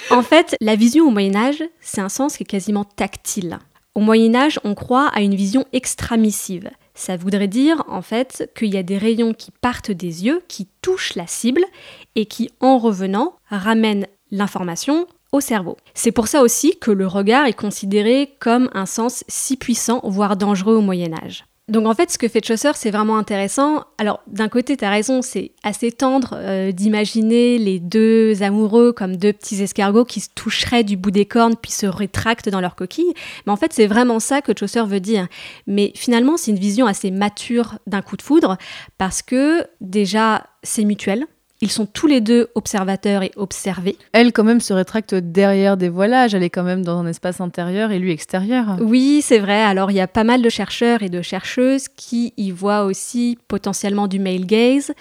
En 0.09 0.21
fait, 0.21 0.55
la 0.61 0.75
vision 0.75 1.05
au 1.05 1.09
Moyen 1.11 1.35
Âge, 1.35 1.63
c'est 1.81 1.99
un 2.01 2.07
sens 2.09 2.37
qui 2.37 2.43
est 2.43 2.45
quasiment 2.45 2.85
tactile. 2.85 3.59
Au 3.93 3.99
Moyen 3.99 4.35
Âge, 4.35 4.59
on 4.63 4.73
croit 4.73 5.07
à 5.07 5.21
une 5.21 5.35
vision 5.35 5.65
extramissive. 5.73 6.69
Ça 6.97 7.15
voudrait 7.15 7.47
dire, 7.47 7.83
en 7.87 8.01
fait, 8.01 8.51
qu'il 8.57 8.73
y 8.73 8.77
a 8.77 8.81
des 8.81 8.97
rayons 8.97 9.35
qui 9.35 9.51
partent 9.51 9.91
des 9.91 10.25
yeux, 10.25 10.41
qui 10.47 10.67
touchent 10.81 11.13
la 11.13 11.27
cible, 11.27 11.63
et 12.15 12.25
qui, 12.25 12.49
en 12.59 12.79
revenant, 12.79 13.35
ramènent 13.51 14.07
l'information 14.31 15.05
au 15.31 15.39
cerveau. 15.39 15.77
C'est 15.93 16.11
pour 16.11 16.27
ça 16.27 16.41
aussi 16.41 16.79
que 16.79 16.89
le 16.89 17.05
regard 17.05 17.45
est 17.45 17.53
considéré 17.53 18.35
comme 18.39 18.71
un 18.73 18.87
sens 18.87 19.23
si 19.27 19.57
puissant, 19.57 20.01
voire 20.05 20.37
dangereux 20.37 20.75
au 20.75 20.81
Moyen 20.81 21.13
Âge. 21.13 21.45
Donc 21.67 21.85
en 21.85 21.93
fait, 21.93 22.09
ce 22.09 22.17
que 22.17 22.29
fait 22.29 22.45
Chaucer, 22.45 22.71
c'est 22.75 22.91
vraiment 22.91 23.17
intéressant. 23.17 23.83
Alors 23.97 24.21
d'un 24.27 24.47
côté, 24.47 24.77
tu 24.77 24.85
as 24.85 24.89
raison, 24.89 25.21
c'est 25.21 25.51
assez 25.63 25.91
tendre 25.91 26.29
euh, 26.33 26.71
d'imaginer 26.71 27.57
les 27.57 27.79
deux 27.79 28.41
amoureux 28.41 28.93
comme 28.93 29.17
deux 29.17 29.33
petits 29.33 29.61
escargots 29.61 30.05
qui 30.05 30.21
se 30.21 30.29
toucheraient 30.33 30.85
du 30.85 30.95
bout 30.95 31.11
des 31.11 31.25
cornes 31.25 31.55
puis 31.61 31.71
se 31.71 31.85
rétractent 31.85 32.47
dans 32.47 32.61
leur 32.61 32.75
coquille. 32.75 33.13
Mais 33.45 33.51
en 33.51 33.57
fait, 33.57 33.73
c'est 33.73 33.87
vraiment 33.87 34.21
ça 34.21 34.41
que 34.41 34.53
Chaucer 34.57 34.83
veut 34.83 35.01
dire. 35.01 35.27
Mais 35.67 35.91
finalement, 35.93 36.37
c'est 36.37 36.51
une 36.51 36.59
vision 36.59 36.85
assez 36.85 37.11
mature 37.11 37.79
d'un 37.85 38.01
coup 38.01 38.15
de 38.15 38.21
foudre 38.21 38.57
parce 38.97 39.21
que 39.21 39.65
déjà, 39.81 40.45
c'est 40.63 40.85
mutuel. 40.85 41.25
Ils 41.59 41.71
sont 41.71 41.87
tous 41.87 42.05
les 42.05 42.21
deux 42.21 42.49
observateurs 42.53 43.23
et 43.23 43.31
observés. 43.35 43.97
Elle, 44.11 44.31
quand 44.31 44.43
même, 44.43 44.59
se 44.59 44.73
rétracte 44.73 45.15
derrière 45.15 45.75
des 45.75 45.89
voilages. 45.89 46.35
Elle 46.35 46.43
est 46.43 46.51
quand 46.51 46.63
même 46.63 46.83
dans 46.83 46.99
un 46.99 47.07
espace 47.07 47.41
intérieur 47.41 47.91
et 47.91 47.97
lui 47.97 48.11
extérieur. 48.11 48.77
Oui, 48.79 49.21
c'est 49.23 49.39
vrai. 49.39 49.63
Alors, 49.63 49.89
il 49.89 49.95
y 49.95 50.01
a 50.01 50.07
pas 50.07 50.23
mal 50.23 50.43
de 50.43 50.49
chercheurs 50.49 51.01
et 51.01 51.09
de 51.09 51.23
chercheuses 51.23 51.87
qui 51.87 52.33
y 52.37 52.51
voient 52.51 52.83
aussi 52.83 53.39
potentiellement 53.47 54.07
du 54.07 54.19
male 54.19 54.45
gaze. 54.45 54.93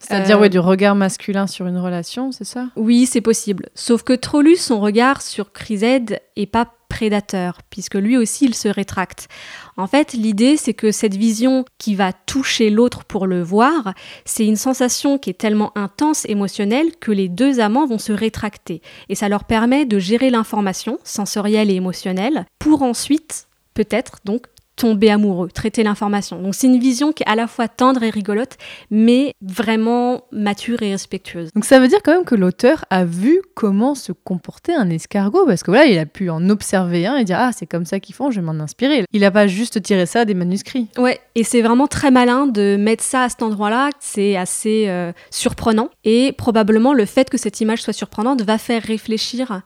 C'est-à-dire, 0.00 0.38
Euh, 0.38 0.40
ouais, 0.40 0.48
du 0.48 0.58
regard 0.58 0.94
masculin 0.94 1.46
sur 1.46 1.66
une 1.66 1.78
relation, 1.78 2.32
c'est 2.32 2.44
ça? 2.44 2.68
Oui, 2.74 3.06
c'est 3.06 3.20
possible. 3.20 3.68
Sauf 3.74 4.02
que 4.02 4.14
Trollus, 4.14 4.56
son 4.56 4.80
regard 4.80 5.22
sur 5.22 5.52
Chryseide 5.52 6.20
est 6.36 6.46
pas 6.46 6.72
prédateur, 6.88 7.58
puisque 7.70 7.94
lui 7.94 8.16
aussi, 8.16 8.46
il 8.46 8.54
se 8.54 8.66
rétracte. 8.66 9.28
En 9.76 9.86
fait, 9.86 10.12
l'idée, 10.12 10.56
c'est 10.56 10.74
que 10.74 10.90
cette 10.90 11.14
vision 11.14 11.64
qui 11.78 11.94
va 11.94 12.12
toucher 12.12 12.68
l'autre 12.68 13.04
pour 13.04 13.26
le 13.26 13.42
voir, 13.42 13.94
c'est 14.24 14.44
une 14.44 14.56
sensation 14.56 15.16
qui 15.16 15.30
est 15.30 15.34
tellement 15.38 15.70
intense, 15.78 16.26
émotionnelle, 16.28 16.88
que 16.98 17.12
les 17.12 17.28
deux 17.28 17.60
amants 17.60 17.86
vont 17.86 17.98
se 17.98 18.12
rétracter. 18.12 18.82
Et 19.08 19.14
ça 19.14 19.28
leur 19.28 19.44
permet 19.44 19.84
de 19.84 19.98
gérer 20.00 20.30
l'information 20.30 20.98
sensorielle 21.04 21.70
et 21.70 21.74
émotionnelle 21.74 22.44
pour 22.58 22.82
ensuite, 22.82 23.46
peut-être, 23.74 24.18
donc, 24.24 24.46
tomber 24.80 25.10
amoureux, 25.10 25.48
traiter 25.52 25.82
l'information. 25.82 26.40
Donc 26.40 26.54
c'est 26.54 26.66
une 26.66 26.78
vision 26.78 27.12
qui 27.12 27.22
est 27.22 27.28
à 27.28 27.34
la 27.34 27.46
fois 27.46 27.68
tendre 27.68 28.02
et 28.02 28.08
rigolote, 28.08 28.56
mais 28.90 29.34
vraiment 29.42 30.22
mature 30.32 30.82
et 30.82 30.92
respectueuse. 30.92 31.50
Donc 31.54 31.66
ça 31.66 31.78
veut 31.80 31.88
dire 31.88 31.98
quand 32.02 32.12
même 32.12 32.24
que 32.24 32.34
l'auteur 32.34 32.86
a 32.88 33.04
vu 33.04 33.42
comment 33.54 33.94
se 33.94 34.12
comportait 34.12 34.72
un 34.72 34.88
escargot, 34.88 35.44
parce 35.44 35.62
que 35.62 35.70
voilà, 35.70 35.84
il 35.84 35.98
a 35.98 36.06
pu 36.06 36.30
en 36.30 36.48
observer 36.48 37.06
un 37.06 37.16
et 37.16 37.24
dire 37.24 37.36
ah 37.38 37.50
c'est 37.52 37.66
comme 37.66 37.84
ça 37.84 38.00
qu'ils 38.00 38.14
font, 38.14 38.30
je 38.30 38.40
vais 38.40 38.46
m'en 38.46 38.58
inspirer. 38.58 39.04
Il 39.12 39.20
n'a 39.20 39.30
pas 39.30 39.46
juste 39.46 39.82
tiré 39.82 40.06
ça 40.06 40.24
des 40.24 40.34
manuscrits. 40.34 40.88
Ouais, 40.96 41.20
et 41.34 41.44
c'est 41.44 41.60
vraiment 41.60 41.86
très 41.86 42.10
malin 42.10 42.46
de 42.46 42.76
mettre 42.78 43.04
ça 43.04 43.24
à 43.24 43.28
cet 43.28 43.42
endroit-là. 43.42 43.90
C'est 44.00 44.36
assez 44.36 44.86
euh, 44.88 45.12
surprenant. 45.30 45.90
Et 46.04 46.32
probablement 46.32 46.94
le 46.94 47.04
fait 47.04 47.28
que 47.28 47.36
cette 47.36 47.60
image 47.60 47.82
soit 47.82 47.92
surprenante 47.92 48.40
va 48.40 48.56
faire 48.56 48.82
réfléchir 48.82 49.60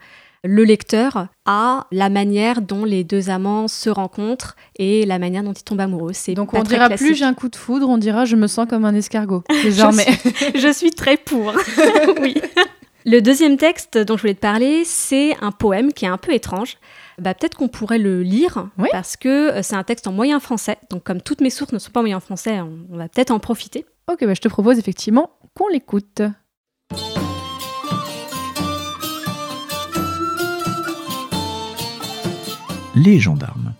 le 0.44 0.62
lecteur 0.64 1.28
à 1.46 1.86
la 1.90 2.10
manière 2.10 2.60
dont 2.60 2.84
les 2.84 3.02
deux 3.02 3.30
amants 3.30 3.66
se 3.66 3.88
rencontrent 3.88 4.56
et 4.78 5.06
la 5.06 5.18
manière 5.18 5.42
dont 5.42 5.54
ils 5.54 5.62
tombent 5.64 5.80
amoureux. 5.80 6.12
C'est 6.12 6.34
Donc 6.34 6.52
on 6.54 6.62
dira 6.62 6.86
classique. 6.88 7.06
plus 7.06 7.14
j'ai 7.16 7.24
un 7.24 7.34
coup 7.34 7.48
de 7.48 7.56
foudre, 7.56 7.88
on 7.88 7.96
dira 7.98 8.24
je 8.26 8.36
me 8.36 8.46
sens 8.46 8.66
comme 8.68 8.84
un 8.84 8.94
escargot. 8.94 9.42
Désormais. 9.62 10.06
Je 10.54 10.72
suis 10.72 10.90
très 10.90 11.16
pour. 11.16 11.52
oui. 12.20 12.34
Le 13.06 13.20
deuxième 13.20 13.56
texte 13.58 13.98
dont 13.98 14.16
je 14.16 14.22
voulais 14.22 14.34
te 14.34 14.40
parler, 14.40 14.82
c'est 14.84 15.34
un 15.42 15.50
poème 15.52 15.92
qui 15.92 16.04
est 16.04 16.08
un 16.08 16.16
peu 16.18 16.32
étrange. 16.32 16.76
Bah, 17.18 17.32
peut-être 17.34 17.56
qu'on 17.56 17.68
pourrait 17.68 17.98
le 17.98 18.22
lire 18.22 18.68
Oui. 18.78 18.88
parce 18.92 19.16
que 19.16 19.28
euh, 19.52 19.62
c'est 19.62 19.76
un 19.76 19.82
texte 19.84 20.06
en 20.06 20.12
moyen 20.12 20.40
français. 20.40 20.76
Donc 20.90 21.04
comme 21.04 21.20
toutes 21.20 21.40
mes 21.40 21.50
sources 21.50 21.72
ne 21.72 21.78
sont 21.78 21.90
pas 21.90 22.00
en 22.00 22.02
moyen 22.02 22.20
français, 22.20 22.60
on, 22.60 22.78
on 22.92 22.96
va 22.96 23.08
peut-être 23.08 23.30
en 23.30 23.38
profiter. 23.38 23.86
ok, 24.10 24.24
bah, 24.26 24.34
je 24.34 24.40
te 24.40 24.48
propose 24.48 24.78
effectivement 24.78 25.30
qu'on 25.54 25.68
l'écoute. 25.68 26.22
Les 32.96 33.18
gendarmes. 33.18 33.74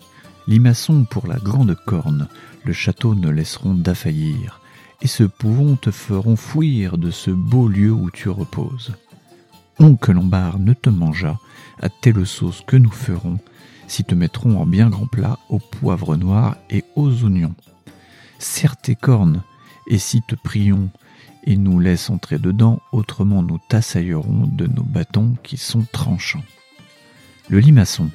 Limaçon 0.49 1.05
pour 1.05 1.29
la 1.29 1.37
grande 1.37 1.77
corne, 1.87 2.27
le 2.65 2.73
château 2.73 3.15
ne 3.15 3.31
laisseront 3.31 3.75
d'affaillir, 3.75 4.61
et 5.03 5.07
ce 5.07 5.23
pouvons 5.23 5.77
te 5.77 5.93
feront 5.93 6.35
fuir 6.35 6.99
de 6.99 7.13
ce 7.13 7.31
beau 7.31 7.69
lieu 7.69 7.93
où 7.93 8.11
tu 8.11 8.29
reposes. 8.29 8.93
Oncle 9.79 10.13
Lombard 10.13 10.59
ne 10.59 10.73
te 10.73 10.91
mangea, 10.91 11.39
à 11.81 11.89
telle 11.89 12.27
sauce 12.27 12.63
que 12.67 12.77
nous 12.77 12.91
ferons, 12.91 13.39
si 13.87 14.03
te 14.03 14.17
mettrons 14.17 14.61
en 14.61 14.67
bien 14.67 14.91
grand 14.91 15.07
plat 15.07 15.39
au 15.49 15.61
poivre 15.61 16.17
noir 16.17 16.57
et 16.69 16.85
aux 16.97 17.25
oignons. 17.25 17.55
Serre 18.41 18.77
tes 18.77 18.97
cornes, 18.97 19.45
et 19.87 19.99
si 19.99 20.23
te 20.23 20.35
prions, 20.35 20.91
et 21.45 21.57
nous 21.57 21.79
laisse 21.79 22.11
entrer 22.11 22.41
dedans, 22.41 22.81
autrement 22.91 23.45
nous 23.45 23.61
t'assaillerons 23.69 24.49
de 24.51 24.67
nos 24.67 24.83
bâtons 24.83 25.37
qui 25.45 25.57
sont 25.57 25.87
tranchants. 25.93 26.43
Le 27.49 27.59
limaçon. 27.59 28.11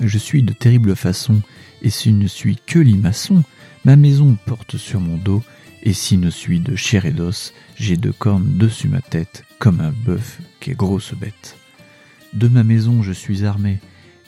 Je 0.00 0.18
suis 0.18 0.42
de 0.42 0.52
terrible 0.52 0.96
façon, 0.96 1.42
et 1.82 1.90
si 1.90 2.12
ne 2.12 2.26
suis 2.26 2.56
que 2.66 2.78
limaçon, 2.78 3.44
ma 3.84 3.96
maison 3.96 4.36
porte 4.46 4.78
sur 4.78 5.00
mon 5.00 5.16
dos, 5.16 5.42
et 5.82 5.92
si 5.92 6.16
ne 6.16 6.30
suis 6.30 6.60
de 6.60 6.76
chair 6.76 7.04
et 7.04 7.12
d'os, 7.12 7.52
j'ai 7.76 7.96
deux 7.96 8.12
cornes 8.12 8.56
dessus 8.56 8.88
ma 8.88 9.00
tête, 9.00 9.44
comme 9.58 9.80
un 9.80 9.92
bœuf 9.92 10.40
qui 10.60 10.70
est 10.70 10.76
grosse 10.76 11.14
bête. 11.14 11.56
De 12.32 12.48
ma 12.48 12.64
maison 12.64 13.02
je 13.02 13.12
suis 13.12 13.44
armé, 13.44 13.80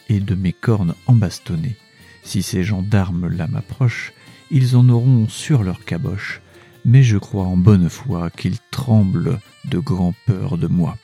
et 0.09 0.21
de 0.21 0.35
mes 0.35 0.53
cornes 0.53 0.95
embastonnées. 1.07 1.77
Si 2.23 2.43
ces 2.43 2.63
gendarmes 2.63 3.29
là 3.29 3.47
m'approchent, 3.47 4.13
ils 4.51 4.77
en 4.77 4.89
auront 4.91 5.29
sur 5.29 5.63
leur 5.63 5.85
caboche, 5.85 6.43
mais 6.85 7.03
je 7.03 7.17
crois 7.17 7.45
en 7.45 7.57
bonne 7.57 7.89
foi 7.89 8.29
qu'ils 8.31 8.59
tremblent 8.71 9.41
de 9.65 9.79
grand 9.79 10.15
peur 10.27 10.59
de 10.59 10.67
moi. 10.67 10.99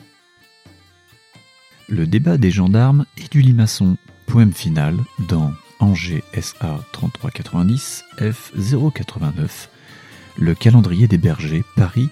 Le 1.90 2.06
débat 2.06 2.36
des 2.36 2.50
gendarmes 2.50 3.06
et 3.16 3.26
du 3.30 3.40
limaçon, 3.40 3.96
poème 4.26 4.52
final 4.52 4.94
dans 5.30 5.54
Angers 5.80 6.22
SA 6.38 6.80
3390 6.92 8.04
F 8.18 8.52
089, 8.54 9.70
le 10.36 10.54
calendrier 10.54 11.08
des 11.08 11.16
bergers, 11.16 11.64
Paris 11.76 12.10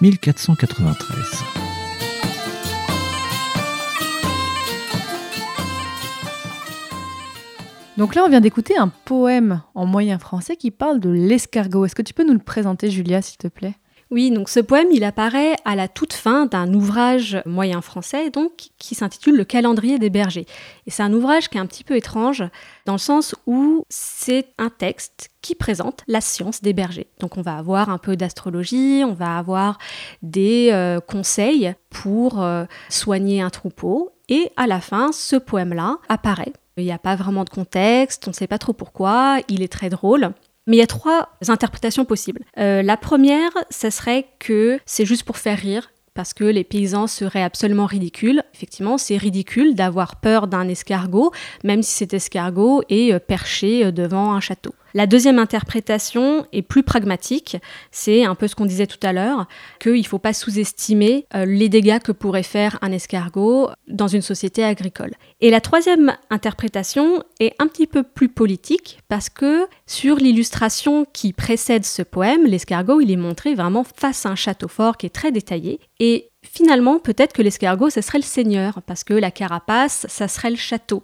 1493. 0.00 1.42
Donc 7.98 8.14
là, 8.14 8.24
on 8.24 8.30
vient 8.30 8.40
d'écouter 8.40 8.78
un 8.78 8.88
poème 8.88 9.60
en 9.74 9.84
moyen 9.84 10.18
français 10.18 10.56
qui 10.56 10.70
parle 10.70 11.00
de 11.00 11.10
l'escargot. 11.10 11.84
Est-ce 11.84 11.94
que 11.94 12.00
tu 12.00 12.14
peux 12.14 12.24
nous 12.24 12.32
le 12.32 12.38
présenter, 12.38 12.90
Julia, 12.90 13.20
s'il 13.20 13.36
te 13.36 13.48
plaît? 13.48 13.74
Oui, 14.10 14.30
donc 14.30 14.48
ce 14.48 14.60
poème, 14.60 14.88
il 14.90 15.04
apparaît 15.04 15.54
à 15.66 15.76
la 15.76 15.86
toute 15.86 16.14
fin 16.14 16.46
d'un 16.46 16.72
ouvrage 16.72 17.42
moyen 17.44 17.82
français, 17.82 18.30
donc 18.30 18.70
qui 18.78 18.94
s'intitule 18.94 19.36
Le 19.36 19.44
calendrier 19.44 19.98
des 19.98 20.08
bergers. 20.08 20.46
Et 20.86 20.90
c'est 20.90 21.02
un 21.02 21.12
ouvrage 21.12 21.50
qui 21.50 21.58
est 21.58 21.60
un 21.60 21.66
petit 21.66 21.84
peu 21.84 21.94
étrange, 21.94 22.42
dans 22.86 22.94
le 22.94 22.98
sens 22.98 23.34
où 23.46 23.84
c'est 23.90 24.46
un 24.56 24.70
texte 24.70 25.28
qui 25.42 25.54
présente 25.54 26.04
la 26.06 26.22
science 26.22 26.62
des 26.62 26.72
bergers. 26.72 27.08
Donc 27.20 27.36
on 27.36 27.42
va 27.42 27.58
avoir 27.58 27.90
un 27.90 27.98
peu 27.98 28.16
d'astrologie, 28.16 29.02
on 29.04 29.12
va 29.12 29.36
avoir 29.36 29.76
des 30.22 30.70
euh, 30.72 31.00
conseils 31.00 31.74
pour 31.90 32.42
euh, 32.42 32.64
soigner 32.88 33.42
un 33.42 33.50
troupeau, 33.50 34.12
et 34.30 34.50
à 34.56 34.66
la 34.66 34.80
fin, 34.80 35.12
ce 35.12 35.36
poème-là 35.36 35.98
apparaît 36.08 36.52
il 36.78 36.84
n'y 36.84 36.92
a 36.92 36.98
pas 36.98 37.16
vraiment 37.16 37.44
de 37.44 37.50
contexte, 37.50 38.26
on 38.28 38.30
ne 38.30 38.34
sait 38.34 38.46
pas 38.46 38.58
trop 38.58 38.72
pourquoi, 38.72 39.38
il 39.48 39.62
est 39.62 39.72
très 39.72 39.90
drôle. 39.90 40.32
Mais 40.68 40.76
il 40.76 40.78
y 40.80 40.82
a 40.82 40.86
trois 40.86 41.30
interprétations 41.48 42.04
possibles. 42.04 42.42
Euh, 42.58 42.82
la 42.82 42.98
première, 42.98 43.50
ce 43.70 43.88
serait 43.88 44.26
que 44.38 44.78
c'est 44.84 45.06
juste 45.06 45.24
pour 45.24 45.38
faire 45.38 45.58
rire, 45.58 45.90
parce 46.12 46.34
que 46.34 46.44
les 46.44 46.62
paysans 46.62 47.06
seraient 47.06 47.42
absolument 47.42 47.86
ridicules. 47.86 48.42
Effectivement, 48.52 48.98
c'est 48.98 49.16
ridicule 49.16 49.74
d'avoir 49.74 50.16
peur 50.16 50.46
d'un 50.46 50.68
escargot, 50.68 51.32
même 51.64 51.82
si 51.82 51.92
cet 51.92 52.12
escargot 52.12 52.82
est 52.90 53.14
euh, 53.14 53.18
perché 53.18 53.86
euh, 53.86 53.92
devant 53.92 54.32
un 54.32 54.40
château. 54.40 54.74
La 54.94 55.06
deuxième 55.06 55.38
interprétation 55.38 56.46
est 56.52 56.62
plus 56.62 56.82
pragmatique, 56.82 57.56
c'est 57.90 58.24
un 58.24 58.34
peu 58.34 58.48
ce 58.48 58.54
qu'on 58.54 58.66
disait 58.66 58.86
tout 58.86 58.98
à 59.02 59.12
l'heure, 59.12 59.46
qu'il 59.80 59.98
ne 59.98 60.02
faut 60.02 60.18
pas 60.18 60.32
sous-estimer 60.32 61.26
euh, 61.34 61.44
les 61.44 61.68
dégâts 61.68 61.98
que 61.98 62.12
pourrait 62.12 62.42
faire 62.42 62.78
un 62.80 62.92
escargot 62.92 63.70
dans 63.88 64.08
une 64.08 64.22
société 64.22 64.64
agricole. 64.64 65.12
Et 65.40 65.50
la 65.50 65.60
troisième 65.60 66.16
interprétation 66.30 67.22
est 67.38 67.54
un 67.58 67.66
petit 67.66 67.86
peu 67.86 68.02
plus 68.02 68.28
politique, 68.28 69.00
parce 69.08 69.28
que 69.28 69.66
sur 69.86 70.16
l'illustration 70.16 71.06
qui 71.12 71.32
précède 71.32 71.84
ce 71.84 72.02
poème, 72.02 72.46
l'escargot, 72.46 73.00
il 73.00 73.10
est 73.10 73.16
montré 73.16 73.54
vraiment 73.54 73.84
face 73.84 74.24
à 74.24 74.30
un 74.30 74.36
château 74.36 74.68
fort 74.68 74.96
qui 74.96 75.06
est 75.06 75.10
très 75.10 75.32
détaillé, 75.32 75.80
et 76.00 76.27
finalement, 76.44 76.98
peut-être 76.98 77.32
que 77.32 77.42
l'escargot, 77.42 77.90
ce 77.90 78.00
serait 78.00 78.18
le 78.18 78.24
seigneur, 78.24 78.82
parce 78.82 79.04
que 79.04 79.14
la 79.14 79.30
carapace, 79.30 80.06
ça 80.08 80.28
serait 80.28 80.50
le 80.50 80.56
château. 80.56 81.02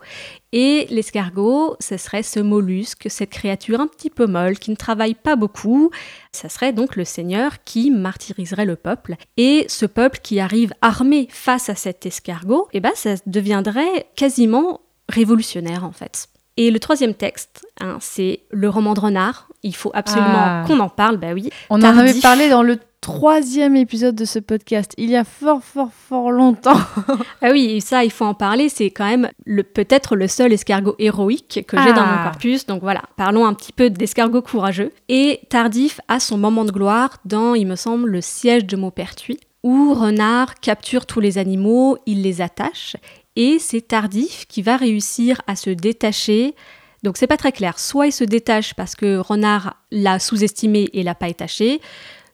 Et 0.53 0.87
l'escargot, 0.91 1.77
ce 1.81 1.97
serait 1.97 2.23
ce 2.23 2.41
mollusque, 2.41 3.07
cette 3.09 3.31
créature 3.31 3.81
un 3.81 3.87
petit 3.87 4.11
peu 4.11 4.27
molle, 4.27 4.59
qui 4.59 4.71
ne 4.71 4.77
travaille 4.77 5.15
pas 5.15 5.37
beaucoup. 5.37 5.91
Ça 6.33 6.49
serait 6.49 6.73
donc 6.73 6.97
le 6.97 7.05
seigneur 7.05 7.63
qui 7.65 7.91
martyriserait 7.91 8.65
le 8.65 8.77
peuple. 8.77 9.17
Et 9.37 9.67
ce 9.69 9.87
peuple 9.87 10.21
qui 10.23 10.41
arrive 10.41 10.73
armé 10.83 11.29
face 11.31 11.69
à 11.69 11.75
cet 11.75 12.07
escargot, 12.07 12.69
eh 12.73 12.81
ben, 12.81 12.93
ça 12.95 13.15
deviendrait 13.27 14.07
quasiment 14.17 14.81
révolutionnaire 15.09 15.85
en 15.85 15.93
fait. 15.93 16.29
Et 16.57 16.71
le 16.71 16.79
troisième 16.79 17.15
texte, 17.15 17.67
hein, 17.81 17.99
c'est 18.01 18.41
le 18.51 18.69
roman 18.69 18.95
de 18.95 19.01
Renard. 19.01 19.49
Il 19.63 19.75
faut 19.75 19.91
absolument 19.95 20.29
ah. 20.35 20.65
qu'on 20.67 20.79
en 20.79 20.89
parle, 20.89 21.17
bah 21.17 21.33
oui. 21.33 21.51
On 21.71 21.83
en 21.83 21.99
avait 21.99 22.21
parlé 22.21 22.49
dans 22.49 22.63
le 22.63 22.79
troisième 23.05 23.77
épisode 23.77 24.15
de 24.15 24.25
ce 24.25 24.39
podcast, 24.39 24.95
il 24.97 25.11
y 25.11 25.17
a 25.17 25.25
fort, 25.25 25.63
fort, 25.63 25.91
fort 25.93 26.31
longtemps. 26.31 26.79
ah 27.43 27.51
oui, 27.51 27.83
ça, 27.83 28.03
il 28.03 28.11
faut 28.11 28.25
en 28.25 28.33
parler. 28.33 28.71
C'est 28.71 28.91
quand 28.91 29.05
même 29.05 29.29
peut-être 29.75 30.17
le 30.17 30.27
seul 30.27 30.55
escargot 30.55 30.95
héroïque 30.99 31.65
que 31.69 31.77
j'ai 31.77 31.93
dans 31.93 32.07
mon 32.07 32.17
ah. 32.19 32.31
corpus. 32.31 32.65
Donc 32.65 32.81
voilà, 32.81 33.03
parlons 33.19 33.45
un 33.45 33.53
petit 33.53 33.73
peu 33.73 33.91
d'escargot 33.91 34.41
courageux. 34.41 34.91
Et 35.11 35.41
Tardif 35.51 36.01
a 36.09 36.19
son 36.19 36.39
moment 36.39 36.65
de 36.65 36.73
gloire 36.73 37.19
dans, 37.27 37.55
il 37.55 37.67
me 37.67 37.77
semble, 37.77 38.09
le 38.09 38.23
siège 38.23 38.65
de 38.65 38.77
Maupertuis, 38.77 39.41
où 39.63 39.93
Renard 39.93 40.55
capture 40.55 41.05
tous 41.05 41.21
les 41.21 41.37
animaux, 41.37 41.99
il 42.07 42.23
les 42.23 42.41
attache, 42.41 42.97
et 43.37 43.59
c'est 43.59 43.81
Tardif 43.81 44.47
qui 44.47 44.63
va 44.63 44.77
réussir 44.77 45.41
à 45.47 45.57
se 45.57 45.71
détacher. 45.71 46.55
Donc 47.03 47.17
c'est 47.17 47.27
pas 47.27 47.37
très 47.37 47.53
clair. 47.53 47.79
Soit 47.79 48.07
il 48.07 48.13
se 48.13 48.25
détache 48.25 48.75
parce 48.75 48.95
que 48.95 49.17
Renard 49.17 49.77
l'a 49.91 50.19
sous-estimé 50.19 50.89
et 50.93 51.03
l'a 51.03 51.15
pas 51.15 51.29
étaché, 51.29 51.81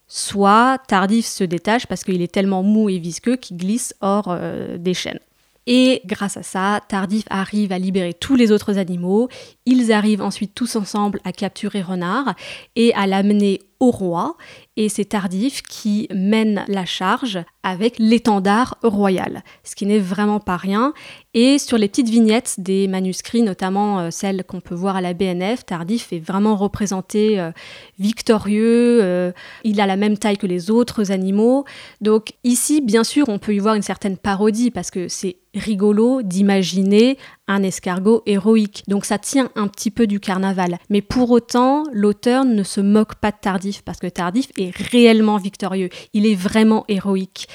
soit 0.06 0.78
Tardif 0.88 1.26
se 1.26 1.44
détache 1.44 1.86
parce 1.86 2.04
qu'il 2.04 2.22
est 2.22 2.32
tellement 2.32 2.62
mou 2.62 2.88
et 2.88 2.98
visqueux 2.98 3.36
qu'il 3.36 3.56
glisse 3.56 3.94
hors 4.00 4.28
euh, 4.28 4.78
des 4.78 4.94
chaînes. 4.94 5.20
Et 5.66 6.02
grâce 6.04 6.36
à 6.36 6.42
ça, 6.42 6.80
Tardif 6.88 7.24
arrive 7.30 7.72
à 7.72 7.78
libérer 7.78 8.14
tous 8.14 8.34
les 8.34 8.50
autres 8.50 8.78
animaux. 8.78 9.28
Ils 9.66 9.92
arrivent 9.92 10.22
ensuite 10.22 10.54
tous 10.54 10.74
ensemble 10.74 11.20
à 11.24 11.32
capturer 11.32 11.82
Renard 11.82 12.34
et 12.76 12.92
à 12.94 13.06
l'amener 13.06 13.60
au 13.80 13.90
roi. 13.90 14.36
Et 14.76 14.88
c'est 14.88 15.06
Tardif 15.06 15.62
qui 15.62 16.06
mène 16.14 16.64
la 16.68 16.84
charge 16.84 17.40
avec 17.62 17.98
l'étendard 17.98 18.78
royal, 18.82 19.42
ce 19.64 19.74
qui 19.74 19.84
n'est 19.84 19.98
vraiment 19.98 20.40
pas 20.40 20.56
rien. 20.56 20.94
Et 21.34 21.58
sur 21.58 21.76
les 21.76 21.88
petites 21.88 22.08
vignettes 22.08 22.56
des 22.58 22.88
manuscrits, 22.88 23.42
notamment 23.42 24.00
euh, 24.00 24.10
celles 24.10 24.44
qu'on 24.44 24.60
peut 24.60 24.74
voir 24.74 24.96
à 24.96 25.00
la 25.00 25.12
BNF, 25.12 25.66
Tardif 25.66 26.12
est 26.12 26.18
vraiment 26.18 26.56
représenté 26.56 27.38
euh, 27.38 27.50
victorieux, 27.98 29.00
euh, 29.02 29.32
il 29.64 29.80
a 29.80 29.86
la 29.86 29.96
même 29.96 30.16
taille 30.16 30.38
que 30.38 30.46
les 30.46 30.70
autres 30.70 31.12
animaux. 31.12 31.64
Donc 32.00 32.32
ici, 32.42 32.80
bien 32.80 33.04
sûr, 33.04 33.28
on 33.28 33.38
peut 33.38 33.54
y 33.54 33.58
voir 33.58 33.74
une 33.74 33.82
certaine 33.82 34.16
parodie 34.16 34.70
parce 34.70 34.90
que 34.90 35.08
c'est 35.08 35.36
rigolo 35.54 36.22
d'imaginer 36.22 37.18
un 37.50 37.62
escargot 37.62 38.22
héroïque. 38.26 38.84
Donc 38.88 39.04
ça 39.04 39.18
tient 39.18 39.50
un 39.56 39.68
petit 39.68 39.90
peu 39.90 40.06
du 40.06 40.20
carnaval. 40.20 40.78
Mais 40.88 41.02
pour 41.02 41.30
autant, 41.30 41.84
l'auteur 41.92 42.44
ne 42.44 42.62
se 42.62 42.80
moque 42.80 43.16
pas 43.16 43.32
de 43.32 43.36
Tardif 43.40 43.82
parce 43.82 43.98
que 43.98 44.06
Tardif 44.06 44.46
est 44.56 44.74
réellement 44.76 45.36
victorieux. 45.36 45.90
Il 46.14 46.26
est 46.26 46.34
vraiment 46.34 46.84
héroïque. 46.88 47.48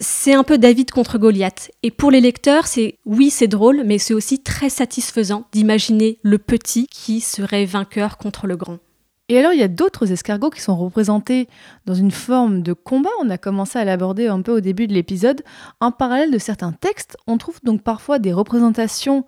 C'est 0.00 0.34
un 0.34 0.42
peu 0.42 0.58
David 0.58 0.90
contre 0.90 1.18
Goliath. 1.18 1.70
Et 1.82 1.90
pour 1.90 2.10
les 2.10 2.20
lecteurs, 2.20 2.66
c'est 2.66 2.98
oui, 3.06 3.30
c'est 3.30 3.46
drôle, 3.46 3.82
mais 3.84 3.98
c'est 3.98 4.14
aussi 4.14 4.42
très 4.42 4.68
satisfaisant 4.70 5.44
d'imaginer 5.52 6.18
le 6.22 6.38
petit 6.38 6.86
qui 6.88 7.20
serait 7.20 7.66
vainqueur 7.66 8.16
contre 8.16 8.46
le 8.46 8.56
grand. 8.56 8.78
Et 9.28 9.38
alors, 9.38 9.52
il 9.52 9.60
y 9.60 9.62
a 9.64 9.68
d'autres 9.68 10.12
escargots 10.12 10.50
qui 10.50 10.60
sont 10.60 10.76
représentés 10.76 11.48
dans 11.86 11.94
une 11.94 12.10
forme 12.10 12.62
de 12.62 12.72
combat. 12.72 13.10
On 13.22 13.30
a 13.30 13.38
commencé 13.38 13.78
à 13.78 13.84
l'aborder 13.84 14.26
un 14.26 14.42
peu 14.42 14.52
au 14.52 14.60
début 14.60 14.86
de 14.86 14.92
l'épisode. 14.92 15.42
En 15.80 15.90
parallèle 15.90 16.30
de 16.30 16.38
certains 16.38 16.72
textes, 16.72 17.16
on 17.26 17.38
trouve 17.38 17.58
donc 17.62 17.82
parfois 17.82 18.18
des 18.18 18.32
représentations 18.32 19.24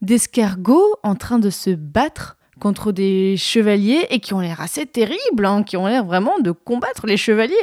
d'escargots 0.00 0.94
en 1.02 1.14
train 1.14 1.38
de 1.38 1.50
se 1.50 1.70
battre 1.70 2.37
contre 2.58 2.92
des 2.92 3.36
chevaliers 3.36 4.06
et 4.10 4.20
qui 4.20 4.34
ont 4.34 4.40
l'air 4.40 4.60
assez 4.60 4.86
terribles, 4.86 5.46
hein, 5.46 5.62
qui 5.62 5.76
ont 5.76 5.86
l'air 5.86 6.04
vraiment 6.04 6.38
de 6.40 6.50
combattre 6.50 7.06
les 7.06 7.16
chevaliers. 7.16 7.54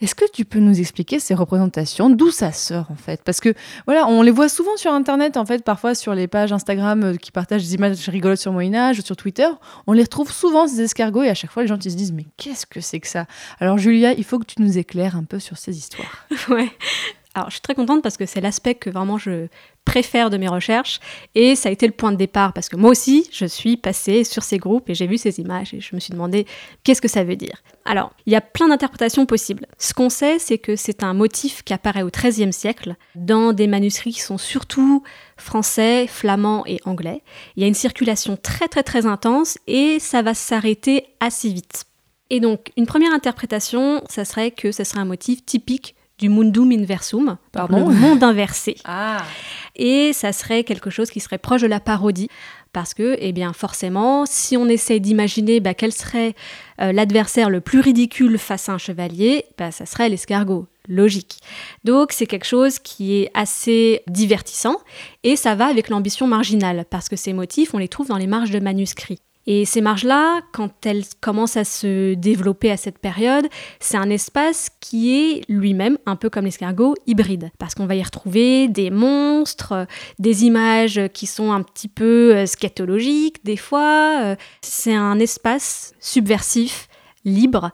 Est-ce 0.00 0.14
que 0.14 0.24
tu 0.32 0.44
peux 0.44 0.58
nous 0.58 0.78
expliquer 0.78 1.18
ces 1.18 1.34
représentations, 1.34 2.10
d'où 2.10 2.30
ça 2.30 2.52
sort 2.52 2.90
en 2.90 2.96
fait? 2.96 3.22
Parce 3.24 3.40
que 3.40 3.54
voilà, 3.86 4.06
on 4.08 4.22
les 4.22 4.30
voit 4.30 4.48
souvent 4.48 4.76
sur 4.76 4.92
Internet, 4.92 5.36
en 5.36 5.46
fait, 5.46 5.64
parfois 5.64 5.94
sur 5.94 6.14
les 6.14 6.28
pages 6.28 6.52
Instagram 6.52 7.02
euh, 7.04 7.14
qui 7.16 7.32
partagent 7.32 7.64
des 7.64 7.74
images 7.74 8.08
rigolotes 8.08 8.40
sur 8.40 8.52
Moyen 8.52 8.74
Âge 8.74 8.98
ou 8.98 9.02
sur 9.02 9.16
Twitter, 9.16 9.48
on 9.86 9.92
les 9.92 10.02
retrouve 10.02 10.30
souvent 10.30 10.66
ces 10.66 10.80
escargots 10.82 11.22
et 11.22 11.28
à 11.28 11.34
chaque 11.34 11.50
fois 11.50 11.62
les 11.62 11.68
gens 11.68 11.80
se 11.80 11.88
disent 11.88 12.12
mais 12.12 12.26
qu'est-ce 12.36 12.66
que 12.66 12.80
c'est 12.80 13.00
que 13.00 13.08
ça? 13.08 13.26
Alors 13.60 13.78
Julia, 13.78 14.12
il 14.12 14.24
faut 14.24 14.38
que 14.38 14.46
tu 14.46 14.62
nous 14.62 14.78
éclaires 14.78 15.16
un 15.16 15.24
peu 15.24 15.38
sur 15.38 15.58
ces 15.58 15.76
histoires. 15.76 16.26
ouais. 16.48 16.70
Alors, 17.34 17.50
je 17.50 17.54
suis 17.54 17.62
très 17.62 17.74
contente 17.74 18.02
parce 18.02 18.16
que 18.16 18.26
c'est 18.26 18.40
l'aspect 18.40 18.76
que 18.76 18.90
vraiment 18.90 19.18
je 19.18 19.48
préfère 19.84 20.30
de 20.30 20.36
mes 20.36 20.48
recherches 20.48 21.00
et 21.34 21.56
ça 21.56 21.68
a 21.68 21.72
été 21.72 21.86
le 21.86 21.92
point 21.92 22.12
de 22.12 22.16
départ 22.16 22.52
parce 22.52 22.68
que 22.68 22.76
moi 22.76 22.90
aussi 22.90 23.28
je 23.32 23.44
suis 23.44 23.76
passée 23.76 24.24
sur 24.24 24.42
ces 24.42 24.58
groupes 24.58 24.88
et 24.88 24.94
j'ai 24.94 25.06
vu 25.06 25.18
ces 25.18 25.40
images 25.40 25.74
et 25.74 25.80
je 25.80 25.94
me 25.94 26.00
suis 26.00 26.12
demandé 26.12 26.46
qu'est-ce 26.84 27.02
que 27.02 27.08
ça 27.08 27.24
veut 27.24 27.36
dire. 27.36 27.62
Alors, 27.84 28.12
il 28.24 28.32
y 28.32 28.36
a 28.36 28.40
plein 28.40 28.68
d'interprétations 28.68 29.26
possibles. 29.26 29.66
Ce 29.78 29.92
qu'on 29.92 30.08
sait, 30.08 30.38
c'est 30.38 30.58
que 30.58 30.76
c'est 30.76 31.02
un 31.02 31.12
motif 31.12 31.62
qui 31.64 31.74
apparaît 31.74 32.02
au 32.02 32.10
XIIIe 32.10 32.52
siècle 32.52 32.94
dans 33.16 33.52
des 33.52 33.66
manuscrits 33.66 34.12
qui 34.12 34.22
sont 34.22 34.38
surtout 34.38 35.02
français, 35.36 36.06
flamand 36.06 36.64
et 36.66 36.80
anglais. 36.84 37.22
Il 37.56 37.62
y 37.62 37.64
a 37.64 37.68
une 37.68 37.74
circulation 37.74 38.38
très 38.40 38.68
très 38.68 38.84
très 38.84 39.06
intense 39.06 39.58
et 39.66 39.98
ça 39.98 40.22
va 40.22 40.34
s'arrêter 40.34 41.04
assez 41.20 41.48
vite. 41.48 41.84
Et 42.30 42.40
donc, 42.40 42.72
une 42.76 42.86
première 42.86 43.12
interprétation, 43.12 44.02
ça 44.08 44.24
serait 44.24 44.50
que 44.50 44.72
ce 44.72 44.84
serait 44.84 45.00
un 45.00 45.04
motif 45.04 45.44
typique 45.44 45.94
du 46.24 46.30
mundum 46.30 46.72
inversum, 46.72 47.36
Pardon 47.52 47.86
le 47.86 47.94
monde 47.94 48.22
inversé. 48.22 48.76
Ah 48.86 49.22
Et 49.76 50.14
ça 50.14 50.32
serait 50.32 50.64
quelque 50.64 50.88
chose 50.88 51.10
qui 51.10 51.20
serait 51.20 51.36
proche 51.36 51.60
de 51.60 51.66
la 51.66 51.80
parodie. 51.80 52.30
Parce 52.72 52.94
que, 52.94 53.16
eh 53.20 53.32
bien, 53.32 53.52
forcément, 53.52 54.24
si 54.26 54.56
on 54.56 54.66
essaie 54.66 55.00
d'imaginer 55.00 55.60
bah, 55.60 55.74
quel 55.74 55.92
serait 55.92 56.34
euh, 56.80 56.92
l'adversaire 56.92 57.50
le 57.50 57.60
plus 57.60 57.80
ridicule 57.80 58.38
face 58.38 58.68
à 58.68 58.72
un 58.72 58.78
chevalier, 58.78 59.44
bah, 59.58 59.70
ça 59.70 59.84
serait 59.86 60.08
l'escargot. 60.08 60.66
Logique. 60.88 61.38
Donc, 61.84 62.12
c'est 62.12 62.26
quelque 62.26 62.46
chose 62.46 62.78
qui 62.78 63.16
est 63.16 63.30
assez 63.34 64.02
divertissant 64.08 64.76
et 65.22 65.36
ça 65.36 65.54
va 65.54 65.66
avec 65.66 65.88
l'ambition 65.88 66.26
marginale 66.26 66.84
parce 66.88 67.08
que 67.08 67.16
ces 67.16 67.32
motifs, 67.34 67.74
on 67.74 67.78
les 67.78 67.88
trouve 67.88 68.08
dans 68.08 68.18
les 68.18 68.26
marges 68.26 68.50
de 68.50 68.60
manuscrits. 68.60 69.20
Et 69.46 69.64
ces 69.64 69.80
marges-là, 69.80 70.40
quand 70.52 70.86
elles 70.86 71.04
commencent 71.20 71.56
à 71.56 71.64
se 71.64 72.14
développer 72.14 72.70
à 72.70 72.76
cette 72.76 72.98
période, 72.98 73.46
c'est 73.78 73.96
un 73.96 74.08
espace 74.08 74.70
qui 74.80 75.14
est 75.14 75.42
lui-même, 75.48 75.98
un 76.06 76.16
peu 76.16 76.30
comme 76.30 76.46
l'escargot, 76.46 76.94
hybride. 77.06 77.50
Parce 77.58 77.74
qu'on 77.74 77.86
va 77.86 77.94
y 77.94 78.02
retrouver 78.02 78.68
des 78.68 78.90
monstres, 78.90 79.86
des 80.18 80.44
images 80.44 81.00
qui 81.12 81.26
sont 81.26 81.52
un 81.52 81.62
petit 81.62 81.88
peu 81.88 82.34
euh, 82.34 82.46
scatologiques 82.46 83.44
des 83.44 83.56
fois. 83.56 84.20
Euh, 84.22 84.36
C'est 84.62 84.94
un 84.94 85.18
espace 85.18 85.92
subversif, 86.00 86.88
libre, 87.24 87.70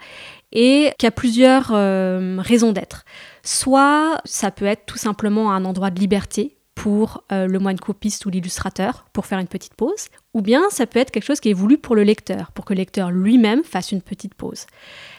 et 0.53 0.93
qui 0.99 1.07
a 1.07 1.11
plusieurs 1.11 1.71
euh, 1.73 2.39
raisons 2.41 2.73
d'être. 2.73 3.05
Soit 3.43 4.21
ça 4.25 4.51
peut 4.51 4.65
être 4.65 4.87
tout 4.87 4.99
simplement 4.99 5.53
un 5.53 5.65
endroit 5.65 5.91
de 5.91 6.01
liberté 6.01 6.57
pour 6.81 7.25
euh, 7.31 7.47
le 7.47 7.59
moine 7.59 7.79
copiste 7.79 8.25
ou 8.25 8.31
l'illustrateur, 8.31 9.05
pour 9.13 9.27
faire 9.27 9.39
une 9.39 9.49
petite 9.49 9.75
pause, 9.75 10.07
ou 10.33 10.41
bien 10.41 10.63
ça 10.71 10.87
peut 10.87 10.99
être 10.99 11.11
quelque 11.11 11.27
chose 11.27 11.39
qui 11.39 11.51
est 11.51 11.53
voulu 11.53 11.77
pour 11.77 11.95
le 11.95 12.05
lecteur, 12.05 12.53
pour 12.53 12.65
que 12.65 12.73
le 12.73 12.79
lecteur 12.79 13.11
lui-même 13.11 13.63
fasse 13.65 13.93
une 13.93 14.01
petite 14.01 14.33
pause. 14.33 14.65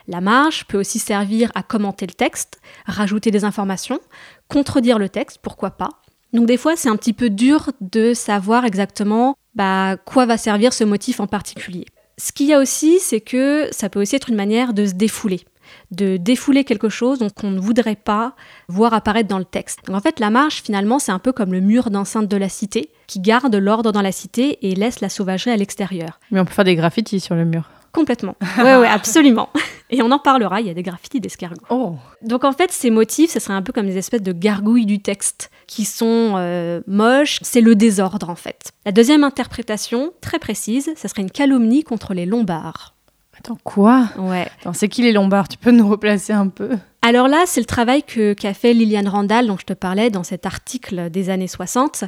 La 0.08 0.22
marge 0.22 0.66
peut 0.66 0.80
aussi 0.80 0.98
servir 0.98 1.52
à 1.54 1.62
commenter 1.62 2.08
le 2.08 2.14
texte, 2.14 2.60
rajouter 2.88 3.30
des 3.30 3.46
informations, 3.46 4.00
contredire 4.48 4.98
le 4.98 5.08
texte, 5.08 5.38
pourquoi 5.44 5.70
pas. 5.70 5.90
Donc 6.34 6.48
des 6.48 6.58
fois 6.58 6.76
c'est 6.76 6.90
un 6.90 6.96
petit 6.96 7.14
peu 7.14 7.30
dur 7.30 7.70
de 7.80 8.16
savoir 8.16 8.66
exactement 8.66 9.36
bah, 9.54 9.98
quoi 9.98 10.26
va 10.26 10.40
servir 10.40 10.74
ce 10.74 10.84
motif 10.84 11.20
en 11.20 11.28
particulier. 11.28 11.86
Ce 12.18 12.32
qu'il 12.32 12.48
y 12.48 12.54
a 12.54 12.60
aussi, 12.60 13.00
c'est 13.00 13.22
que 13.22 13.68
ça 13.72 13.88
peut 13.88 14.02
aussi 14.02 14.16
être 14.16 14.30
une 14.30 14.36
manière 14.36 14.74
de 14.74 14.88
se 14.88 14.94
défouler 14.94 15.46
de 15.92 16.18
défouler 16.18 16.64
quelque 16.64 16.90
chose 16.90 17.26
qu'on 17.36 17.52
ne 17.52 17.60
voudrait 17.60 17.96
pas 17.96 18.36
voir 18.68 18.94
apparaître 18.94 19.30
dans 19.30 19.40
le 19.40 19.46
texte. 19.46 19.80
Donc 19.86 19.96
en 19.96 20.02
fait, 20.02 20.20
la 20.20 20.30
marche, 20.30 20.64
finalement, 20.64 21.00
c'est 21.00 21.12
un 21.12 21.20
peu 21.20 21.32
comme 21.32 21.52
le 21.52 21.62
mur 21.62 21.90
d'enceinte 21.90 22.28
de 22.28 22.38
la 22.38 22.50
cité, 22.50 22.90
qui 23.08 23.20
garde 23.20 23.56
l'ordre 23.56 23.92
dans 23.92 24.02
la 24.02 24.12
cité 24.12 24.70
et 24.70 24.76
laisse 24.76 25.02
la 25.02 25.10
sauvagerie 25.10 25.52
à 25.52 25.58
l'extérieur. 25.58 26.20
Mais 26.32 26.40
on 26.40 26.46
peut 26.46 26.54
faire 26.54 26.66
des 26.66 26.76
graffitis 26.76 27.20
sur 27.20 27.36
le 27.36 27.46
mur. 27.46 27.70
Complètement. 27.92 28.36
Ouais, 28.58 28.78
ouais, 28.78 28.88
absolument. 28.92 29.50
Et 29.90 30.02
on 30.02 30.12
en 30.12 30.20
parlera, 30.20 30.62
il 30.62 30.68
y 30.68 30.70
a 30.70 30.74
des 30.74 30.84
graffitis 30.84 31.20
d'escargots. 31.20 31.66
Oh 31.70 31.96
Donc 32.22 32.46
en 32.46 32.54
fait, 32.54 32.72
ces 32.72 32.90
motifs, 32.90 33.32
ce 33.32 33.40
serait 33.40 33.54
un 33.54 33.62
peu 33.62 33.74
comme 33.74 33.88
des 33.88 33.98
espèces 33.98 34.22
de 34.22 34.32
gargouilles 34.32 34.86
du 34.86 35.02
texte 35.02 35.52
qui 35.68 35.84
sont 35.84 36.36
euh, 36.38 36.82
moches. 36.88 37.40
C'est 37.42 37.62
le 37.62 37.76
désordre 37.76 38.30
en 38.30 38.36
fait. 38.36 38.72
La 38.86 38.94
deuxième 38.94 39.24
interprétation, 39.24 40.14
très 40.22 40.40
précise, 40.40 40.92
ce 40.96 41.08
serait 41.08 41.22
une 41.22 41.32
calomnie 41.32 41.84
contre 41.84 42.14
les 42.14 42.26
Lombards. 42.26 42.96
Attends, 43.38 43.58
quoi 43.64 44.10
Ouais. 44.18 44.48
Attends, 44.60 44.74
C'est 44.74 44.88
qui 44.88 45.02
les 45.02 45.12
Lombards? 45.12 45.48
Tu 45.48 45.58
peux 45.58 45.72
nous 45.72 45.88
replacer 45.90 46.34
un 46.34 46.48
peu? 46.48 46.78
Alors 47.02 47.28
là, 47.28 47.44
c'est 47.48 47.60
le 47.62 47.66
travail 47.66 48.04
que- 48.04 48.34
qu'a 48.34 48.54
fait 48.54 48.74
Liliane 48.74 49.08
Randall, 49.08 49.48
dont 49.48 49.58
je 49.58 49.66
te 49.66 49.74
parlais 49.74 50.12
dans 50.12 50.24
cet 50.24 50.46
article 50.46 51.10
des 51.10 51.32
années 51.32 51.48
60. 51.48 52.04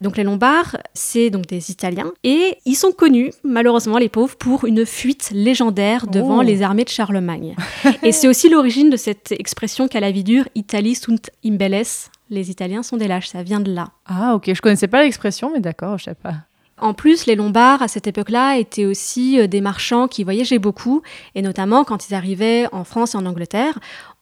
Donc 0.00 0.16
les 0.16 0.24
Lombards, 0.24 0.78
c'est 0.94 1.28
donc 1.28 1.46
des 1.46 1.70
Italiens 1.70 2.10
et 2.24 2.56
ils 2.64 2.74
sont 2.76 2.92
connus, 2.92 3.30
malheureusement 3.44 3.98
les 3.98 4.08
pauvres, 4.08 4.36
pour 4.36 4.64
une 4.64 4.86
fuite 4.86 5.30
légendaire 5.32 6.06
devant 6.06 6.38
Oh. 6.38 6.42
les 6.42 6.62
armées 6.62 6.84
de 6.84 6.88
Charlemagne. 6.88 7.54
et 8.02 8.12
c'est 8.12 8.28
aussi 8.28 8.48
l'origine 8.48 8.88
de 8.88 8.96
cette 8.96 9.32
expression 9.32 9.88
qu'à 9.88 10.00
la 10.00 10.10
vie 10.10 10.24
dure, 10.24 10.48
Italie 10.54 10.94
sunt 10.94 11.28
imbelles. 11.44 11.84
Les 12.30 12.50
Italiens 12.50 12.82
sont 12.82 12.96
des 12.96 13.08
lâches, 13.08 13.28
ça 13.28 13.42
vient 13.42 13.60
de 13.60 13.72
là. 13.72 13.88
Ah 14.06 14.34
ok, 14.34 14.50
je 14.54 14.60
connaissais 14.62 14.88
pas 14.88 15.02
l'expression, 15.02 15.50
mais 15.52 15.60
d'accord, 15.60 15.98
je 15.98 16.04
sais 16.04 16.14
pas. 16.14 16.34
En 16.80 16.94
plus, 16.94 17.26
les 17.26 17.34
Lombards, 17.34 17.82
à 17.82 17.88
cette 17.88 18.06
époque-là, 18.06 18.56
étaient 18.58 18.84
aussi 18.84 19.40
euh, 19.40 19.46
des 19.46 19.60
marchands 19.60 20.08
qui 20.08 20.24
voyageaient 20.24 20.58
beaucoup, 20.58 21.02
et 21.34 21.42
notamment 21.42 21.84
quand 21.84 22.08
ils 22.08 22.14
arrivaient 22.14 22.66
en 22.72 22.84
France 22.84 23.14
et 23.14 23.18
en 23.18 23.26
Angleterre, 23.26 23.78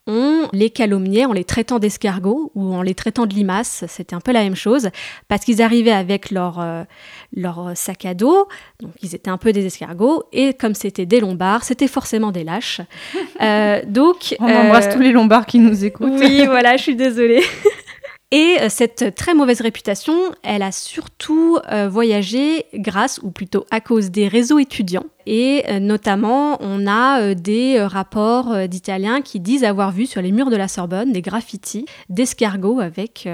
on 0.06 0.48
les 0.52 0.70
calomniait 0.70 1.24
en 1.24 1.32
les 1.32 1.44
traitant 1.44 1.78
d'escargots 1.78 2.52
ou 2.54 2.72
en 2.72 2.82
les 2.82 2.94
traitant 2.94 3.26
de 3.26 3.34
limaces, 3.34 3.84
c'était 3.88 4.14
un 4.14 4.20
peu 4.20 4.32
la 4.32 4.42
même 4.42 4.54
chose, 4.54 4.90
parce 5.26 5.44
qu'ils 5.44 5.62
arrivaient 5.62 5.90
avec 5.90 6.30
leur, 6.30 6.60
euh, 6.60 6.84
leur 7.34 7.72
sac 7.74 8.04
à 8.04 8.14
dos, 8.14 8.46
donc 8.80 8.92
ils 9.02 9.14
étaient 9.14 9.30
un 9.30 9.38
peu 9.38 9.52
des 9.52 9.66
escargots, 9.66 10.24
et 10.32 10.54
comme 10.54 10.74
c'était 10.74 11.06
des 11.06 11.18
Lombards, 11.18 11.64
c'était 11.64 11.88
forcément 11.88 12.30
des 12.30 12.44
lâches. 12.44 12.80
Euh, 13.42 13.82
donc, 13.86 14.36
On 14.40 14.44
embrasse 14.44 14.86
euh, 14.86 14.92
tous 14.92 15.00
les 15.00 15.12
Lombards 15.12 15.46
qui 15.46 15.58
nous 15.58 15.84
écoutent. 15.84 16.12
oui, 16.20 16.46
voilà, 16.46 16.76
je 16.76 16.82
suis 16.82 16.96
désolée. 16.96 17.42
Et 18.32 18.58
euh, 18.60 18.68
cette 18.68 19.14
très 19.14 19.34
mauvaise 19.34 19.60
réputation, 19.60 20.16
elle 20.42 20.62
a 20.62 20.72
surtout 20.72 21.58
euh, 21.70 21.88
voyagé 21.88 22.66
grâce, 22.74 23.20
ou 23.22 23.30
plutôt 23.30 23.66
à 23.70 23.80
cause 23.80 24.10
des 24.10 24.26
réseaux 24.26 24.58
étudiants. 24.58 25.06
Et 25.26 25.62
euh, 25.68 25.78
notamment, 25.78 26.58
on 26.60 26.88
a 26.88 27.34
des 27.34 27.80
rapports 27.80 28.68
d'Italiens 28.68 29.22
qui 29.22 29.38
disent 29.38 29.64
avoir 29.64 29.92
vu 29.92 30.06
sur 30.06 30.22
les 30.22 30.32
murs 30.32 30.50
de 30.50 30.56
la 30.56 30.66
Sorbonne 30.66 31.12
des 31.12 31.22
graffitis 31.22 31.86
d'escargots 32.08 32.80
avec 32.80 33.28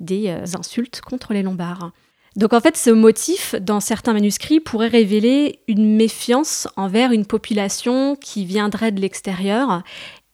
des 0.00 0.34
insultes 0.56 1.00
contre 1.00 1.32
les 1.32 1.42
Lombards. 1.42 1.92
Donc 2.36 2.52
en 2.52 2.60
fait, 2.60 2.76
ce 2.76 2.90
motif, 2.90 3.54
dans 3.60 3.80
certains 3.80 4.12
manuscrits, 4.12 4.60
pourrait 4.60 4.88
révéler 4.88 5.60
une 5.68 5.96
méfiance 5.96 6.66
envers 6.76 7.12
une 7.12 7.26
population 7.26 8.16
qui 8.16 8.44
viendrait 8.44 8.92
de 8.92 9.00
l'extérieur 9.00 9.82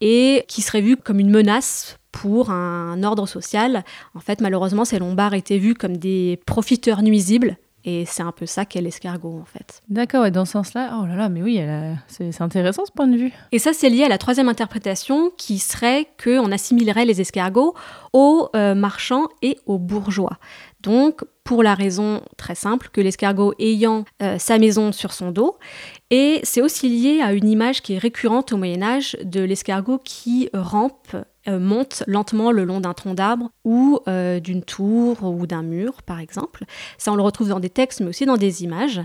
et 0.01 0.45
qui 0.49 0.63
serait 0.63 0.81
vue 0.81 0.97
comme 0.97 1.21
une 1.21 1.31
menace 1.31 2.00
pour 2.13 2.51
un 2.51 3.03
ordre 3.03 3.27
social. 3.27 3.85
En 4.15 4.21
fait, 4.21 4.41
malheureusement, 4.41 4.85
ces 4.85 4.99
Lombards 4.99 5.35
étaient 5.35 5.59
vus 5.59 5.75
comme 5.75 5.97
des 5.97 6.41
profiteurs 6.47 7.03
nuisibles. 7.03 7.57
Et 7.87 8.05
c'est 8.05 8.23
un 8.23 8.33
peu 8.33 8.45
ça 8.45 8.67
qu'est 8.67 8.83
l'escargot, 8.83 9.39
en 9.41 9.47
fait. 9.47 9.81
D'accord, 9.89 10.27
et 10.27 10.31
dans 10.31 10.45
ce 10.45 10.53
sens-là, 10.53 10.99
oh 11.01 11.07
là 11.07 11.17
là, 11.17 11.31
mais 11.31 11.41
oui, 11.41 11.59
a- 11.61 11.95
c'est 12.09 12.43
intéressant 12.43 12.85
ce 12.85 12.93
point 12.93 13.07
de 13.07 13.17
vue. 13.17 13.33
Et 13.53 13.59
ça, 13.59 13.73
c'est 13.73 13.89
lié 13.89 14.05
à 14.05 14.09
la 14.09 14.19
troisième 14.19 14.51
interprétation 14.51 15.31
qui 15.39 15.59
serait 15.59 16.07
qu'on 16.23 16.53
assimilerait 16.53 17.07
les 17.07 17.23
escargots 17.23 17.75
aux 18.13 18.51
euh, 18.55 18.75
marchands 18.75 19.29
et 19.41 19.57
aux 19.65 19.79
bourgeois. 19.79 20.37
Donc, 20.83 21.25
pour 21.43 21.63
la 21.63 21.75
raison 21.75 22.21
très 22.37 22.55
simple 22.55 22.91
que 22.93 23.01
l'escargot 23.01 23.55
ayant 23.59 24.05
euh, 24.23 24.37
sa 24.39 24.59
maison 24.59 24.93
sur 24.93 25.15
son 25.15 25.31
dos, 25.31 25.57
et 26.11 26.41
c'est 26.43 26.61
aussi 26.61 26.87
lié 26.91 27.23
à 27.23 27.33
une 27.33 27.49
image 27.49 27.81
qui 27.81 27.95
est 27.95 27.99
récurrente 27.99 28.53
au 28.53 28.59
Moyen 28.59 28.83
Âge 28.83 29.17
de 29.25 29.41
l'escargot 29.41 29.99
qui 30.05 30.51
rampe, 30.53 31.17
monte 31.49 32.03
lentement 32.07 32.53
le 32.53 32.65
long 32.65 32.81
d'un 32.81 32.95
tronc 32.95 33.15
d'arbre 33.15 33.51
ou 33.65 34.01
euh, 34.09 34.41
d'une 34.41 34.63
tour 34.63 35.23
ou 35.23 35.47
d'un 35.47 35.63
mur, 35.63 36.03
par 36.03 36.21
exemple. 36.21 36.65
Ça, 36.99 37.13
on 37.13 37.17
le 37.17 37.23
retrouve 37.23 37.49
dans 37.49 37.61
des 37.61 37.71
textes, 37.71 38.01
mais 38.01 38.09
aussi 38.09 38.27
dans 38.27 38.37
des 38.37 38.63
images. 38.63 39.01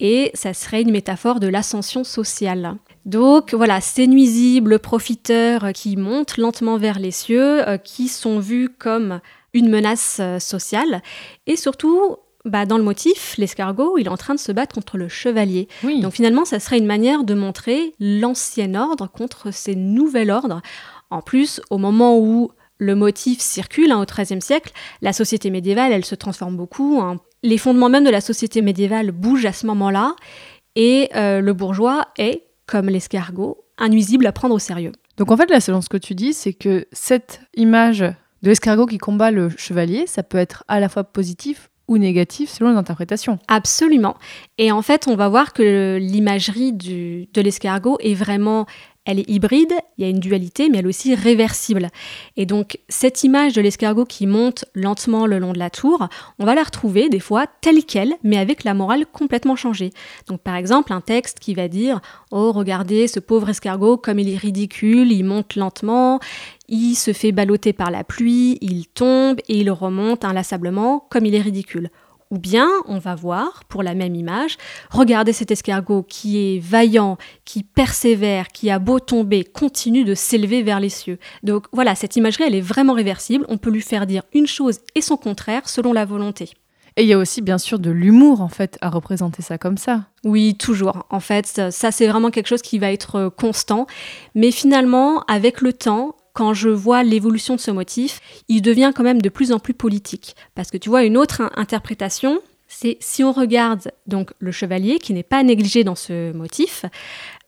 Et 0.00 0.32
ça 0.34 0.52
serait 0.52 0.82
une 0.82 0.90
métaphore 0.90 1.38
de 1.38 1.46
l'ascension 1.46 2.02
sociale. 2.02 2.76
Donc 3.04 3.54
voilà, 3.54 3.80
ces 3.80 4.06
nuisibles 4.06 4.78
profiteurs 4.78 5.64
euh, 5.66 5.70
qui 5.72 5.96
montent 5.96 6.36
lentement 6.38 6.76
vers 6.76 6.98
les 6.98 7.10
cieux, 7.10 7.66
euh, 7.68 7.76
qui 7.78 8.08
sont 8.08 8.38
vus 8.38 8.68
comme 8.68 9.20
une 9.54 9.68
menace 9.68 10.18
euh, 10.20 10.38
sociale, 10.38 11.02
et 11.46 11.56
surtout, 11.56 12.16
bah, 12.44 12.66
dans 12.66 12.78
le 12.78 12.84
motif, 12.84 13.36
l'escargot, 13.38 13.96
il 13.98 14.06
est 14.06 14.10
en 14.10 14.16
train 14.16 14.34
de 14.34 14.40
se 14.40 14.50
battre 14.50 14.74
contre 14.74 14.98
le 14.98 15.08
chevalier. 15.08 15.68
Oui. 15.84 16.00
Donc 16.00 16.14
finalement, 16.14 16.44
ça 16.44 16.58
serait 16.58 16.78
une 16.78 16.86
manière 16.86 17.22
de 17.22 17.34
montrer 17.34 17.94
l'ancien 18.00 18.74
ordre 18.74 19.08
contre 19.08 19.52
ces 19.52 19.76
nouvel 19.76 20.30
ordre. 20.30 20.62
En 21.12 21.20
plus, 21.20 21.60
au 21.70 21.78
moment 21.78 22.18
où 22.18 22.50
le 22.78 22.94
motif 22.94 23.40
circule 23.40 23.92
hein, 23.92 24.00
au 24.00 24.06
XIIIe 24.06 24.40
siècle, 24.40 24.72
la 25.02 25.12
société 25.12 25.50
médiévale, 25.50 25.92
elle 25.92 26.04
se 26.04 26.14
transforme 26.14 26.56
beaucoup. 26.56 27.00
hein. 27.00 27.18
Les 27.42 27.58
fondements 27.58 27.88
même 27.88 28.04
de 28.04 28.10
la 28.10 28.20
société 28.20 28.62
médiévale 28.62 29.10
bougent 29.12 29.46
à 29.46 29.52
ce 29.52 29.66
moment-là, 29.66 30.14
et 30.74 31.10
euh, 31.14 31.40
le 31.40 31.52
bourgeois 31.52 32.06
est, 32.16 32.44
comme 32.66 32.88
l'escargot, 32.88 33.64
un 33.78 33.88
nuisible 33.88 34.26
à 34.26 34.32
prendre 34.32 34.54
au 34.54 34.58
sérieux. 34.58 34.92
Donc 35.18 35.30
en 35.30 35.36
fait, 35.36 35.50
là, 35.50 35.60
selon 35.60 35.82
ce 35.82 35.88
que 35.88 35.98
tu 35.98 36.14
dis, 36.14 36.32
c'est 36.32 36.54
que 36.54 36.86
cette 36.92 37.40
image 37.54 37.98
de 37.98 38.48
l'escargot 38.48 38.86
qui 38.86 38.98
combat 38.98 39.30
le 39.30 39.50
chevalier, 39.50 40.06
ça 40.06 40.22
peut 40.22 40.38
être 40.38 40.64
à 40.68 40.80
la 40.80 40.88
fois 40.88 41.04
positif 41.04 41.68
ou 41.88 41.98
négatif 41.98 42.48
selon 42.48 42.70
les 42.70 42.76
interprétations. 42.76 43.38
Absolument. 43.48 44.16
Et 44.56 44.72
en 44.72 44.82
fait, 44.82 45.08
on 45.08 45.16
va 45.16 45.28
voir 45.28 45.52
que 45.52 45.98
l'imagerie 46.00 46.72
de 46.72 47.40
l'escargot 47.40 47.98
est 48.00 48.14
vraiment 48.14 48.66
elle 49.04 49.18
est 49.18 49.28
hybride, 49.28 49.72
il 49.98 50.04
y 50.04 50.06
a 50.06 50.10
une 50.10 50.20
dualité, 50.20 50.68
mais 50.68 50.78
elle 50.78 50.84
est 50.84 50.88
aussi 50.88 51.14
réversible. 51.14 51.88
Et 52.36 52.46
donc 52.46 52.78
cette 52.88 53.24
image 53.24 53.52
de 53.52 53.60
l'escargot 53.60 54.04
qui 54.04 54.26
monte 54.26 54.64
lentement 54.74 55.26
le 55.26 55.38
long 55.38 55.52
de 55.52 55.58
la 55.58 55.70
tour, 55.70 56.08
on 56.38 56.44
va 56.44 56.54
la 56.54 56.62
retrouver 56.62 57.08
des 57.08 57.18
fois 57.18 57.46
telle 57.60 57.84
qu'elle, 57.84 58.14
mais 58.22 58.36
avec 58.36 58.62
la 58.62 58.74
morale 58.74 59.06
complètement 59.06 59.56
changée. 59.56 59.90
Donc 60.28 60.40
par 60.40 60.54
exemple 60.54 60.92
un 60.92 61.00
texte 61.00 61.40
qui 61.40 61.54
va 61.54 61.68
dire⁇ 61.68 61.96
Oh 62.30 62.52
regardez 62.52 63.08
ce 63.08 63.18
pauvre 63.18 63.50
escargot 63.50 63.96
comme 63.96 64.20
il 64.20 64.28
est 64.28 64.36
ridicule, 64.36 65.10
il 65.10 65.24
monte 65.24 65.56
lentement, 65.56 66.20
il 66.68 66.94
se 66.94 67.12
fait 67.12 67.32
balloter 67.32 67.72
par 67.72 67.90
la 67.90 68.04
pluie, 68.04 68.58
il 68.60 68.86
tombe 68.86 69.38
et 69.48 69.58
il 69.58 69.70
remonte 69.70 70.24
inlassablement 70.24 71.06
comme 71.10 71.26
il 71.26 71.34
est 71.34 71.40
ridicule⁇ 71.40 71.90
ou 72.32 72.38
bien 72.38 72.68
on 72.88 72.98
va 72.98 73.14
voir, 73.14 73.62
pour 73.68 73.82
la 73.82 73.94
même 73.94 74.14
image, 74.16 74.56
regardez 74.90 75.34
cet 75.34 75.50
escargot 75.50 76.02
qui 76.02 76.38
est 76.38 76.58
vaillant, 76.58 77.18
qui 77.44 77.62
persévère, 77.62 78.48
qui 78.48 78.70
a 78.70 78.78
beau 78.78 78.98
tomber, 78.98 79.44
continue 79.44 80.04
de 80.04 80.14
s'élever 80.14 80.62
vers 80.62 80.80
les 80.80 80.88
cieux. 80.88 81.18
Donc 81.42 81.66
voilà, 81.72 81.94
cette 81.94 82.16
imagerie, 82.16 82.44
elle 82.44 82.54
est 82.54 82.62
vraiment 82.62 82.94
réversible. 82.94 83.44
On 83.50 83.58
peut 83.58 83.70
lui 83.70 83.82
faire 83.82 84.06
dire 84.06 84.22
une 84.32 84.46
chose 84.46 84.80
et 84.94 85.02
son 85.02 85.18
contraire 85.18 85.68
selon 85.68 85.92
la 85.92 86.06
volonté. 86.06 86.50
Et 86.96 87.02
il 87.02 87.08
y 87.08 87.12
a 87.12 87.18
aussi 87.18 87.42
bien 87.42 87.58
sûr 87.58 87.78
de 87.78 87.90
l'humour 87.90 88.40
en 88.40 88.48
fait 88.48 88.78
à 88.80 88.88
représenter 88.88 89.42
ça 89.42 89.58
comme 89.58 89.76
ça. 89.76 90.06
Oui, 90.24 90.54
toujours. 90.54 91.06
En 91.10 91.20
fait, 91.20 91.46
ça 91.46 91.90
c'est 91.90 92.06
vraiment 92.06 92.30
quelque 92.30 92.48
chose 92.48 92.62
qui 92.62 92.78
va 92.78 92.92
être 92.92 93.28
constant. 93.28 93.86
Mais 94.34 94.50
finalement, 94.50 95.22
avec 95.28 95.60
le 95.60 95.72
temps, 95.72 96.16
quand 96.32 96.54
je 96.54 96.68
vois 96.68 97.02
l'évolution 97.02 97.56
de 97.56 97.60
ce 97.60 97.70
motif, 97.70 98.20
il 98.48 98.62
devient 98.62 98.92
quand 98.94 99.02
même 99.02 99.22
de 99.22 99.28
plus 99.28 99.52
en 99.52 99.58
plus 99.58 99.74
politique. 99.74 100.34
Parce 100.54 100.70
que 100.70 100.78
tu 100.78 100.88
vois, 100.88 101.04
une 101.04 101.16
autre 101.16 101.50
interprétation, 101.56 102.40
c'est 102.68 102.96
si 103.00 103.22
on 103.22 103.32
regarde 103.32 103.92
donc 104.06 104.32
le 104.38 104.50
chevalier, 104.50 104.98
qui 104.98 105.12
n'est 105.12 105.22
pas 105.22 105.42
négligé 105.42 105.84
dans 105.84 105.94
ce 105.94 106.32
motif, 106.32 106.86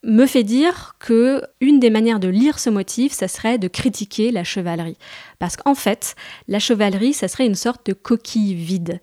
me 0.03 0.27
fait 0.27 0.42
dire 0.42 0.97
que 0.99 1.42
une 1.61 1.81
des 1.81 1.88
manières 1.88 2.20
de 2.20 2.29
lire 2.29 2.59
ce 2.59 2.68
motif, 2.68 3.12
ça 3.12 3.27
serait 3.27 3.59
de 3.59 3.68
critiquer 3.68 4.31
la 4.31 4.44
chevalerie. 4.44 4.99
Parce 5.38 5.57
qu'en 5.57 5.75
fait, 5.75 6.14
la 6.47 6.59
chevalerie, 6.59 7.14
ça 7.14 7.29
serait 7.29 7.47
une 7.47 7.55
sorte 7.55 7.87
de 7.87 7.94
coquille 7.94 8.55
vide. 8.55 9.01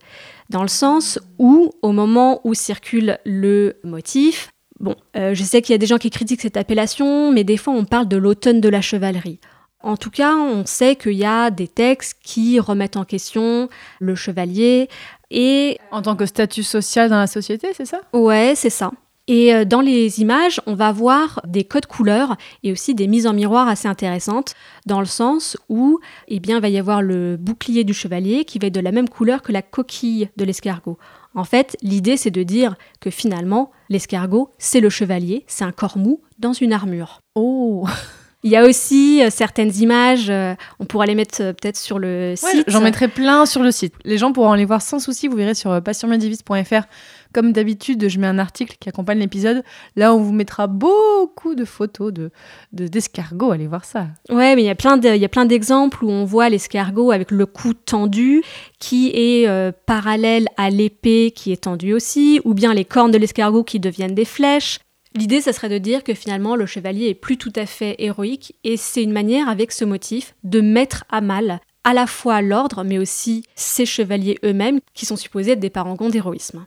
Dans 0.50 0.62
le 0.62 0.67
sens 0.67 1.20
où, 1.39 1.72
au 1.82 1.91
moment 1.91 2.41
où 2.44 2.54
circule 2.54 3.17
le 3.26 3.78
motif, 3.84 4.52
bon, 4.80 4.96
euh, 5.15 5.34
je 5.34 5.44
sais 5.44 5.62
qu'il 5.62 5.74
y 5.74 5.76
a 5.76 5.80
des 5.80 5.88
gens 5.88 5.98
qui 5.98 6.12
critiquent 6.12 6.41
cette 6.41 6.58
appellation, 6.58 7.32
mais 7.32 7.44
des 7.44 7.58
fois 7.58 7.74
on 7.74 7.86
parle 7.86 8.08
de 8.08 8.17
l'automne 8.17 8.62
de 8.62 8.70
la 8.70 8.82
chevalerie. 8.82 9.39
En 9.84 9.98
tout 9.98 10.10
cas, 10.10 10.36
on 10.36 10.65
sait 10.65 10.96
qu'il 10.96 11.13
y 11.13 11.26
a 11.26 11.52
des 11.52 11.67
textes 11.67 12.17
qui 12.24 12.60
remettent 12.60 12.98
en 12.98 13.06
question 13.06 13.70
le 14.00 14.15
chevalier 14.15 14.89
et... 15.30 15.78
En 15.91 16.02
tant 16.02 16.15
que 16.15 16.26
statut 16.26 16.63
social 16.63 17.10
dans 17.10 17.20
la 17.20 17.28
société, 17.28 17.70
c'est 17.74 17.86
ça? 17.86 18.02
Ouais, 18.13 18.54
c'est 18.56 18.70
ça. 18.70 18.91
Et 19.28 19.54
euh, 19.54 19.65
dans 19.65 19.82
les 19.82 20.20
images, 20.20 20.60
on 20.65 20.74
va 20.74 20.91
voir 20.91 21.41
des 21.48 21.63
codes 21.63 21.86
couleurs 21.86 22.36
et 22.63 22.72
aussi 22.72 22.96
des 22.96 23.08
mises 23.08 23.28
en 23.28 23.34
miroir 23.34 23.67
assez 23.67 23.88
intéressantes, 23.88 24.56
dans 24.86 25.00
le 25.00 25.06
sens 25.06 25.58
où 25.70 26.00
eh 26.28 26.39
bien, 26.39 26.58
il 26.58 26.62
va 26.62 26.70
y 26.70 26.78
avoir 26.78 27.02
le 27.02 27.38
bouclier 27.38 27.84
du 27.84 27.94
chevalier 27.94 28.46
qui 28.46 28.60
va 28.60 28.67
être 28.67 28.76
de 28.76 28.80
la 28.80 28.91
même 28.91 29.10
couleur 29.10 29.41
que 29.41 29.52
la 29.52 29.62
coquille 29.62 30.30
de 30.38 30.44
l'escargot. 30.44 30.98
En 31.34 31.44
fait, 31.44 31.78
l'idée, 31.82 32.17
c'est 32.17 32.32
de 32.32 32.44
dire 32.44 32.76
que 33.00 33.10
finalement, 33.10 33.72
l'escargot, 33.89 34.50
c'est 34.58 34.82
le 34.82 34.89
chevalier, 34.89 35.46
c'est 35.48 35.63
un 35.63 35.72
corps 35.72 35.98
mou 35.98 36.22
dans 36.39 36.54
une 36.54 36.74
armure. 36.74 37.22
Oh 37.36 37.88
il 38.44 38.50
y 38.50 38.56
a 38.56 38.64
aussi 38.64 39.22
euh, 39.24 39.30
certaines 39.30 39.76
images, 39.78 40.30
euh, 40.30 40.56
on 40.80 40.86
pourra 40.86 41.06
les 41.06 41.14
mettre 41.14 41.42
euh, 41.42 41.54
peut-être 41.54 41.78
sur 41.78 42.00
le 42.00 42.34
site. 42.36 42.64
J'en 42.68 42.82
mettrai 42.82 43.08
plein 43.08 43.46
sur 43.46 43.62
le 43.62 43.72
site. 43.72 43.94
Les 44.04 44.18
gens 44.18 44.34
pourront 44.34 44.56
les 44.56 44.66
voir 44.66 44.82
sans 44.82 45.00
souci, 45.00 45.28
vous 45.28 45.38
verrez 45.38 45.54
sur 45.54 45.82
passionmediviste.fr. 45.82 46.88
Comme 47.34 47.54
d'habitude, 47.54 48.10
je 48.10 48.20
mets 48.20 48.28
un 48.28 48.40
article 48.40 48.76
qui 48.80 48.90
accompagne 48.90 49.20
l'épisode. 49.20 49.64
Là, 49.96 50.14
on 50.14 50.18
vous 50.18 50.34
mettra 50.34 50.68
beaucoup 50.68 51.56
de 51.56 51.64
photos 51.64 52.12
de 52.12 52.32
d'escargots. 52.74 53.52
Allez 53.52 53.68
voir 53.68 53.86
ça. 53.86 54.08
Ouais, 54.30 54.56
mais 54.56 54.64
il 54.64 54.66
y 54.66 54.70
a 54.70 54.76
plein 54.76 55.00
il 55.00 55.22
y 55.22 55.26
a 55.26 55.30
plein 55.30 55.46
d'exemples 55.46 56.04
où 56.04 56.10
on 56.10 56.26
voit 56.26 56.50
l'escargot 56.50 57.12
avec 57.12 57.32
le 57.32 57.46
cou 57.46 57.74
tendu, 57.74 58.44
qui 58.80 59.12
est 59.14 59.48
parallèle 59.86 60.48
à 60.58 60.70
l'épée 60.70 61.32
qui 61.34 61.54
est 61.54 61.64
tendue 61.64 61.94
aussi, 61.94 62.42
ou 62.44 62.54
bien 62.54 62.74
les 62.74 62.86
cornes 62.86 63.12
de 63.12 63.18
l'escargot 63.18 63.64
qui 63.64 63.80
deviennent 63.80 64.16
des 64.16 64.26
flèches. 64.26 64.80
L'idée, 65.15 65.41
ça 65.41 65.54
serait 65.54 65.69
de 65.69 65.78
dire 65.78 66.04
que 66.04 66.13
finalement 66.13 66.56
le 66.56 66.65
chevalier 66.65 67.08
est 67.08 67.13
plus 67.13 67.38
tout 67.38 67.54
à 67.56 67.65
fait 67.65 67.95
héroïque 68.00 68.56
et 68.63 68.78
c'est 68.78 69.04
une 69.04 69.12
manière 69.12 69.50
avec 69.50 69.71
ce 69.71 69.84
motif 69.84 70.36
de 70.43 70.62
mettre 70.62 71.04
à 71.10 71.21
mal 71.21 71.60
à 71.84 71.93
la 71.93 72.08
fois 72.08 72.41
l'ordre 72.41 72.84
mais 72.84 72.97
aussi 72.97 73.43
ces 73.56 73.86
chevaliers 73.86 74.38
eux-mêmes 74.45 74.80
qui 74.93 75.06
sont 75.06 75.15
supposés 75.17 75.52
être 75.52 75.60
des 75.60 75.69
parangons 75.69 76.10
d'héroïsme. 76.10 76.65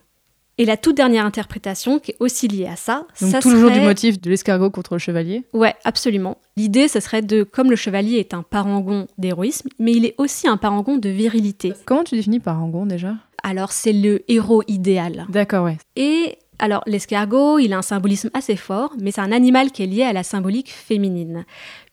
Et 0.57 0.63
la 0.63 0.77
toute 0.77 0.95
dernière 0.95 1.25
interprétation 1.25 1.99
qui 1.99 2.11
est 2.11 2.17
aussi 2.19 2.47
liée 2.47 2.67
à 2.67 2.77
ça, 2.77 3.05
Donc 3.19 3.31
ça 3.31 3.41
toujours 3.41 3.69
serait... 3.69 3.79
du 3.79 3.85
motif 3.85 4.21
de 4.21 4.29
l'escargot 4.29 4.69
contre 4.69 4.93
le 4.93 4.99
chevalier? 4.99 5.43
Ouais, 5.51 5.73
absolument. 5.83 6.37
L'idée, 6.55 6.87
ce 6.87 7.01
serait 7.01 7.21
de, 7.21 7.43
comme 7.43 7.69
le 7.69 7.75
chevalier 7.75 8.19
est 8.19 8.33
un 8.33 8.41
parangon 8.41 9.07
d'héroïsme, 9.17 9.67
mais 9.79 9.91
il 9.91 10.05
est 10.05 10.15
aussi 10.17 10.47
un 10.47 10.55
parangon 10.55 10.95
de 10.97 11.09
virilité. 11.09 11.73
Comment 11.83 12.05
tu 12.05 12.15
définis 12.15 12.39
parangon 12.39 12.85
déjà? 12.85 13.15
Alors 13.43 13.71
c'est 13.71 13.93
le 13.93 14.23
héros 14.31 14.63
idéal. 14.67 15.27
D'accord, 15.29 15.65
ouais. 15.65 15.77
Et 15.95 16.37
alors 16.59 16.83
l'escargot, 16.85 17.59
il 17.59 17.73
a 17.73 17.77
un 17.77 17.81
symbolisme 17.81 18.29
assez 18.33 18.55
fort, 18.55 18.93
mais 18.99 19.11
c'est 19.11 19.21
un 19.21 19.31
animal 19.31 19.71
qui 19.71 19.83
est 19.83 19.87
lié 19.87 20.03
à 20.03 20.13
la 20.13 20.23
symbolique 20.23 20.71
féminine. 20.71 21.45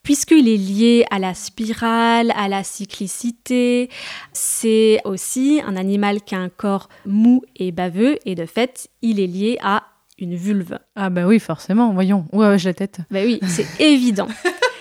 Puisqu'il 0.03 0.49
est 0.49 0.57
lié 0.57 1.05
à 1.11 1.19
la 1.19 1.35
spirale, 1.35 2.33
à 2.37 2.49
la 2.49 2.65
cyclicité, 2.65 3.89
c'est 4.33 5.01
aussi 5.05 5.61
un 5.65 5.77
animal 5.77 6.23
qui 6.23 6.35
a 6.35 6.39
un 6.39 6.49
corps 6.49 6.89
mou 7.07 7.43
et 7.57 7.71
baveux, 7.71 8.19
et 8.27 8.35
de 8.35 8.47
fait, 8.47 8.89
il 9.01 9.21
est 9.21 9.27
lié 9.27 9.59
à 9.63 9.85
une 10.19 10.35
vulve. 10.35 10.79
Ah 10.97 11.11
bah 11.11 11.27
oui, 11.27 11.39
forcément, 11.39 11.93
voyons. 11.93 12.27
Ouais, 12.33 12.49
ouais 12.49 12.59
j'ai 12.59 12.71
la 12.71 12.75
tête. 12.75 12.99
Bah 13.11 13.21
oui, 13.25 13.41
c'est 13.47 13.81
évident. 13.81 14.29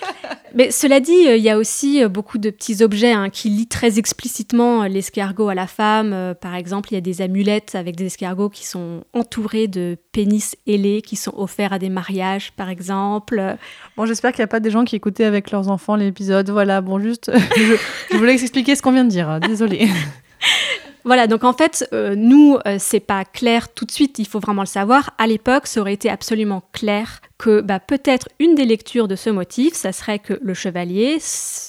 Mais 0.54 0.70
cela 0.70 1.00
dit, 1.00 1.28
euh, 1.28 1.36
il 1.36 1.42
y 1.42 1.50
a 1.50 1.56
aussi 1.56 2.02
euh, 2.02 2.08
beaucoup 2.08 2.38
de 2.38 2.50
petits 2.50 2.82
objets 2.82 3.12
hein, 3.12 3.30
qui 3.30 3.48
lient 3.48 3.66
très 3.66 3.98
explicitement 3.98 4.82
euh, 4.82 4.88
l'escargot 4.88 5.48
à 5.48 5.54
la 5.54 5.66
femme. 5.66 6.34
Par 6.40 6.54
exemple, 6.54 6.90
il 6.90 6.94
y 6.94 6.98
a 6.98 7.00
des 7.00 7.22
amulettes 7.22 7.74
avec 7.74 7.96
des 7.96 8.06
escargots 8.06 8.48
qui 8.48 8.66
sont 8.66 9.04
entourés 9.12 9.68
de 9.68 9.96
pénis 10.12 10.56
ailés 10.66 11.02
qui 11.02 11.16
sont 11.16 11.32
offerts 11.36 11.72
à 11.72 11.78
des 11.78 11.88
mariages, 11.88 12.52
par 12.52 12.68
exemple. 12.68 13.56
Bon, 13.96 14.06
j'espère 14.06 14.32
qu'il 14.32 14.40
n'y 14.40 14.44
a 14.44 14.48
pas 14.48 14.60
des 14.60 14.70
gens 14.70 14.84
qui 14.84 14.96
écoutaient 14.96 15.24
avec 15.24 15.50
leurs 15.50 15.68
enfants 15.68 15.96
l'épisode. 15.96 16.50
Voilà, 16.50 16.80
bon, 16.80 16.98
juste, 16.98 17.30
je, 17.56 17.76
je 18.10 18.16
voulais 18.16 18.34
expliquer 18.34 18.76
ce 18.76 18.82
qu'on 18.82 18.92
vient 18.92 19.04
de 19.04 19.10
dire. 19.10 19.40
Désolée. 19.40 19.88
Voilà, 21.04 21.26
donc 21.26 21.42
en 21.44 21.52
fait, 21.52 21.88
euh, 21.92 22.14
nous, 22.16 22.58
euh, 22.66 22.76
c'est 22.78 23.00
pas 23.00 23.24
clair 23.24 23.72
tout 23.72 23.84
de 23.84 23.90
suite, 23.90 24.18
il 24.18 24.26
faut 24.26 24.38
vraiment 24.38 24.62
le 24.62 24.66
savoir. 24.66 25.10
À 25.18 25.26
l'époque, 25.26 25.66
ça 25.66 25.80
aurait 25.80 25.94
été 25.94 26.08
absolument 26.08 26.62
clair 26.72 27.20
que 27.38 27.60
bah, 27.60 27.80
peut-être 27.80 28.28
une 28.38 28.54
des 28.54 28.64
lectures 28.64 29.08
de 29.08 29.16
ce 29.16 29.30
motif, 29.30 29.74
ça 29.74 29.92
serait 29.92 30.20
que 30.20 30.38
le 30.40 30.54
chevalier, 30.54 31.18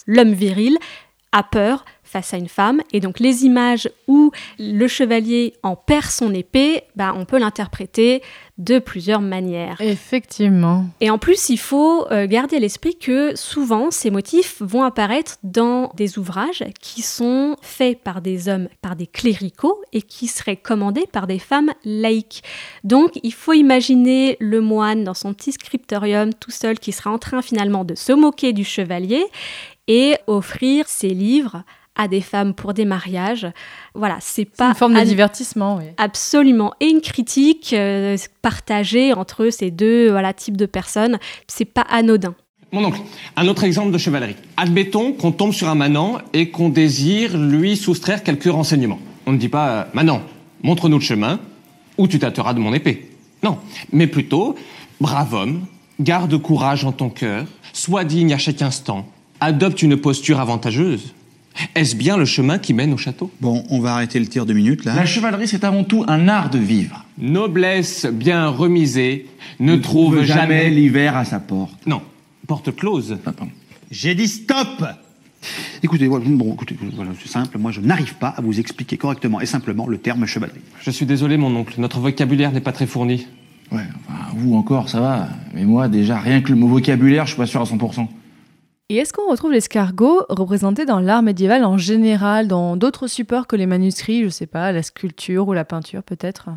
l'homme 0.06 0.34
viril, 0.34 0.78
a 1.32 1.41
peur 1.41 1.84
face 2.13 2.34
à 2.34 2.38
une 2.38 2.47
femme. 2.47 2.82
Et 2.93 2.99
donc 2.99 3.19
les 3.19 3.43
images 3.43 3.89
où 4.08 4.32
le 4.60 4.88
chevalier 4.88 5.54
en 5.63 5.76
perd 5.76 6.06
son 6.06 6.34
épée, 6.34 6.84
bah, 6.95 7.13
on 7.17 7.26
peut 7.26 7.39
l'interpréter 7.39 8.21
de 8.60 8.78
plusieurs 8.78 9.21
manières. 9.21 9.78
Effectivement. 9.82 10.86
Et 11.02 11.10
en 11.10 11.17
plus, 11.17 11.49
il 11.49 11.58
faut 11.58 12.06
euh, 12.12 12.28
garder 12.28 12.58
à 12.58 12.60
l'esprit 12.60 12.95
que 12.95 13.36
souvent, 13.36 13.89
ces 13.89 14.12
motifs 14.12 14.62
vont 14.62 14.84
apparaître 14.84 15.38
dans 15.41 15.91
des 15.95 16.19
ouvrages 16.19 16.63
qui 16.80 17.02
sont 17.02 17.56
faits 17.62 17.99
par 18.04 18.21
des 18.21 18.49
hommes, 18.49 18.67
par 18.82 18.95
des 18.95 19.08
cléricaux, 19.08 19.82
et 19.91 20.04
qui 20.04 20.28
seraient 20.28 20.58
commandés 20.58 21.08
par 21.12 21.26
des 21.26 21.39
femmes 21.39 21.71
laïques. 21.84 22.43
Donc, 22.84 23.19
il 23.23 23.34
faut 23.34 23.54
imaginer 23.54 24.38
le 24.39 24.62
moine 24.62 25.04
dans 25.04 25.15
son 25.15 25.34
petit 25.34 25.52
scriptorium 25.52 26.32
tout 26.34 26.52
seul 26.52 26.78
qui 26.78 26.91
sera 26.91 27.10
en 27.10 27.17
train 27.17 27.41
finalement 27.41 27.84
de 27.84 27.95
se 27.95 28.13
moquer 28.13 28.54
du 28.54 28.63
chevalier 28.63 29.26
et 29.88 30.15
offrir 30.28 30.88
ses 30.88 31.10
livres 31.10 31.63
à 31.95 32.08
des 32.08 32.21
femmes 32.21 32.53
pour 32.53 32.73
des 32.73 32.86
mariages. 32.86 33.47
Voilà, 33.93 34.17
c'est 34.19 34.45
pas 34.45 34.69
une 34.69 34.75
forme 34.75 34.99
de 34.99 35.06
divertissement, 35.06 35.77
oui. 35.77 35.86
Absolument, 35.97 36.73
et 36.79 36.88
une 36.88 37.01
critique 37.01 37.73
euh, 37.73 38.17
partagée 38.41 39.13
entre 39.13 39.49
ces 39.49 39.71
deux 39.71 40.10
voilà 40.12 40.34
types 40.34 40.58
de 40.58 40.65
personnes. 40.65 41.19
C'est 41.47 41.65
pas 41.65 41.86
anodin. 41.89 42.36
Mon 42.71 42.86
oncle, 42.86 43.01
un 43.36 43.47
autre 43.47 43.63
exemple 43.65 43.91
de 43.91 43.99
chevalerie. 43.99 44.36
Admettons 44.58 45.13
qu'on 45.13 45.32
tombe 45.32 45.53
sur 45.53 45.69
un 45.69 45.75
manant 45.75 46.17
et 46.34 46.49
qu'on 46.49 46.69
désire 46.69 47.38
lui 47.38 47.77
soustraire 47.77 48.23
quelques 48.23 48.51
renseignements. 48.51 48.99
On 49.27 49.32
ne 49.32 49.38
dit 49.38 49.49
pas 49.49 49.69
euh, 49.69 49.84
manant, 49.93 50.21
montre-nous 50.63 50.97
le 50.97 51.03
chemin 51.03 51.39
ou 51.99 52.08
tu 52.08 52.17
tâteras 52.17 52.56
de 52.56 52.60
mon 52.60 52.73
épée. 52.73 53.10
Non, 53.43 53.60
mais 53.91 54.08
plutôt 54.08 54.56
brave 54.99 55.34
homme, 55.34 55.65
garde 55.99 56.36
courage 56.38 56.86
en 56.86 56.91
ton 56.91 57.10
cœur, 57.10 57.45
sois 57.73 58.06
digne 58.06 58.34
à 58.34 58.38
chaque 58.38 58.62
instant, 58.62 59.06
adopte 59.39 59.82
une 59.82 59.97
posture 59.97 60.39
avantageuse. 60.39 61.13
Est-ce 61.75 61.95
bien 61.95 62.17
le 62.17 62.25
chemin 62.25 62.57
qui 62.57 62.73
mène 62.73 62.93
au 62.93 62.97
château? 62.97 63.31
Bon, 63.41 63.63
on 63.69 63.79
va 63.79 63.93
arrêter 63.93 64.19
le 64.19 64.27
tir 64.27 64.45
deux 64.45 64.53
minutes 64.53 64.85
là. 64.85 64.95
La 64.95 65.05
chevalerie, 65.05 65.47
c'est 65.47 65.63
avant 65.63 65.83
tout 65.83 66.03
un 66.07 66.27
art 66.27 66.49
de 66.49 66.57
vivre. 66.57 67.05
Noblesse 67.17 68.05
bien 68.05 68.47
remisée 68.47 69.27
ne, 69.59 69.73
Ne 69.73 69.77
trouve, 69.77 70.23
jamais... 70.23 70.69
l'hiver 70.69 71.15
à 71.15 71.25
sa 71.25 71.39
porte. 71.39 71.85
Non, 71.85 72.01
porte 72.47 72.75
close. 72.75 73.17
Ah. 73.25 73.31
J'ai 73.91 74.15
dit 74.15 74.27
stop 74.27 74.83
Écoutez, 75.81 76.07
voilà, 76.07 76.25
bon, 76.27 76.53
écoutez, 76.53 76.77
voilà, 76.95 77.11
c'est 77.21 77.29
simple, 77.29 77.57
moi 77.57 77.71
je 77.71 77.81
n'arrive 77.81 78.15
pas 78.15 78.29
à 78.29 78.41
vous 78.41 78.61
expliquer 78.61 78.95
correctement 78.95 79.41
et 79.41 79.45
simplement 79.45 79.87
le 79.87 79.97
terme 79.97 80.25
chevalerie. 80.25 80.61
Je 80.81 80.89
suis 80.89 81.05
désolé, 81.05 81.35
mon 81.35 81.54
oncle, 81.54 81.75
notre 81.79 81.99
vocabulaire 81.99 82.54
n'est 82.54 82.62
pas 82.62 82.71
très 82.71 82.87
fourni. 82.87 83.27
Ouais, 83.71 83.81
enfin, 84.08 84.19
vous 84.35 84.56
encore, 84.56 84.87
ça 84.87 85.01
va. 85.01 85.29
Mais 85.54 85.65
moi, 85.65 85.87
déjà, 85.89 86.19
rien 86.19 86.41
que 86.41 86.49
le 86.49 86.56
mot 86.56 86.67
vocabulaire, 86.67 87.25
je 87.25 87.31
suis 87.31 87.37
pas 87.37 87.45
sûr 87.45 87.62
à 87.62 87.65
100%. 87.65 88.08
Et 88.94 88.98
est-ce 88.98 89.12
qu'on 89.12 89.27
retrouve 89.27 89.54
l'escargot 89.54 90.21
représenté 90.29 90.85
dans 90.85 91.00
l'art 91.00 91.23
médiéval 91.23 91.65
en 91.65 91.79
général, 91.79 92.48
dans 92.48 92.77
d'autres 92.77 93.08
supports 93.08 93.48
que 93.48 93.56
les 93.56 93.65
manuscrits, 93.65 94.23
je 94.23 94.29
sais 94.29 94.46
pas, 94.46 94.71
la 94.71 94.83
sculpture 94.83 95.48
ou 95.48 95.54
la 95.54 95.65
peinture 95.65 96.04
peut-être? 96.04 96.50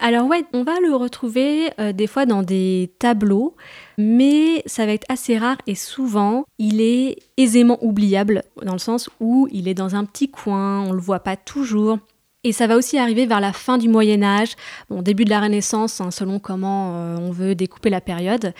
Alors 0.00 0.26
ouais, 0.26 0.44
on 0.52 0.64
va 0.64 0.80
le 0.80 0.96
retrouver 0.96 1.70
euh, 1.78 1.92
des 1.92 2.08
fois 2.08 2.26
dans 2.26 2.42
des 2.42 2.92
tableaux, 2.98 3.54
mais 3.98 4.64
ça 4.66 4.84
va 4.84 4.94
être 4.94 5.06
assez 5.08 5.38
rare 5.38 5.58
et 5.68 5.76
souvent 5.76 6.44
il 6.58 6.80
est 6.80 7.18
aisément 7.36 7.78
oubliable 7.80 8.42
dans 8.64 8.72
le 8.72 8.80
sens 8.80 9.08
où 9.20 9.46
il 9.52 9.68
est 9.68 9.74
dans 9.74 9.94
un 9.94 10.04
petit 10.06 10.28
coin, 10.28 10.80
on 10.80 10.90
le 10.90 11.00
voit 11.00 11.20
pas 11.20 11.36
toujours. 11.36 12.00
Et 12.46 12.52
ça 12.52 12.68
va 12.68 12.76
aussi 12.76 12.96
arriver 12.96 13.26
vers 13.26 13.40
la 13.40 13.52
fin 13.52 13.76
du 13.76 13.88
Moyen 13.88 14.22
Âge, 14.22 14.54
bon 14.88 15.02
début 15.02 15.24
de 15.24 15.30
la 15.30 15.40
Renaissance, 15.40 16.00
hein, 16.00 16.12
selon 16.12 16.38
comment 16.38 16.94
euh, 16.94 17.16
on 17.18 17.32
veut 17.32 17.56
découper 17.56 17.90
la 17.90 18.00
période. 18.00 18.54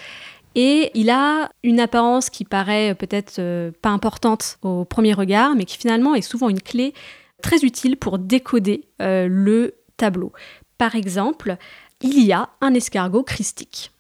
Et 0.57 0.91
il 0.95 1.11
a 1.11 1.51
une 1.63 1.79
apparence 1.79 2.31
qui 2.31 2.45
paraît 2.45 2.97
peut-être 2.97 3.39
euh, 3.39 3.71
pas 3.83 3.91
importante 3.91 4.59
au 4.63 4.85
premier 4.85 5.13
regard, 5.13 5.55
mais 5.55 5.65
qui 5.65 5.79
finalement 5.79 6.17
est 6.17 6.23
souvent 6.23 6.49
une 6.49 6.61
clé 6.61 6.95
très 7.41 7.59
utile 7.59 7.97
pour 7.97 8.19
décoder 8.19 8.89
le 8.99 9.75
tableau. 9.99 10.33
Par 10.79 10.95
exemple, 10.95 11.57
il 12.01 12.23
y 12.23 12.33
a 12.33 12.49
un 12.61 12.75
escargot 12.75 13.23
christique. 13.23 13.93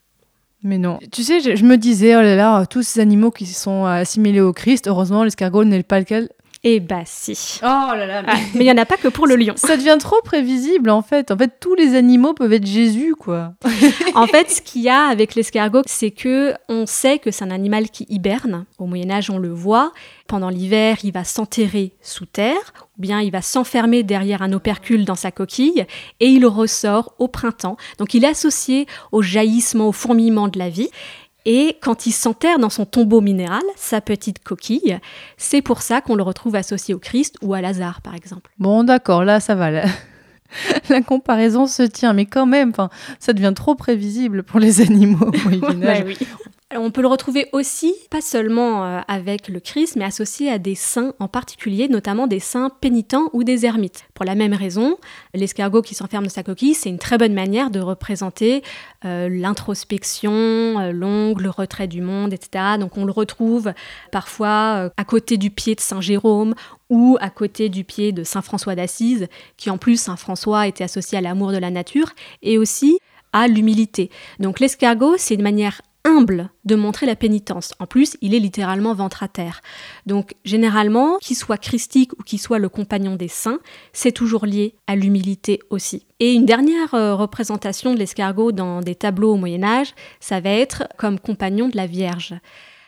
Mais 0.62 0.78
non. 0.78 0.98
Tu 1.12 1.22
sais, 1.22 1.40
je, 1.40 1.64
me 1.64 1.76
disais, 1.76 2.16
oh 2.16 2.22
là 2.22 2.34
là, 2.34 2.66
tous 2.66 2.82
ces 2.82 3.00
animaux 3.00 3.30
qui 3.30 3.46
sont 3.46 3.84
assimilés 3.84 4.40
au 4.40 4.52
Christ, 4.52 4.88
heureusement, 4.88 5.22
l'escargot 5.22 5.64
n'est 5.64 5.82
pas 5.82 6.00
lequel. 6.00 6.28
Eh 6.62 6.80
bah 6.80 7.02
si. 7.04 7.60
Oh 7.62 7.66
là 7.66 8.06
là. 8.06 8.22
Mais 8.22 8.32
ah, 8.32 8.38
il 8.54 8.60
n'y 8.60 8.70
en 8.70 8.76
a 8.76 8.84
pas 8.84 8.96
que 8.96 9.08
pour 9.08 9.26
le 9.26 9.36
lion. 9.36 9.54
Ça 9.56 9.76
devient 9.76 9.96
trop 10.00 10.20
prévisible 10.24 10.90
en 10.90 11.02
fait. 11.02 11.30
En 11.30 11.36
fait, 11.36 11.60
tous 11.60 11.74
les 11.74 11.94
animaux 11.94 12.34
peuvent 12.34 12.52
être 12.52 12.66
Jésus 12.66 13.14
quoi. 13.14 13.54
en 14.14 14.26
fait, 14.26 14.50
ce 14.50 14.62
qu'il 14.62 14.82
y 14.82 14.88
a 14.88 15.06
avec 15.06 15.34
l'escargot, 15.34 15.82
c'est 15.86 16.10
que 16.10 16.54
on 16.68 16.86
sait 16.86 17.18
que 17.18 17.30
c'est 17.30 17.44
un 17.44 17.50
animal 17.50 17.90
qui 17.90 18.06
hiberne. 18.08 18.64
Au 18.78 18.86
Moyen 18.86 19.10
Âge, 19.10 19.30
on 19.30 19.38
le 19.38 19.52
voit. 19.52 19.92
Pendant 20.26 20.48
l'hiver, 20.48 20.98
il 21.04 21.12
va 21.12 21.22
s'enterrer 21.22 21.92
sous 22.02 22.26
terre, 22.26 22.72
ou 22.98 23.02
bien 23.02 23.20
il 23.20 23.30
va 23.30 23.42
s'enfermer 23.42 24.02
derrière 24.02 24.42
un 24.42 24.52
opercule 24.52 25.04
dans 25.04 25.14
sa 25.14 25.30
coquille, 25.30 25.86
et 26.18 26.26
il 26.26 26.46
ressort 26.46 27.14
au 27.18 27.28
printemps. 27.28 27.76
Donc 27.98 28.14
il 28.14 28.24
est 28.24 28.28
associé 28.28 28.86
au 29.12 29.22
jaillissement, 29.22 29.88
au 29.88 29.92
fourmillement 29.92 30.48
de 30.48 30.58
la 30.58 30.68
vie. 30.68 30.90
Et 31.46 31.78
quand 31.80 32.06
il 32.06 32.12
s'enterre 32.12 32.58
dans 32.58 32.70
son 32.70 32.84
tombeau 32.84 33.20
minéral, 33.20 33.62
sa 33.76 34.00
petite 34.00 34.42
coquille, 34.42 34.98
c'est 35.36 35.62
pour 35.62 35.80
ça 35.80 36.00
qu'on 36.00 36.16
le 36.16 36.24
retrouve 36.24 36.56
associé 36.56 36.92
au 36.92 36.98
Christ 36.98 37.36
ou 37.40 37.54
à 37.54 37.60
Lazare, 37.60 38.02
par 38.02 38.16
exemple. 38.16 38.50
Bon, 38.58 38.82
d'accord, 38.82 39.24
là, 39.24 39.38
ça 39.38 39.54
va. 39.54 39.70
La... 39.70 39.86
comparaison 41.06 41.68
se 41.68 41.84
tient, 41.84 42.12
mais 42.14 42.26
quand 42.26 42.46
même, 42.46 42.72
ça 43.20 43.32
devient 43.32 43.52
trop 43.54 43.76
prévisible 43.76 44.42
pour 44.42 44.58
les 44.58 44.80
animaux 44.86 45.28
au 45.28 45.48
oui. 45.48 46.18
On 46.74 46.90
peut 46.90 47.00
le 47.00 47.06
retrouver 47.06 47.48
aussi, 47.52 47.94
pas 48.10 48.20
seulement 48.20 48.84
euh, 48.84 49.00
avec 49.06 49.46
le 49.46 49.60
Christ, 49.60 49.94
mais 49.94 50.04
associé 50.04 50.50
à 50.50 50.58
des 50.58 50.74
saints 50.74 51.14
en 51.20 51.28
particulier, 51.28 51.86
notamment 51.86 52.26
des 52.26 52.40
saints 52.40 52.70
pénitents 52.80 53.30
ou 53.32 53.44
des 53.44 53.64
ermites. 53.64 54.08
Pour 54.14 54.24
la 54.24 54.34
même 54.34 54.52
raison, 54.52 54.96
l'escargot 55.32 55.80
qui 55.80 55.94
s'enferme 55.94 56.24
dans 56.24 56.30
sa 56.30 56.42
coquille, 56.42 56.74
c'est 56.74 56.88
une 56.88 56.98
très 56.98 57.18
bonne 57.18 57.34
manière 57.34 57.70
de 57.70 57.78
représenter 57.78 58.64
euh, 59.04 59.28
l'introspection, 59.30 60.32
euh, 60.32 60.90
l'ongle, 60.90 61.44
le 61.44 61.50
retrait 61.50 61.86
du 61.86 62.00
monde, 62.00 62.32
etc. 62.32 62.64
Donc 62.80 62.96
on 62.96 63.04
le 63.04 63.12
retrouve 63.12 63.72
parfois 64.10 64.90
à 64.96 65.04
côté 65.04 65.36
du 65.36 65.50
pied 65.52 65.76
de 65.76 65.80
Saint 65.80 66.00
Jérôme 66.00 66.54
ou 66.90 67.16
à 67.20 67.30
côté 67.30 67.68
du 67.68 67.84
pied 67.84 68.10
de 68.10 68.24
Saint 68.24 68.42
François 68.42 68.74
d'Assise, 68.74 69.28
qui 69.56 69.70
en 69.70 69.78
plus, 69.78 70.00
Saint 70.00 70.16
François 70.16 70.66
était 70.66 70.82
associé 70.82 71.16
à 71.16 71.20
l'amour 71.20 71.52
de 71.52 71.58
la 71.58 71.70
nature, 71.70 72.10
et 72.42 72.58
aussi 72.58 72.98
à 73.32 73.46
l'humilité. 73.46 74.10
Donc 74.40 74.58
l'escargot, 74.58 75.14
c'est 75.16 75.34
une 75.34 75.42
manière 75.42 75.80
humble 76.06 76.50
de 76.64 76.76
montrer 76.76 77.04
la 77.04 77.16
pénitence. 77.16 77.74
En 77.80 77.86
plus, 77.86 78.16
il 78.22 78.34
est 78.34 78.38
littéralement 78.38 78.94
ventre 78.94 79.22
à 79.22 79.28
terre. 79.28 79.60
Donc, 80.06 80.34
généralement, 80.44 81.18
qu'il 81.18 81.36
soit 81.36 81.58
christique 81.58 82.12
ou 82.18 82.22
qu'il 82.22 82.40
soit 82.40 82.58
le 82.58 82.68
compagnon 82.68 83.16
des 83.16 83.28
saints, 83.28 83.58
c'est 83.92 84.12
toujours 84.12 84.46
lié 84.46 84.74
à 84.86 84.96
l'humilité 84.96 85.60
aussi. 85.68 86.06
Et 86.20 86.32
une 86.32 86.46
dernière 86.46 86.94
euh, 86.94 87.14
représentation 87.14 87.92
de 87.92 87.98
l'escargot 87.98 88.52
dans 88.52 88.80
des 88.80 88.94
tableaux 88.94 89.34
au 89.34 89.36
Moyen 89.36 89.64
Âge, 89.64 89.94
ça 90.20 90.40
va 90.40 90.50
être 90.50 90.84
comme 90.96 91.18
compagnon 91.18 91.68
de 91.68 91.76
la 91.76 91.86
Vierge, 91.86 92.34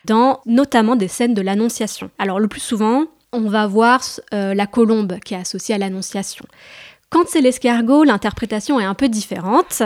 dans 0.05 0.41
notamment 0.47 0.97
des 0.97 1.09
scènes 1.09 1.35
de 1.35 1.43
l'Annonciation. 1.43 2.11
Alors, 2.19 2.41
le 2.41 2.49
plus 2.49 2.61
souvent, 2.61 3.07
on 3.33 3.49
va 3.49 3.67
voir 3.67 4.01
euh, 4.33 4.55
la 4.55 4.67
colombe 4.67 5.19
qui 5.25 5.35
est 5.35 5.39
associée 5.39 5.75
à 5.75 5.79
l'Annonciation. 5.79 6.47
Quand 7.11 7.25
c'est 7.27 7.41
l'escargot, 7.41 8.05
l'interprétation 8.05 8.79
est 8.79 8.85
un 8.85 8.95
peu 8.95 9.09
différente 9.09 9.83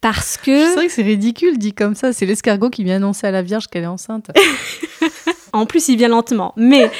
parce 0.00 0.38
que. 0.38 0.66
C'est 0.68 0.74
vrai 0.74 0.86
que 0.86 0.92
c'est 0.92 1.02
ridicule 1.02 1.58
dit 1.58 1.74
comme 1.74 1.94
ça. 1.94 2.12
C'est 2.12 2.24
l'escargot 2.24 2.70
qui 2.70 2.82
vient 2.82 2.96
annoncer 2.96 3.26
à 3.26 3.30
la 3.30 3.42
Vierge 3.42 3.66
qu'elle 3.66 3.84
est 3.84 3.88
enceinte. 3.88 4.30
en 5.52 5.66
plus, 5.66 5.88
il 5.88 5.98
vient 5.98 6.08
lentement. 6.08 6.54
Mais 6.56 6.90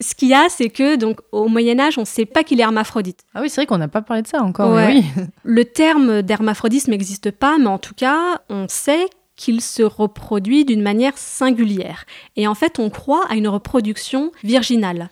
ce 0.00 0.14
qu'il 0.14 0.28
y 0.28 0.34
a, 0.34 0.48
c'est 0.50 0.68
que 0.68 0.96
donc 0.96 1.20
au 1.32 1.48
Moyen 1.48 1.80
Âge, 1.80 1.96
on 1.96 2.02
ne 2.02 2.06
sait 2.06 2.26
pas 2.26 2.44
qu'il 2.44 2.60
est 2.60 2.62
hermaphrodite. 2.62 3.20
Ah 3.34 3.40
oui, 3.40 3.48
c'est 3.48 3.62
vrai 3.62 3.66
qu'on 3.66 3.78
n'a 3.78 3.88
pas 3.88 4.02
parlé 4.02 4.22
de 4.22 4.28
ça 4.28 4.42
encore. 4.42 4.74
Oui. 4.74 5.04
Le 5.44 5.64
terme 5.64 6.20
d'hermaphrodisme 6.20 6.90
n'existe 6.90 7.30
pas, 7.30 7.56
mais 7.58 7.68
en 7.68 7.78
tout 7.78 7.94
cas, 7.94 8.42
on 8.50 8.66
sait 8.68 9.06
qu'il 9.36 9.60
se 9.60 9.82
reproduit 9.82 10.64
d'une 10.64 10.82
manière 10.82 11.16
singulière. 11.16 12.04
Et 12.36 12.48
en 12.48 12.54
fait, 12.54 12.78
on 12.78 12.90
croit 12.90 13.24
à 13.28 13.36
une 13.36 13.48
reproduction 13.48 14.32
virginale. 14.42 15.10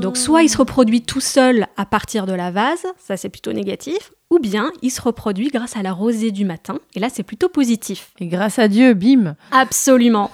Donc 0.00 0.16
soit 0.16 0.42
il 0.42 0.48
se 0.48 0.58
reproduit 0.58 1.02
tout 1.02 1.20
seul 1.20 1.66
à 1.76 1.86
partir 1.86 2.26
de 2.26 2.32
la 2.32 2.50
vase, 2.50 2.86
ça 2.98 3.16
c'est 3.16 3.28
plutôt 3.28 3.52
négatif, 3.52 4.12
ou 4.30 4.38
bien 4.38 4.70
il 4.82 4.90
se 4.90 5.00
reproduit 5.00 5.48
grâce 5.48 5.76
à 5.76 5.82
la 5.82 5.92
rosée 5.92 6.30
du 6.30 6.44
matin, 6.44 6.78
et 6.94 7.00
là 7.00 7.08
c'est 7.10 7.22
plutôt 7.22 7.48
positif. 7.48 8.12
Et 8.20 8.26
grâce 8.26 8.58
à 8.58 8.68
Dieu, 8.68 8.94
bim 8.94 9.36
Absolument 9.50 10.30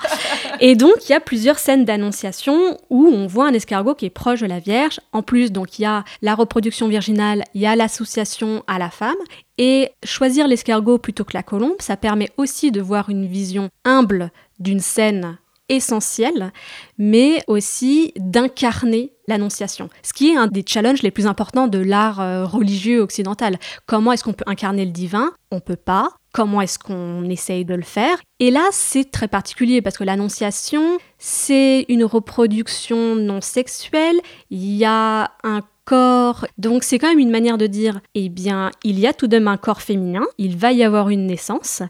Et 0.60 0.74
donc 0.76 1.08
il 1.08 1.12
y 1.12 1.14
a 1.14 1.20
plusieurs 1.20 1.58
scènes 1.58 1.84
d'annonciation 1.84 2.78
où 2.90 3.06
on 3.06 3.26
voit 3.26 3.48
un 3.48 3.54
escargot 3.54 3.94
qui 3.94 4.06
est 4.06 4.10
proche 4.10 4.40
de 4.40 4.46
la 4.46 4.60
Vierge. 4.60 5.00
En 5.12 5.22
plus, 5.22 5.52
donc 5.52 5.78
il 5.78 5.82
y 5.82 5.86
a 5.86 6.04
la 6.22 6.34
reproduction 6.34 6.88
virginale, 6.88 7.44
il 7.54 7.60
y 7.60 7.66
a 7.66 7.76
l'association 7.76 8.62
à 8.66 8.78
la 8.78 8.90
femme, 8.90 9.14
et 9.58 9.90
choisir 10.04 10.48
l'escargot 10.48 10.98
plutôt 10.98 11.24
que 11.24 11.34
la 11.34 11.42
colombe, 11.42 11.76
ça 11.78 11.96
permet 11.96 12.30
aussi 12.36 12.72
de 12.72 12.80
voir 12.80 13.08
une 13.08 13.26
vision 13.26 13.68
humble 13.84 14.30
d'une 14.58 14.80
scène 14.80 15.38
essentielle, 15.68 16.52
mais 16.98 17.42
aussi 17.46 18.12
d'incarner 18.16 19.12
l'annonciation. 19.28 19.88
Ce 20.02 20.12
qui 20.12 20.30
est 20.30 20.36
un 20.36 20.46
des 20.46 20.64
challenges 20.66 21.02
les 21.02 21.10
plus 21.10 21.26
importants 21.26 21.68
de 21.68 21.78
l'art 21.78 22.20
euh, 22.20 22.44
religieux 22.44 23.00
occidental. 23.00 23.58
Comment 23.86 24.12
est-ce 24.12 24.24
qu'on 24.24 24.32
peut 24.32 24.44
incarner 24.46 24.84
le 24.84 24.90
divin? 24.90 25.32
On 25.50 25.60
peut 25.60 25.76
pas. 25.76 26.10
Comment 26.32 26.60
est-ce 26.60 26.78
qu'on 26.78 27.24
essaye 27.30 27.64
de 27.64 27.74
le 27.74 27.82
faire? 27.82 28.18
Et 28.40 28.50
là, 28.50 28.66
c'est 28.72 29.10
très 29.10 29.28
particulier 29.28 29.80
parce 29.82 29.96
que 29.96 30.04
l'annonciation, 30.04 30.98
c'est 31.16 31.86
une 31.88 32.04
reproduction 32.04 33.14
non 33.14 33.40
sexuelle. 33.40 34.20
Il 34.50 34.74
y 34.74 34.84
a 34.84 35.30
un 35.44 35.60
corps. 35.84 36.46
Donc 36.58 36.82
c'est 36.82 36.98
quand 36.98 37.08
même 37.08 37.18
une 37.18 37.30
manière 37.30 37.58
de 37.58 37.66
dire, 37.66 38.00
eh 38.14 38.28
bien, 38.28 38.70
il 38.82 38.98
y 38.98 39.06
a 39.06 39.12
tout 39.12 39.26
de 39.26 39.36
même 39.36 39.48
un 39.48 39.56
corps 39.56 39.82
féminin, 39.82 40.24
il 40.38 40.56
va 40.56 40.72
y 40.72 40.82
avoir 40.82 41.10
une 41.10 41.26
naissance. 41.26 41.82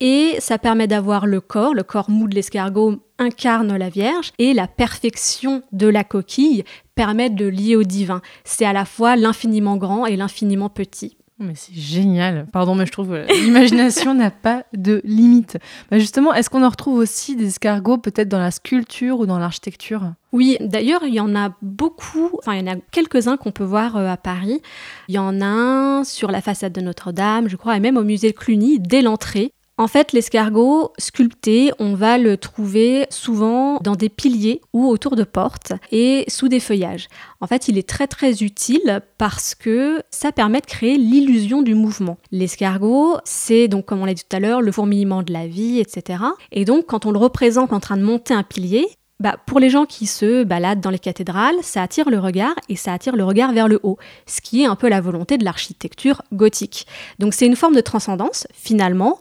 Et 0.00 0.36
ça 0.40 0.58
permet 0.58 0.86
d'avoir 0.86 1.26
le 1.26 1.40
corps, 1.40 1.74
le 1.74 1.82
corps 1.82 2.10
mou 2.10 2.28
de 2.28 2.34
l'escargot 2.34 2.96
incarne 3.18 3.76
la 3.76 3.88
Vierge, 3.88 4.32
et 4.38 4.52
la 4.52 4.68
perfection 4.68 5.62
de 5.72 5.86
la 5.86 6.04
coquille 6.04 6.64
permet 6.94 7.30
de 7.30 7.46
lier 7.46 7.76
au 7.76 7.82
divin. 7.82 8.20
C'est 8.44 8.66
à 8.66 8.72
la 8.72 8.84
fois 8.84 9.16
l'infiniment 9.16 9.76
grand 9.76 10.06
et 10.06 10.16
l'infiniment 10.16 10.68
petit. 10.68 11.16
Mais 11.38 11.52
c'est 11.54 11.74
génial. 11.74 12.46
Pardon, 12.50 12.74
mais 12.74 12.86
je 12.86 12.92
trouve 12.92 13.08
que 13.08 13.44
l'imagination 13.44 14.14
n'a 14.14 14.30
pas 14.30 14.64
de 14.72 15.02
limite. 15.04 15.58
Bah, 15.90 15.98
justement, 15.98 16.32
est-ce 16.32 16.48
qu'on 16.48 16.64
en 16.64 16.70
retrouve 16.70 16.96
aussi 16.96 17.36
des 17.36 17.48
escargots 17.48 17.98
peut-être 17.98 18.28
dans 18.28 18.38
la 18.38 18.50
sculpture 18.50 19.20
ou 19.20 19.26
dans 19.26 19.38
l'architecture? 19.38 20.14
Oui, 20.32 20.56
d'ailleurs, 20.60 21.02
il 21.04 21.12
y 21.12 21.20
en 21.20 21.36
a 21.36 21.54
beaucoup. 21.60 22.30
Enfin, 22.38 22.54
il 22.54 22.66
y 22.66 22.70
en 22.70 22.72
a 22.72 22.76
quelques-uns 22.90 23.36
qu'on 23.36 23.52
peut 23.52 23.64
voir 23.64 23.96
euh, 23.96 24.08
à 24.08 24.16
Paris. 24.16 24.62
Il 25.08 25.14
y 25.14 25.18
en 25.18 25.42
a 25.42 25.46
un 25.46 26.04
sur 26.04 26.30
la 26.30 26.40
façade 26.40 26.72
de 26.72 26.80
Notre-Dame, 26.80 27.48
je 27.48 27.56
crois, 27.56 27.76
et 27.76 27.80
même 27.80 27.98
au 27.98 28.04
musée 28.04 28.32
Cluny, 28.32 28.80
dès 28.80 29.02
l'entrée. 29.02 29.52
En 29.78 29.88
fait, 29.88 30.12
l'escargot 30.12 30.94
sculpté, 30.96 31.70
on 31.78 31.94
va 31.94 32.16
le 32.16 32.38
trouver 32.38 33.06
souvent 33.10 33.78
dans 33.82 33.94
des 33.94 34.08
piliers 34.08 34.62
ou 34.72 34.86
autour 34.86 35.16
de 35.16 35.22
portes 35.24 35.74
et 35.92 36.24
sous 36.28 36.48
des 36.48 36.60
feuillages. 36.60 37.08
En 37.42 37.46
fait, 37.46 37.68
il 37.68 37.76
est 37.76 37.86
très 37.86 38.06
très 38.06 38.42
utile 38.42 39.02
parce 39.18 39.54
que 39.54 40.02
ça 40.10 40.32
permet 40.32 40.62
de 40.62 40.66
créer 40.66 40.96
l'illusion 40.96 41.60
du 41.60 41.74
mouvement. 41.74 42.16
L'escargot, 42.32 43.18
c'est 43.24 43.68
donc, 43.68 43.84
comme 43.84 44.00
on 44.00 44.06
l'a 44.06 44.14
dit 44.14 44.24
tout 44.26 44.36
à 44.36 44.40
l'heure, 44.40 44.62
le 44.62 44.72
fourmillement 44.72 45.22
de 45.22 45.34
la 45.34 45.46
vie, 45.46 45.78
etc. 45.78 46.24
Et 46.52 46.64
donc, 46.64 46.86
quand 46.86 47.04
on 47.04 47.10
le 47.10 47.18
représente 47.18 47.74
en 47.74 47.80
train 47.80 47.98
de 47.98 48.02
monter 48.02 48.32
un 48.32 48.44
pilier, 48.44 48.86
bah, 49.20 49.36
pour 49.46 49.60
les 49.60 49.68
gens 49.68 49.84
qui 49.84 50.06
se 50.06 50.44
baladent 50.44 50.80
dans 50.80 50.90
les 50.90 50.98
cathédrales, 50.98 51.56
ça 51.62 51.82
attire 51.82 52.08
le 52.08 52.18
regard 52.18 52.54
et 52.70 52.76
ça 52.76 52.94
attire 52.94 53.16
le 53.16 53.24
regard 53.24 53.52
vers 53.52 53.68
le 53.68 53.80
haut, 53.82 53.98
ce 54.26 54.40
qui 54.40 54.62
est 54.62 54.66
un 54.66 54.76
peu 54.76 54.88
la 54.88 55.02
volonté 55.02 55.36
de 55.36 55.44
l'architecture 55.44 56.22
gothique. 56.32 56.86
Donc 57.18 57.34
c'est 57.34 57.46
une 57.46 57.56
forme 57.56 57.74
de 57.74 57.80
transcendance, 57.82 58.46
finalement, 58.54 59.18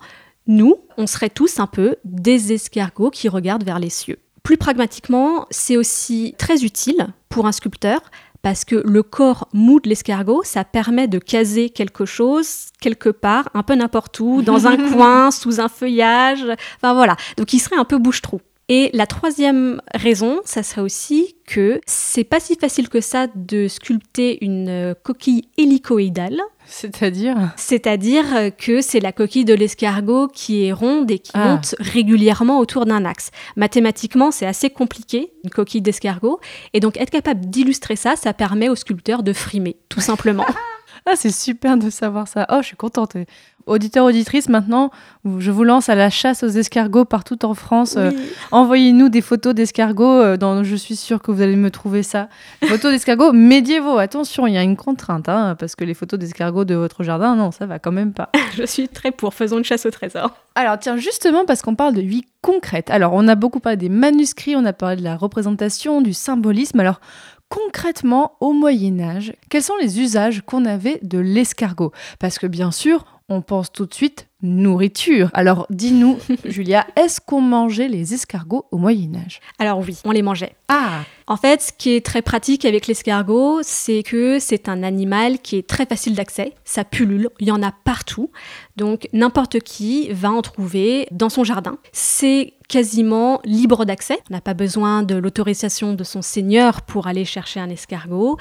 nous, 0.47 0.75
on 0.97 1.07
serait 1.07 1.29
tous 1.29 1.59
un 1.59 1.67
peu 1.67 1.95
des 2.03 2.53
escargots 2.53 3.09
qui 3.09 3.29
regardent 3.29 3.63
vers 3.63 3.79
les 3.79 3.89
cieux. 3.89 4.17
Plus 4.43 4.57
pragmatiquement, 4.57 5.47
c'est 5.49 5.77
aussi 5.77 6.35
très 6.37 6.63
utile 6.63 7.07
pour 7.29 7.47
un 7.47 7.51
sculpteur 7.51 7.99
parce 8.43 8.63
que 8.63 8.75
le 8.85 9.01
corps 9.01 9.49
mou 9.53 9.79
de 9.79 9.89
l'escargot, 9.89 10.43
ça 10.43 10.63
permet 10.63 11.07
de 11.07 11.17
caser 11.17 11.71
quelque 11.71 12.05
chose 12.05 12.67
quelque 12.79 13.09
part, 13.09 13.49
un 13.55 13.63
peu 13.63 13.73
n'importe 13.73 14.19
où, 14.19 14.43
dans 14.43 14.67
un 14.67 14.77
coin, 14.93 15.31
sous 15.31 15.59
un 15.59 15.67
feuillage. 15.67 16.45
Enfin 16.77 16.93
voilà. 16.93 17.15
Donc 17.37 17.53
il 17.53 17.59
serait 17.59 17.77
un 17.77 17.85
peu 17.85 17.97
bouche-trou. 17.97 18.41
Et 18.67 18.89
la 18.93 19.05
troisième 19.05 19.79
raison, 19.93 20.41
ça 20.43 20.63
serait 20.63 20.81
aussi 20.81 21.35
que 21.45 21.79
c'est 21.85 22.23
pas 22.23 22.39
si 22.39 22.55
facile 22.55 22.89
que 22.89 22.99
ça 22.99 23.27
de 23.35 23.67
sculpter 23.67 24.43
une 24.43 24.69
euh, 24.69 24.93
coquille 25.03 25.49
hélicoïdale. 25.57 26.41
C'est-à-dire? 26.65 27.35
C'est-à-dire 27.57 28.25
que 28.57 28.81
c'est 28.81 28.99
la 28.99 29.11
coquille 29.11 29.45
de 29.45 29.53
l'escargot 29.53 30.27
qui 30.27 30.65
est 30.65 30.73
ronde 30.73 31.11
et 31.11 31.19
qui 31.19 31.29
Ah. 31.35 31.49
monte 31.49 31.75
régulièrement 31.77 32.57
autour 32.57 32.87
d'un 32.87 33.05
axe. 33.05 33.29
Mathématiquement, 33.55 34.31
c'est 34.31 34.47
assez 34.47 34.71
compliqué, 34.71 35.31
une 35.43 35.51
coquille 35.51 35.81
d'escargot. 35.83 36.39
Et 36.73 36.79
donc, 36.79 36.97
être 36.97 37.11
capable 37.11 37.45
d'illustrer 37.45 37.95
ça, 37.95 38.15
ça 38.15 38.33
permet 38.33 38.67
au 38.67 38.75
sculpteur 38.75 39.21
de 39.21 39.31
frimer, 39.31 39.77
tout 39.89 40.01
simplement. 40.01 40.45
Ah, 41.07 41.15
c'est 41.15 41.31
super 41.31 41.77
de 41.77 41.89
savoir 41.89 42.27
ça. 42.27 42.47
Oh, 42.49 42.57
je 42.61 42.67
suis 42.67 42.75
contente. 42.75 43.15
Auditeurs, 43.67 44.05
auditrices, 44.05 44.47
maintenant, 44.49 44.91
je 45.39 45.49
vous 45.51 45.63
lance 45.63 45.89
à 45.89 45.95
la 45.95 46.11
chasse 46.11 46.43
aux 46.43 46.47
escargots 46.49 47.05
partout 47.05 47.45
en 47.45 47.55
France. 47.55 47.95
Euh, 47.97 48.11
Envoyez-nous 48.51 49.09
des 49.09 49.21
photos 49.21 49.55
d'escargots. 49.55 50.21
euh, 50.21 50.37
dans, 50.37 50.63
je 50.63 50.75
suis 50.75 50.95
sûre 50.95 51.21
que 51.21 51.31
vous 51.31 51.41
allez 51.41 51.55
me 51.55 51.71
trouver 51.71 52.03
ça. 52.03 52.27
Photos 52.63 52.91
d'escargots 52.91 53.31
médiévaux. 53.33 53.97
Attention, 53.97 54.45
il 54.45 54.53
y 54.53 54.57
a 54.57 54.63
une 54.63 54.77
contrainte, 54.77 55.29
hein, 55.29 55.55
parce 55.59 55.75
que 55.75 55.83
les 55.83 55.95
photos 55.95 56.19
d'escargots 56.19 56.65
de 56.65 56.75
votre 56.75 57.03
jardin, 57.03 57.35
non, 57.35 57.51
ça 57.51 57.65
va 57.65 57.79
quand 57.79 57.91
même 57.91 58.13
pas. 58.13 58.29
Je 58.55 58.65
suis 58.65 58.87
très 58.87 59.11
pour, 59.11 59.33
faisons 59.33 59.57
une 59.59 59.63
chasse 59.63 59.85
au 59.87 59.91
trésor. 59.91 60.31
Alors 60.55 60.77
tiens, 60.79 60.97
justement 60.97 61.43
parce 61.45 61.61
qu'on 61.61 61.75
parle 61.75 61.95
de 61.95 62.01
vie 62.01 62.23
concrète. 62.41 62.89
Alors 62.91 63.13
on 63.13 63.27
a 63.27 63.35
beaucoup 63.35 63.59
parlé 63.59 63.77
des 63.77 63.89
manuscrits, 63.89 64.55
on 64.55 64.63
a 64.63 64.73
parlé 64.73 64.95
de 64.97 65.03
la 65.03 65.17
représentation, 65.17 66.01
du 66.01 66.13
symbolisme. 66.13 66.79
Alors 66.79 67.01
concrètement, 67.49 68.33
au 68.39 68.53
Moyen 68.53 68.99
Âge, 68.99 69.33
quels 69.49 69.63
sont 69.63 69.77
les 69.81 69.99
usages 69.99 70.41
qu'on 70.45 70.65
avait 70.65 70.99
de 71.03 71.19
l'escargot? 71.19 71.91
Parce 72.19 72.39
que 72.39 72.47
bien 72.47 72.71
sûr, 72.71 73.05
on 73.29 73.41
pense 73.41 73.71
tout 73.71 73.85
de 73.85 73.93
suite 73.93 74.27
nourriture. 74.41 75.29
Alors 75.33 75.65
dis-nous, 75.69 76.17
Julia, 76.45 76.85
est-ce 76.95 77.19
qu'on 77.21 77.41
mangeait 77.41 77.87
les 77.87 78.13
escargots 78.13 78.65
au 78.71 78.77
Moyen 78.77 79.15
Âge? 79.15 79.39
Alors 79.59 79.79
oui, 79.79 79.97
on 80.05 80.11
les 80.11 80.21
mangeait. 80.21 80.55
Ah 80.67 81.01
En 81.27 81.37
fait, 81.37 81.61
ce 81.61 81.71
qui 81.75 81.91
est 81.95 82.05
très 82.05 82.21
pratique 82.21 82.65
avec 82.65 82.85
l'escargot, 82.85 83.61
c'est 83.63 84.03
que 84.03 84.37
c'est 84.39 84.69
un 84.69 84.83
animal 84.83 85.39
qui 85.39 85.55
est 85.57 85.67
très 85.67 85.87
facile 85.87 86.13
d'accès. 86.13 86.53
Ça 86.65 86.83
pullule, 86.83 87.29
il 87.39 87.47
y 87.47 87.51
en 87.51 87.63
a 87.63 87.71
partout. 87.71 88.29
Donc 88.77 89.07
n'importe 89.11 89.59
qui 89.61 90.09
va 90.11 90.31
en 90.31 90.43
trouver 90.43 91.07
dans 91.11 91.29
son 91.29 91.43
jardin. 91.43 91.77
C'est 91.93 92.53
quasiment 92.67 93.39
libre 93.43 93.85
d'accès. 93.85 94.19
On 94.29 94.33
n'a 94.35 94.41
pas 94.41 94.53
besoin 94.53 95.01
de 95.03 95.15
l'autorisation 95.15 95.93
de 95.93 96.03
son 96.03 96.21
seigneur 96.21 96.81
pour 96.83 97.07
aller 97.07 97.25
chercher 97.25 97.59
un 97.59 97.69
escargot. 97.69 98.37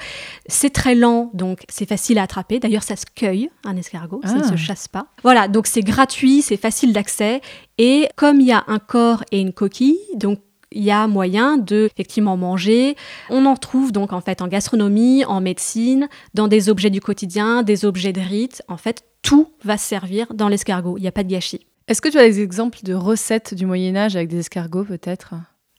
C'est 0.47 0.71
très 0.71 0.93
lent, 0.95 1.31
donc 1.33 1.63
c'est 1.69 1.87
facile 1.87 2.19
à 2.19 2.23
attraper. 2.23 2.59
D'ailleurs, 2.59 2.83
ça 2.83 2.95
se 2.95 3.05
cueille, 3.15 3.49
un 3.63 3.75
escargot, 3.77 4.21
ça 4.25 4.33
ne 4.33 4.43
Ah. 4.43 4.47
se 4.51 4.55
chasse 4.57 4.87
pas. 4.87 5.07
Voilà, 5.23 5.47
donc 5.47 5.65
c'est 5.67 5.81
gratuit, 5.81 6.41
c'est 6.43 6.57
facile 6.57 6.93
d'accès. 6.93 7.41
Et 7.77 8.07
comme 8.15 8.41
il 8.41 8.47
y 8.47 8.51
a 8.51 8.63
un 8.67 8.79
corps 8.79 9.23
et 9.31 9.39
une 9.41 9.53
coquille, 9.53 9.99
donc 10.15 10.39
il 10.75 10.83
y 10.83 10.91
a 10.91 11.07
moyen 11.07 11.57
de 11.57 11.89
effectivement 11.91 12.37
manger. 12.37 12.95
On 13.29 13.45
en 13.45 13.55
trouve 13.55 13.91
donc 13.91 14.13
en 14.13 14.21
fait 14.21 14.41
en 14.41 14.47
gastronomie, 14.47 15.25
en 15.25 15.41
médecine, 15.41 16.07
dans 16.33 16.47
des 16.47 16.69
objets 16.69 16.91
du 16.91 17.01
quotidien, 17.01 17.63
des 17.63 17.85
objets 17.85 18.13
de 18.13 18.21
rite. 18.21 18.61
En 18.67 18.77
fait, 18.77 19.03
tout 19.23 19.49
va 19.63 19.77
servir 19.77 20.27
dans 20.33 20.49
l'escargot. 20.49 20.97
Il 20.97 21.01
n'y 21.01 21.07
a 21.07 21.11
pas 21.11 21.23
de 21.23 21.29
gâchis. 21.29 21.65
Est-ce 21.87 22.01
que 22.01 22.09
tu 22.09 22.17
as 22.17 22.23
des 22.23 22.41
exemples 22.41 22.79
de 22.83 22.93
recettes 22.93 23.53
du 23.53 23.65
Moyen 23.65 23.95
Âge 23.95 24.15
avec 24.15 24.27
des 24.27 24.39
escargots 24.39 24.83
peut-être? 24.83 25.35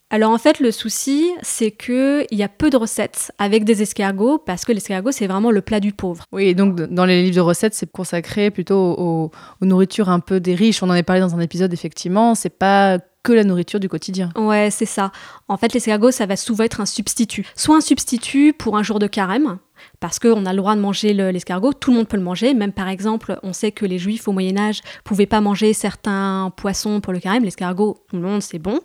Alors 0.09 0.31
en 0.31 0.39
fait, 0.39 0.61
le 0.61 0.71
souci, 0.71 1.33
c'est 1.43 1.73
que 1.73 2.25
il 2.31 2.39
y 2.39 2.45
a 2.45 2.49
peu 2.49 2.71
de 2.71 2.77
recettes 2.77 3.33
avec 3.39 3.65
des 3.65 3.83
escargots 3.83 4.39
parce 4.39 4.65
que 4.65 4.71
l'escargot, 4.71 5.11
c'est 5.11 5.27
vraiment 5.27 5.51
le 5.51 5.61
plat 5.63 5.81
du 5.81 5.93
pauvre. 5.93 6.25
Oui, 6.31 6.45
et 6.45 6.55
donc 6.55 6.81
dans 6.81 7.05
les 7.05 7.25
livres 7.25 7.35
de 7.35 7.41
recettes, 7.41 7.75
c'est 7.75 7.91
consacré 7.91 8.53
plutôt 8.53 8.95
aux, 8.97 9.33
aux 9.61 9.67
nourritures 9.67 10.09
un 10.09 10.21
peu 10.21 10.39
des 10.39 10.55
riches. 10.55 10.81
On 10.83 10.87
en 10.87 10.91
avait 10.91 11.03
parlé 11.03 11.21
dans 11.21 11.35
un 11.35 11.41
épisode, 11.41 11.73
effectivement. 11.73 12.37
C'est 12.37 12.57
pas 12.57 13.01
que 13.27 13.33
la 13.33 13.43
nourriture 13.43 13.81
du 13.81 13.89
quotidien. 13.89 14.31
Ouais, 14.37 14.69
c'est 14.71 14.87
ça. 14.87 15.11
En 15.49 15.57
fait, 15.57 15.75
l'escargot, 15.75 16.13
ça 16.13 16.27
va 16.27 16.37
souvent 16.37 16.63
être 16.63 16.81
un 16.81 16.87
substitut. 16.87 17.45
Soit 17.57 17.77
un 17.77 17.81
substitut 17.81 18.53
pour 18.53 18.77
un 18.77 18.85
jour 18.85 19.01
de 19.01 19.09
carême, 19.09 19.59
parce 20.01 20.19
qu'on 20.19 20.47
a 20.47 20.53
le 20.53 20.57
droit 20.59 20.75
de 20.77 20.81
manger 20.81 21.13
le- 21.13 21.31
l'escargot, 21.31 21.73
tout 21.73 21.91
le 21.91 21.97
monde 21.99 22.09
peut 22.09 22.17
le 22.17 22.23
manger. 22.23 22.55
Même 22.55 22.73
par 22.73 22.89
exemple, 22.89 23.39
on 23.43 23.53
sait 23.53 23.73
que 23.73 23.85
les 23.85 23.99
juifs 23.99 24.27
au 24.29 24.33
Moyen-Âge 24.33 24.81
pouvaient 25.05 25.27
pas 25.27 25.41
manger 25.41 25.73
certains 25.73 26.53
poissons 26.57 27.01
pour 27.01 27.13
le 27.13 27.19
carême. 27.19 27.45
L'escargot, 27.45 27.99
tout 28.09 28.17
le 28.17 28.23
monde, 28.23 28.43
c'est 28.43 28.59
bon. 28.59 28.81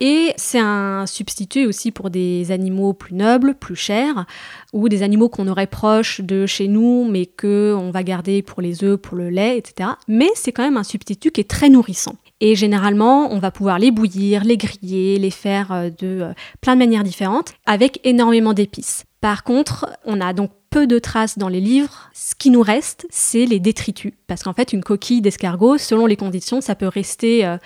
Et 0.00 0.32
c'est 0.36 0.58
un 0.60 1.06
substitut 1.06 1.66
aussi 1.66 1.92
pour 1.92 2.10
des 2.10 2.50
animaux 2.50 2.92
plus 2.92 3.14
nobles, 3.14 3.54
plus 3.54 3.76
chers, 3.76 4.26
ou 4.72 4.88
des 4.88 5.02
animaux 5.02 5.28
qu'on 5.28 5.48
aurait 5.48 5.66
proches 5.66 6.20
de 6.20 6.46
chez 6.46 6.68
nous, 6.68 7.06
mais 7.08 7.26
que 7.26 7.74
on 7.78 7.90
va 7.90 8.02
garder 8.02 8.42
pour 8.42 8.60
les 8.60 8.84
œufs, 8.84 8.98
pour 8.98 9.16
le 9.16 9.30
lait, 9.30 9.56
etc. 9.56 9.90
Mais 10.08 10.28
c'est 10.34 10.52
quand 10.52 10.62
même 10.64 10.76
un 10.76 10.84
substitut 10.84 11.30
qui 11.30 11.40
est 11.40 11.50
très 11.50 11.70
nourrissant. 11.70 12.16
Et 12.40 12.54
généralement, 12.54 13.32
on 13.32 13.38
va 13.38 13.50
pouvoir 13.50 13.78
les 13.78 13.90
bouillir, 13.90 14.44
les 14.44 14.56
griller, 14.56 15.18
les 15.18 15.30
faire 15.30 15.72
euh, 15.72 15.90
de 15.90 16.20
euh, 16.22 16.32
plein 16.60 16.74
de 16.74 16.78
manières 16.78 17.02
différentes, 17.02 17.54
avec 17.66 18.00
énormément 18.04 18.54
d'épices. 18.54 19.04
Par 19.20 19.42
contre, 19.42 19.86
on 20.04 20.20
a 20.20 20.32
donc 20.32 20.52
peu 20.70 20.86
de 20.86 20.98
traces 20.98 21.38
dans 21.38 21.48
les 21.48 21.60
livres. 21.60 22.10
Ce 22.14 22.34
qui 22.34 22.50
nous 22.50 22.62
reste, 22.62 23.06
c'est 23.10 23.46
les 23.46 23.58
détritus. 23.58 24.12
Parce 24.28 24.44
qu'en 24.44 24.52
fait, 24.52 24.72
une 24.72 24.84
coquille 24.84 25.20
d'escargot, 25.20 25.78
selon 25.78 26.06
les 26.06 26.16
conditions, 26.16 26.60
ça 26.60 26.76
peut 26.76 26.86
rester 26.86 27.44
euh, 27.44 27.56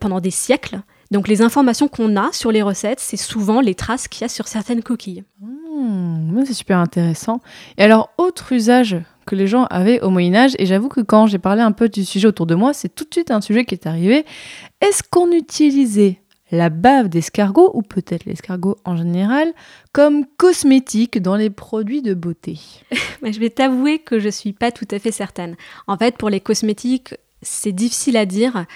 pendant 0.00 0.20
des 0.20 0.30
siècles. 0.30 0.80
Donc 1.10 1.28
les 1.28 1.42
informations 1.42 1.88
qu'on 1.88 2.16
a 2.16 2.32
sur 2.32 2.52
les 2.52 2.62
recettes, 2.62 3.00
c'est 3.00 3.16
souvent 3.16 3.60
les 3.60 3.74
traces 3.74 4.08
qu'il 4.08 4.22
y 4.22 4.24
a 4.24 4.28
sur 4.28 4.48
certaines 4.48 4.82
coquilles. 4.82 5.24
Hmm, 5.40 6.42
c'est 6.46 6.54
super 6.54 6.78
intéressant. 6.78 7.40
Et 7.78 7.82
alors, 7.82 8.10
autre 8.18 8.52
usage 8.52 8.96
que 9.24 9.34
les 9.34 9.46
gens 9.46 9.64
avaient 9.64 10.00
au 10.00 10.10
Moyen 10.10 10.34
Âge, 10.34 10.52
et 10.58 10.66
j'avoue 10.66 10.88
que 10.88 11.00
quand 11.00 11.26
j'ai 11.26 11.38
parlé 11.38 11.62
un 11.62 11.72
peu 11.72 11.88
du 11.88 12.04
sujet 12.04 12.28
autour 12.28 12.46
de 12.46 12.54
moi, 12.54 12.72
c'est 12.72 12.94
tout 12.94 13.04
de 13.04 13.12
suite 13.12 13.30
un 13.30 13.40
sujet 13.40 13.64
qui 13.64 13.74
est 13.74 13.86
arrivé. 13.86 14.24
Est-ce 14.80 15.02
qu'on 15.02 15.30
utilisait 15.32 16.18
la 16.50 16.68
bave 16.68 17.08
d'escargot, 17.08 17.70
ou 17.74 17.82
peut-être 17.82 18.26
l'escargot 18.26 18.76
en 18.84 18.96
général, 18.96 19.52
comme 19.92 20.26
cosmétique 20.36 21.20
dans 21.20 21.36
les 21.36 21.50
produits 21.50 22.02
de 22.02 22.14
beauté? 22.14 22.60
Mais 23.22 23.32
je 23.32 23.40
vais 23.40 23.50
t'avouer 23.50 23.98
que 23.98 24.18
je 24.18 24.28
suis 24.28 24.52
pas 24.52 24.70
tout 24.70 24.88
à 24.90 24.98
fait 24.98 25.12
certaine. 25.12 25.56
En 25.86 25.96
fait, 25.96 26.16
pour 26.16 26.28
les 26.28 26.40
cosmétiques, 26.40 27.14
c'est 27.42 27.72
difficile 27.72 28.16
à 28.16 28.26
dire. 28.26 28.66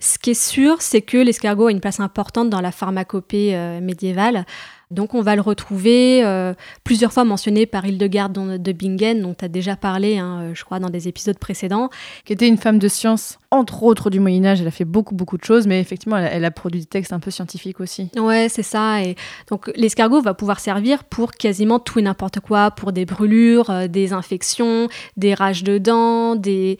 Ce 0.00 0.18
qui 0.18 0.30
est 0.30 0.34
sûr, 0.34 0.82
c'est 0.82 1.02
que 1.02 1.16
l'escargot 1.16 1.68
a 1.68 1.70
une 1.70 1.80
place 1.80 2.00
importante 2.00 2.50
dans 2.50 2.60
la 2.60 2.72
pharmacopée 2.72 3.54
euh, 3.54 3.80
médiévale. 3.80 4.44
Donc 4.90 5.14
on 5.14 5.20
va 5.20 5.34
le 5.34 5.42
retrouver 5.42 6.24
euh, 6.24 6.54
plusieurs 6.84 7.12
fois 7.12 7.24
mentionné 7.24 7.66
par 7.66 7.84
Hildegarde 7.86 8.62
de 8.62 8.72
Bingen, 8.72 9.20
dont 9.20 9.34
tu 9.34 9.44
as 9.44 9.48
déjà 9.48 9.74
parlé, 9.74 10.18
hein, 10.18 10.40
euh, 10.42 10.54
je 10.54 10.64
crois, 10.64 10.78
dans 10.78 10.90
des 10.90 11.08
épisodes 11.08 11.38
précédents. 11.38 11.90
Qui 12.24 12.32
était 12.32 12.46
une 12.46 12.56
femme 12.56 12.78
de 12.78 12.86
science, 12.86 13.38
entre 13.50 13.82
autres 13.82 14.10
du 14.10 14.20
Moyen 14.20 14.44
Âge. 14.44 14.60
Elle 14.60 14.68
a 14.68 14.72
fait 14.72 14.84
beaucoup, 14.84 15.14
beaucoup 15.14 15.38
de 15.38 15.44
choses, 15.44 15.66
mais 15.66 15.80
effectivement, 15.80 16.16
elle 16.16 16.26
a, 16.26 16.32
elle 16.32 16.44
a 16.44 16.52
produit 16.52 16.80
des 16.80 16.86
textes 16.86 17.12
un 17.12 17.18
peu 17.18 17.32
scientifiques 17.32 17.80
aussi. 17.80 18.10
Ouais, 18.16 18.48
c'est 18.48 18.62
ça. 18.62 19.02
Et 19.02 19.16
donc 19.50 19.72
l'escargot 19.74 20.20
va 20.20 20.34
pouvoir 20.34 20.60
servir 20.60 21.02
pour 21.04 21.32
quasiment 21.32 21.80
tout 21.80 21.98
et 21.98 22.02
n'importe 22.02 22.38
quoi, 22.38 22.70
pour 22.70 22.92
des 22.92 23.06
brûlures, 23.06 23.70
euh, 23.70 23.88
des 23.88 24.12
infections, 24.12 24.88
des 25.16 25.34
rages 25.34 25.64
de 25.64 25.78
dents, 25.78 26.36
des 26.36 26.78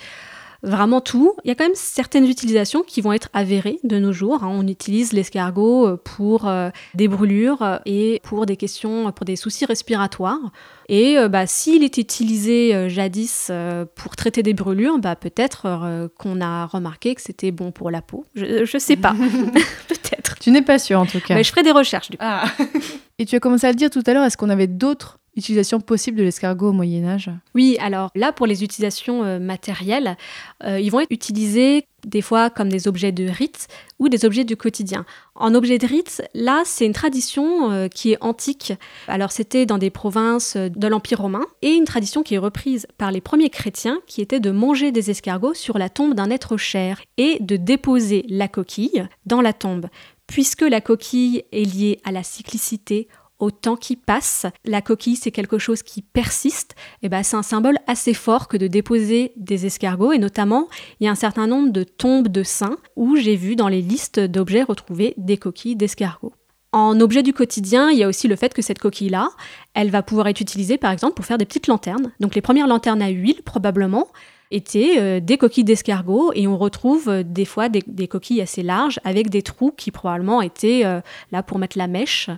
vraiment 0.62 1.00
tout. 1.00 1.34
Il 1.44 1.48
y 1.48 1.50
a 1.50 1.54
quand 1.54 1.64
même 1.64 1.74
certaines 1.74 2.26
utilisations 2.26 2.82
qui 2.82 3.00
vont 3.00 3.12
être 3.12 3.28
avérées 3.32 3.78
de 3.84 3.98
nos 3.98 4.12
jours. 4.12 4.42
hein. 4.44 4.48
On 4.50 4.66
utilise 4.66 5.12
l'escargot 5.12 5.86
euh, 5.86 5.96
pour 6.02 6.48
euh, 6.48 6.70
des 6.94 7.08
brûlures 7.08 7.62
euh, 7.62 7.78
et 7.86 8.20
pour 8.22 8.46
des 8.46 8.56
questions, 8.56 9.10
pour 9.12 9.24
des 9.24 9.36
soucis 9.36 9.64
respiratoires. 9.64 10.52
Et 10.88 11.16
bah, 11.28 11.48
s'il 11.48 11.82
était 11.82 12.00
utilisé 12.00 12.88
jadis 12.88 13.50
pour 13.96 14.14
traiter 14.14 14.44
des 14.44 14.54
brûlures, 14.54 14.98
bah, 15.00 15.16
peut-être 15.16 16.08
qu'on 16.16 16.40
a 16.40 16.66
remarqué 16.66 17.16
que 17.16 17.22
c'était 17.22 17.50
bon 17.50 17.72
pour 17.72 17.90
la 17.90 18.02
peau. 18.02 18.24
Je, 18.36 18.64
je 18.64 18.78
sais 18.78 18.94
pas. 18.94 19.12
peut-être. 19.88 20.25
Tu 20.46 20.52
n'es 20.52 20.62
pas 20.62 20.78
sûre 20.78 21.00
en 21.00 21.06
tout 21.06 21.18
cas. 21.18 21.34
Mais 21.34 21.42
je 21.42 21.50
ferai 21.50 21.64
des 21.64 21.72
recherches 21.72 22.08
du 22.08 22.18
coup. 22.18 22.24
Ah. 22.24 22.44
Et 23.18 23.26
tu 23.26 23.34
as 23.34 23.40
commencé 23.40 23.66
à 23.66 23.70
le 23.70 23.74
dire 23.74 23.90
tout 23.90 24.04
à 24.06 24.14
l'heure, 24.14 24.24
est-ce 24.24 24.36
qu'on 24.36 24.48
avait 24.48 24.68
d'autres 24.68 25.18
utilisations 25.36 25.80
possibles 25.80 26.18
de 26.18 26.22
l'escargot 26.22 26.68
au 26.68 26.72
Moyen 26.72 27.04
Âge 27.04 27.30
Oui, 27.54 27.76
alors 27.80 28.10
là, 28.14 28.32
pour 28.32 28.46
les 28.46 28.62
utilisations 28.62 29.24
euh, 29.24 29.40
matérielles, 29.40 30.16
euh, 30.64 30.78
ils 30.78 30.90
vont 30.90 31.00
être 31.00 31.10
utilisés 31.10 31.86
des 32.06 32.22
fois 32.22 32.48
comme 32.48 32.68
des 32.68 32.86
objets 32.86 33.10
de 33.10 33.28
rite 33.28 33.66
ou 33.98 34.08
des 34.08 34.24
objets 34.24 34.44
du 34.44 34.56
quotidien. 34.56 35.04
En 35.34 35.54
objet 35.54 35.78
de 35.78 35.86
rite, 35.86 36.22
là, 36.34 36.62
c'est 36.64 36.86
une 36.86 36.92
tradition 36.92 37.72
euh, 37.72 37.88
qui 37.88 38.12
est 38.12 38.18
antique. 38.20 38.72
Alors, 39.08 39.32
c'était 39.32 39.66
dans 39.66 39.78
des 39.78 39.90
provinces 39.90 40.56
de 40.56 40.86
l'Empire 40.86 41.20
romain 41.20 41.44
et 41.62 41.72
une 41.72 41.84
tradition 41.84 42.22
qui 42.22 42.34
est 42.34 42.38
reprise 42.38 42.86
par 42.96 43.10
les 43.10 43.20
premiers 43.20 43.50
chrétiens 43.50 43.98
qui 44.06 44.22
était 44.22 44.40
de 44.40 44.52
manger 44.52 44.92
des 44.92 45.10
escargots 45.10 45.54
sur 45.54 45.76
la 45.76 45.88
tombe 45.88 46.14
d'un 46.14 46.30
être 46.30 46.56
cher 46.56 47.00
et 47.16 47.38
de 47.40 47.56
déposer 47.56 48.24
la 48.28 48.46
coquille 48.46 49.06
dans 49.26 49.40
la 49.40 49.52
tombe. 49.52 49.88
Puisque 50.26 50.62
la 50.62 50.80
coquille 50.80 51.44
est 51.52 51.64
liée 51.64 52.00
à 52.04 52.12
la 52.12 52.22
cyclicité, 52.22 53.08
au 53.38 53.50
temps 53.50 53.76
qui 53.76 53.96
passe, 53.96 54.46
la 54.64 54.80
coquille 54.80 55.16
c'est 55.16 55.30
quelque 55.30 55.58
chose 55.58 55.82
qui 55.82 56.02
persiste, 56.02 56.74
et 57.02 57.08
ben 57.08 57.22
c'est 57.22 57.36
un 57.36 57.42
symbole 57.42 57.78
assez 57.86 58.14
fort 58.14 58.48
que 58.48 58.56
de 58.56 58.66
déposer 58.66 59.32
des 59.36 59.66
escargots 59.66 60.12
et 60.12 60.18
notamment 60.18 60.68
il 61.00 61.04
y 61.04 61.08
a 61.08 61.12
un 61.12 61.16
certain 61.16 61.46
nombre 61.46 61.70
de 61.70 61.82
tombes 61.82 62.28
de 62.28 62.42
saints 62.42 62.78
où 62.96 63.16
j'ai 63.16 63.36
vu 63.36 63.56
dans 63.56 63.68
les 63.68 63.82
listes 63.82 64.20
d'objets 64.20 64.62
retrouvés 64.62 65.14
des 65.16 65.36
coquilles 65.36 65.76
d'escargots. 65.76 66.32
En 66.72 67.00
objet 67.00 67.22
du 67.22 67.32
quotidien, 67.32 67.90
il 67.90 67.98
y 67.98 68.02
a 68.02 68.08
aussi 68.08 68.28
le 68.28 68.36
fait 68.36 68.52
que 68.52 68.60
cette 68.60 68.78
coquille-là, 68.78 69.30
elle 69.74 69.90
va 69.90 70.02
pouvoir 70.02 70.28
être 70.28 70.40
utilisée 70.40 70.78
par 70.78 70.90
exemple 70.90 71.14
pour 71.14 71.24
faire 71.24 71.38
des 71.38 71.46
petites 71.46 71.68
lanternes. 71.68 72.12
Donc 72.20 72.34
les 72.34 72.42
premières 72.42 72.66
lanternes 72.66 73.02
à 73.02 73.08
huile, 73.08 73.42
probablement, 73.44 74.08
étaient 74.50 74.96
euh, 74.98 75.20
des 75.20 75.38
coquilles 75.38 75.64
d'escargot 75.64 76.32
et 76.34 76.46
on 76.46 76.56
retrouve 76.56 77.08
euh, 77.08 77.22
des 77.22 77.44
fois 77.44 77.68
des, 77.68 78.08
coquilles 78.08 78.40
assez 78.40 78.62
larges 78.62 79.00
avec 79.04 79.30
des 79.30 79.42
trous 79.42 79.72
qui 79.72 79.90
probablement 79.90 80.42
étaient 80.42 80.82
euh, 80.84 81.00
là 81.32 81.42
pour 81.42 81.58
mettre 81.58 81.78
la 81.78 81.86
mèche. 81.86 82.30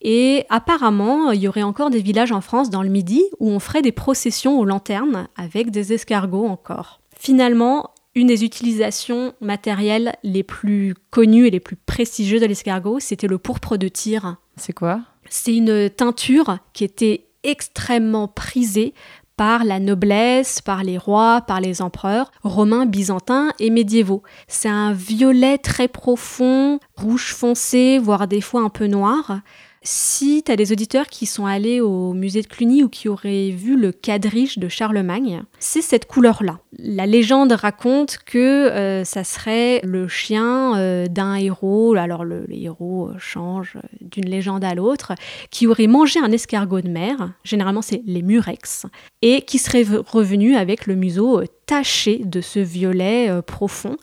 Et 0.00 0.44
apparemment, 0.48 1.32
il 1.32 1.40
y 1.40 1.48
aurait 1.48 1.62
encore 1.62 1.90
des 1.90 2.00
villages 2.00 2.32
en 2.32 2.40
France 2.40 2.70
dans 2.70 2.82
le 2.82 2.88
Midi 2.88 3.24
où 3.40 3.50
on 3.50 3.58
ferait 3.58 3.82
des 3.82 3.92
processions 3.92 4.58
aux 4.58 4.64
lanternes 4.64 5.28
avec 5.36 5.70
des 5.70 5.92
escargots 5.92 6.46
encore. 6.46 7.00
Finalement, 7.18 7.90
une 8.14 8.28
des 8.28 8.44
utilisations 8.44 9.34
matérielles 9.40 10.14
les 10.22 10.44
plus 10.44 10.94
connues 11.10 11.46
et 11.46 11.50
les 11.50 11.60
plus 11.60 11.76
prestigieuses 11.76 12.40
de 12.40 12.46
l'escargot, 12.46 13.00
c'était 13.00 13.26
le 13.26 13.38
pourpre 13.38 13.76
de 13.76 13.88
tir. 13.88 14.36
C'est 14.56 14.72
quoi? 14.72 15.00
C'est 15.28 15.54
une 15.54 15.90
teinture 15.90 16.58
qui 16.72 16.84
était 16.84 17.28
extrêmement 17.44 18.28
prisée 18.28 18.94
par 19.38 19.64
la 19.64 19.78
noblesse, 19.78 20.60
par 20.60 20.82
les 20.82 20.98
rois, 20.98 21.40
par 21.40 21.60
les 21.60 21.80
empereurs 21.80 22.32
romains, 22.42 22.86
byzantins 22.86 23.52
et 23.60 23.70
médiévaux. 23.70 24.24
C'est 24.48 24.68
un 24.68 24.92
violet 24.92 25.58
très 25.58 25.86
profond, 25.86 26.80
rouge 26.96 27.32
foncé, 27.32 27.98
voire 27.98 28.26
des 28.26 28.40
fois 28.40 28.62
un 28.62 28.68
peu 28.68 28.88
noir, 28.88 29.40
si 29.90 30.42
tu 30.42 30.52
as 30.52 30.56
des 30.56 30.70
auditeurs 30.70 31.06
qui 31.06 31.24
sont 31.24 31.46
allés 31.46 31.80
au 31.80 32.12
musée 32.12 32.42
de 32.42 32.46
Cluny 32.46 32.82
ou 32.82 32.90
qui 32.90 33.08
auraient 33.08 33.48
vu 33.48 33.74
le 33.74 33.90
quadrige 33.90 34.58
de 34.58 34.68
Charlemagne, 34.68 35.44
c'est 35.60 35.80
cette 35.80 36.06
couleur-là. 36.06 36.58
La 36.76 37.06
légende 37.06 37.52
raconte 37.52 38.18
que 38.26 38.68
euh, 38.68 39.04
ça 39.04 39.24
serait 39.24 39.80
le 39.84 40.06
chien 40.06 40.76
euh, 40.76 41.06
d'un 41.06 41.36
héros, 41.36 41.94
alors 41.94 42.26
le, 42.26 42.44
héros 42.50 43.08
euh, 43.08 43.18
changent 43.18 43.78
d'une 44.02 44.28
légende 44.28 44.62
à 44.62 44.74
l'autre, 44.74 45.14
qui 45.50 45.66
aurait 45.66 45.86
mangé 45.86 46.20
un 46.20 46.32
escargot 46.32 46.82
de 46.82 46.90
mer, 46.90 47.32
généralement 47.42 47.80
c'est 47.80 48.02
les 48.04 48.20
murex, 48.20 48.84
et 49.22 49.40
qui 49.40 49.56
serait 49.56 49.86
revenu 50.06 50.54
avec 50.54 50.86
le 50.86 50.96
museau 50.96 51.40
taché 51.64 52.20
de 52.26 52.42
ce 52.42 52.58
violet 52.58 53.30
profond. 53.46 53.96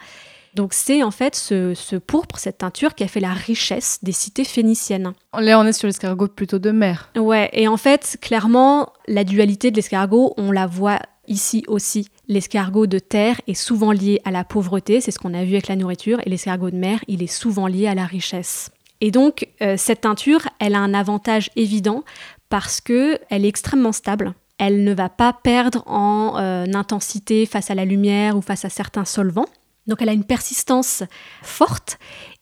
Donc 0.56 0.74
c'est 0.74 1.04
en 1.04 1.12
fait 1.12 1.36
ce, 1.36 1.98
pourpre, 1.98 2.40
cette 2.40 2.60
teinture 2.60 2.96
qui 2.96 3.04
a 3.04 3.08
fait 3.08 3.20
la 3.20 3.34
richesse 3.34 4.00
des 4.02 4.14
cités 4.14 4.46
phéniciennes. 4.46 5.14
Là, 5.38 5.60
on 5.60 5.66
est 5.66 5.74
sur 5.74 5.88
l'escargot 5.88 6.30
plutôt 6.30 6.60
de 6.60 6.72
mer. 6.72 7.10
Ouais, 7.18 7.50
et 7.54 7.68
en 7.68 7.78
fait, 7.78 8.18
clairement, 8.22 8.94
la 9.08 9.26
dualité 9.26 9.70
de 9.70 9.76
l'escargot, 9.76 10.34
on 10.38 10.52
la 10.52 10.66
voit 10.66 11.00
ici 11.28 11.64
aussi. 11.68 12.08
L'escargot 12.28 12.88
de 12.88 13.00
terre 13.00 13.42
est 13.48 13.54
souvent 13.54 13.92
lié 13.92 14.22
à 14.24 14.32
la 14.32 14.44
pauvreté, 14.44 15.02
c'est 15.02 15.12
ce 15.12 15.20
qu'on 15.20 15.34
a 15.34 15.44
vu 15.44 15.54
avec 15.54 15.68
la 15.68 15.76
nourriture, 15.76 16.20
et 16.26 16.30
l'escargot 16.30 16.70
de 16.70 16.78
mer, 16.78 17.00
il 17.08 17.22
est 17.22 17.28
souvent 17.28 17.68
lié 17.68 17.88
à 17.88 17.96
la 17.96 18.06
richesse. 18.06 18.72
Et 19.02 19.12
donc, 19.12 19.50
euh, 19.62 19.76
cette 19.78 20.02
teinture, 20.02 20.48
elle 20.60 20.74
a 20.74 20.80
un 20.80 20.94
avantage 20.94 21.50
évident 21.56 22.04
parce 22.50 22.80
que 22.80 23.20
elle 23.30 23.44
est 23.44 23.50
extrêmement 23.50 23.92
stable. 23.92 24.34
Elle 24.58 24.86
ne 24.86 24.94
va 24.94 25.10
pas 25.10 25.34
perdre 25.34 25.84
en 25.86 26.38
euh, 26.38 26.66
intensité 26.74 27.46
face 27.46 27.70
à 27.70 27.76
la 27.76 27.84
lumière 27.84 28.38
ou 28.38 28.42
face 28.42 28.64
à 28.64 28.70
certains 28.70 29.04
solvants. 29.04 29.50
Donc 29.88 30.02
elle 30.02 30.10
a 30.10 30.14
une 30.14 30.24
persistance 30.24 31.04
forte 31.44 31.98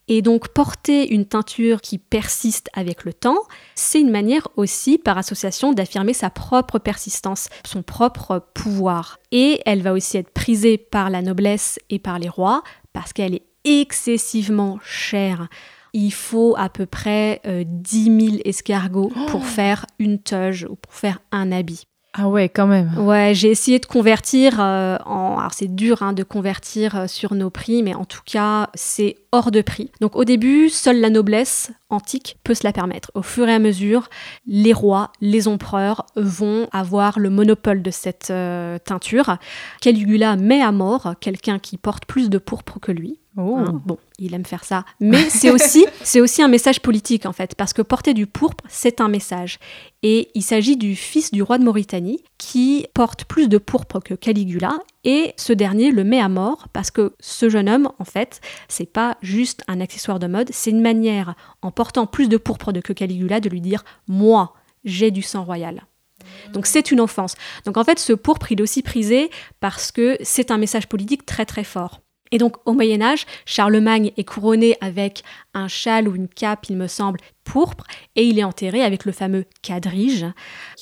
et 0.08 0.22
donc 0.22 0.50
porter 0.50 1.14
une 1.14 1.26
teinture 1.26 1.82
qui 1.82 1.98
persiste 1.98 2.70
avec 2.74 3.06
le 3.06 3.14
temps, 3.14 3.40
c'est 3.76 4.02
une 4.02 4.12
manière 4.12 4.48
aussi 4.58 4.98
par 4.98 5.18
association 5.18 5.72
d'affirmer 5.72 6.14
sa 6.14 6.30
propre 6.30 6.78
persistance, 6.78 7.48
son 7.66 7.84
propre 7.84 8.46
pouvoir. 8.54 9.20
Et 9.32 9.62
elle 9.66 9.82
va 9.82 9.94
aussi 9.94 10.18
être 10.18 10.32
prisée 10.32 10.78
par 10.78 11.10
la 11.10 11.22
noblesse 11.22 11.80
et 11.90 12.00
par 12.00 12.20
les 12.20 12.30
rois 12.30 12.64
parce 12.92 13.14
qu'elle 13.14 13.36
est 13.36 13.46
excessivement 13.64 14.80
chère. 14.84 15.48
Il 15.94 16.12
faut 16.12 16.56
à 16.58 16.70
peu 16.70 16.86
près 16.86 17.42
10 17.46 18.10
euh, 18.10 18.20
000 18.20 18.38
escargots 18.46 19.12
pour 19.28 19.42
oh 19.42 19.46
faire 19.46 19.86
une 20.00 20.20
toge 20.20 20.68
ou 20.70 20.76
pour 20.76 20.94
faire 20.94 21.20
un 21.32 21.52
habit. 21.52 21.86
Ah 22.14 22.30
ouais, 22.30 22.48
quand 22.48 22.68
même. 22.68 22.96
Ouais, 22.98 23.34
j'ai 23.34 23.50
essayé 23.50 23.80
de 23.80 23.88
convertir 23.88 24.60
euh, 24.60 24.98
en. 25.06 25.38
Alors 25.40 25.54
c'est 25.54 25.74
dur 25.74 26.04
hein, 26.04 26.14
de 26.14 26.24
convertir 26.24 26.96
euh, 26.96 27.08
sur 27.08 27.34
nos 27.34 27.50
prix, 27.50 27.82
mais 27.82 27.96
en 27.96 28.06
tout 28.06 28.22
cas, 28.24 28.70
c'est 28.76 29.18
hors 29.34 29.52
de 29.52 29.62
prix. 29.62 29.92
Donc 30.00 30.16
au 30.16 30.24
début, 30.24 30.70
seule 30.70 31.02
la 31.02 31.10
noblesse 31.10 31.72
antique 31.90 32.38
peut 32.44 32.54
se 32.54 32.64
la 32.64 32.72
permettre. 32.72 33.12
Au 33.16 33.24
fur 33.24 33.50
et 33.50 33.54
à 33.54 33.60
mesure, 33.60 34.10
les 34.46 34.74
rois, 34.74 35.12
les 35.22 35.48
empereurs 35.48 36.06
vont 36.16 36.68
avoir 36.72 37.20
le 37.20 37.30
monopole 37.30 37.82
de 37.82 37.92
cette 37.92 38.30
euh, 38.30 38.78
teinture. 38.78 39.38
Caligula 39.82 40.36
met 40.36 40.62
à 40.62 40.72
mort 40.72 41.16
quelqu'un 41.20 41.60
qui 41.60 41.78
porte 41.78 42.06
plus 42.06 42.30
de 42.30 42.38
pourpre 42.38 42.80
que 42.80 42.92
lui. 42.92 43.20
Oh. 43.36 43.58
Hein, 43.58 43.82
bon, 43.84 43.98
il 44.20 44.36
aime 44.36 44.46
faire 44.46 44.64
ça. 44.64 44.86
Mais 45.00 45.30
c'est 45.30 45.50
aussi, 45.50 45.88
c'est 46.04 46.22
aussi 46.22 46.44
un 46.44 46.48
message 46.48 46.82
politique, 46.82 47.26
en 47.26 47.34
fait, 47.34 47.56
parce 47.56 47.74
que 47.74 47.82
porter 47.82 48.14
du 48.14 48.28
pourpre, 48.28 48.64
c'est 48.70 49.02
un 49.02 49.08
message. 49.08 49.58
Et 50.04 50.30
il 50.36 50.44
s'agit 50.44 50.78
du 50.78 50.96
fils 50.96 51.32
du 51.32 51.42
roi 51.42 51.58
de 51.58 51.64
Mauritanie, 51.64 52.24
qui 52.38 52.86
porte 52.94 53.26
plus 53.26 53.48
de 53.48 53.58
pourpre 53.58 54.00
que 54.00 54.14
Caligula, 54.14 54.78
et 55.04 55.34
ce 55.38 55.54
dernier 55.54 55.92
le 55.92 56.04
met 56.04 56.22
à 56.22 56.30
mort, 56.30 56.68
parce 56.72 56.92
que 56.92 57.14
ce 57.20 57.50
jeune 57.50 57.70
homme, 57.70 57.90
en 58.00 58.06
fait, 58.06 58.40
c'est 58.68 58.92
pas 58.92 59.18
juste 59.22 59.64
un 59.68 59.82
accessoire 59.82 60.20
de 60.20 60.28
mode, 60.28 60.50
c'est 60.52 60.72
une 60.72 60.82
manière, 60.82 61.36
en 61.62 61.72
portant 61.72 62.06
plus 62.06 62.30
de 62.30 62.38
pourpre 62.38 62.72
que 62.72 62.94
Caligula, 62.94 63.40
de 63.40 63.50
lui 63.50 63.62
dire 63.62 63.84
Moi, 64.08 64.54
j'ai 64.86 65.12
du 65.12 65.22
sang 65.22 65.44
royal. 65.44 65.84
Donc 66.54 66.66
c'est 66.66 66.92
une 66.92 67.02
offense. 67.02 67.36
Donc 67.66 67.78
en 67.78 67.84
fait, 67.84 68.00
ce 68.00 68.14
pourpre, 68.14 68.52
il 68.52 68.60
est 68.60 68.64
aussi 68.64 68.82
prisé 68.82 69.30
parce 69.60 69.92
que 69.92 70.18
c'est 70.22 70.52
un 70.52 70.58
message 70.58 70.88
politique 70.88 71.26
très 71.26 71.46
très 71.46 71.64
fort. 71.64 72.02
Et 72.32 72.38
donc 72.38 72.58
au 72.66 72.74
Moyen 72.74 73.02
Âge, 73.02 73.26
Charlemagne 73.46 74.12
est 74.18 74.24
couronné 74.24 74.76
avec 74.82 75.24
un 75.54 75.68
châle 75.68 76.08
ou 76.08 76.16
une 76.16 76.28
cape, 76.28 76.66
il 76.70 76.78
me 76.78 76.88
semble, 76.88 77.20
pourpre, 77.44 77.84
et 78.16 78.24
il 78.24 78.40
est 78.40 78.44
enterré 78.44 78.84
avec 78.84 79.06
le 79.06 79.12
fameux 79.12 79.46
quadrige, 79.62 80.26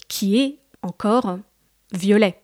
qui 0.07 0.39
est 0.39 0.59
encore 0.81 1.39
violet. 1.91 2.40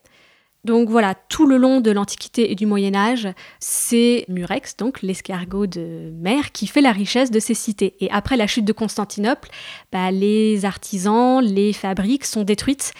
Donc 0.63 0.89
voilà, 0.89 1.15
tout 1.15 1.45
le 1.45 1.57
long 1.57 1.79
de 1.79 1.91
l'Antiquité 1.91 2.51
et 2.51 2.55
du 2.55 2.65
Moyen 2.65 2.93
Âge, 2.93 3.29
c'est 3.59 4.25
Murex, 4.27 4.75
donc 4.75 5.01
l'escargot 5.01 5.65
de 5.65 6.11
mer, 6.13 6.51
qui 6.51 6.67
fait 6.67 6.81
la 6.81 6.91
richesse 6.91 7.31
de 7.31 7.39
ces 7.39 7.53
cités. 7.53 7.95
Et 7.99 8.09
après 8.11 8.35
la 8.35 8.47
chute 8.47 8.65
de 8.65 8.73
Constantinople, 8.73 9.49
bah, 9.91 10.11
les 10.11 10.65
artisans, 10.65 11.41
les 11.41 11.71
fabriques 11.71 12.25
sont 12.25 12.43
détruites 12.43 12.93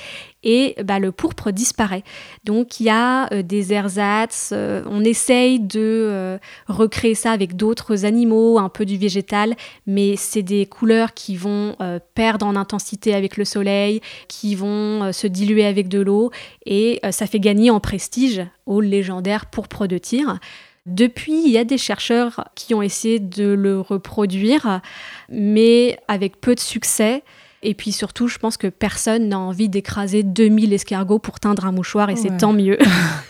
et 0.44 0.76
bah, 0.84 1.00
le 1.00 1.12
pourpre 1.12 1.52
disparaît. 1.52 2.04
Donc 2.44 2.80
il 2.80 2.86
y 2.86 2.90
a 2.90 3.32
euh, 3.34 3.42
des 3.42 3.74
ersatz, 3.74 4.52
euh, 4.54 4.84
on 4.88 5.04
essaye 5.04 5.60
de 5.60 5.80
euh, 5.80 6.38
recréer 6.68 7.16
ça 7.16 7.32
avec 7.32 7.56
d'autres 7.56 8.06
animaux, 8.06 8.60
un 8.60 8.70
peu 8.70 8.86
du 8.86 8.98
végétal, 8.98 9.56
mais 9.86 10.16
c'est 10.16 10.44
des 10.44 10.66
couleurs 10.66 11.14
qui 11.14 11.36
vont 11.36 11.76
perdre 12.14 12.46
en 12.46 12.56
intensité 12.56 13.14
avec 13.14 13.38
le 13.38 13.46
soleil, 13.46 14.02
qui 14.28 14.56
vont 14.56 15.12
se 15.12 15.28
diluer 15.28 15.66
avec 15.66 15.88
de 15.88 16.00
l'eau, 16.00 16.32
et 16.66 17.00
ça 17.12 17.28
fait 17.28 17.40
gagner 17.40 17.70
en 17.70 17.80
prestige 17.80 18.42
au 18.66 18.82
légendaire 18.82 19.46
pourpre 19.48 19.88
de 19.88 19.98
tir. 19.98 20.40
Depuis, 20.88 21.44
il 21.46 21.52
y 21.52 21.58
a 21.58 21.66
des 21.66 21.78
chercheurs 21.78 22.46
qui 22.56 22.74
ont 22.74 22.82
essayé 22.82 23.20
de 23.20 23.50
le 23.50 23.82
reproduire, 23.82 24.82
mais 25.30 26.00
avec 26.08 26.40
peu 26.40 26.56
de 26.56 26.60
succès. 26.62 27.24
Et 27.64 27.74
puis 27.74 27.92
surtout, 27.92 28.28
je 28.28 28.38
pense 28.38 28.58
que 28.58 28.68
personne 28.68 29.30
n'a 29.30 29.40
envie 29.40 29.70
d'écraser 29.70 30.24
2000 30.24 30.74
escargots 30.74 31.20
pour 31.20 31.40
teindre 31.40 31.66
un 31.66 31.72
mouchoir 31.72 32.10
et 32.10 32.16
c'est 32.16 32.38
tant 32.38 32.54
mieux. 32.54 32.78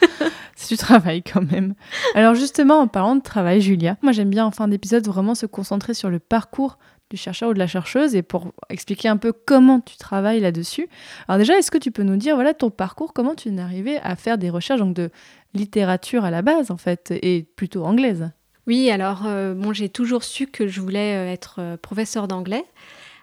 c'est 0.55 0.69
du 0.69 0.77
travail 0.77 1.23
quand 1.23 1.41
même. 1.41 1.75
Alors 2.13 2.35
justement, 2.35 2.79
en 2.79 2.87
parlant 2.87 3.15
de 3.15 3.21
travail, 3.21 3.61
Julia, 3.61 3.97
moi 4.01 4.11
j'aime 4.11 4.29
bien 4.29 4.45
en 4.45 4.51
fin 4.51 4.67
d'épisode 4.67 5.05
vraiment 5.07 5.35
se 5.35 5.45
concentrer 5.45 5.93
sur 5.93 6.09
le 6.09 6.19
parcours 6.19 6.77
du 7.09 7.15
chercheur 7.15 7.49
ou 7.49 7.53
de 7.53 7.59
la 7.59 7.67
chercheuse 7.67 8.15
et 8.15 8.21
pour 8.21 8.51
expliquer 8.69 9.07
un 9.07 9.17
peu 9.17 9.31
comment 9.31 9.79
tu 9.79 9.95
travailles 9.97 10.41
là-dessus. 10.41 10.89
Alors 11.27 11.39
déjà, 11.39 11.57
est-ce 11.57 11.71
que 11.71 11.77
tu 11.77 11.91
peux 11.91 12.03
nous 12.03 12.17
dire, 12.17 12.35
voilà, 12.35 12.53
ton 12.53 12.69
parcours, 12.69 13.13
comment 13.13 13.35
tu 13.35 13.49
es 13.49 13.59
arrivé 13.59 13.97
à 14.03 14.15
faire 14.15 14.37
des 14.37 14.49
recherches 14.49 14.81
donc 14.81 14.93
de 14.93 15.09
littérature 15.53 16.25
à 16.25 16.31
la 16.31 16.41
base 16.41 16.69
en 16.69 16.77
fait, 16.77 17.13
et 17.21 17.43
plutôt 17.55 17.85
anglaise? 17.85 18.29
Oui, 18.67 18.91
alors 18.91 19.23
euh, 19.25 19.53
bon, 19.53 19.71
j'ai 19.71 19.87
toujours 19.87 20.25
su 20.25 20.47
que 20.47 20.67
je 20.67 20.81
voulais 20.81 21.15
euh, 21.15 21.31
être 21.31 21.55
euh, 21.59 21.77
professeur 21.77 22.27
d'anglais. 22.27 22.65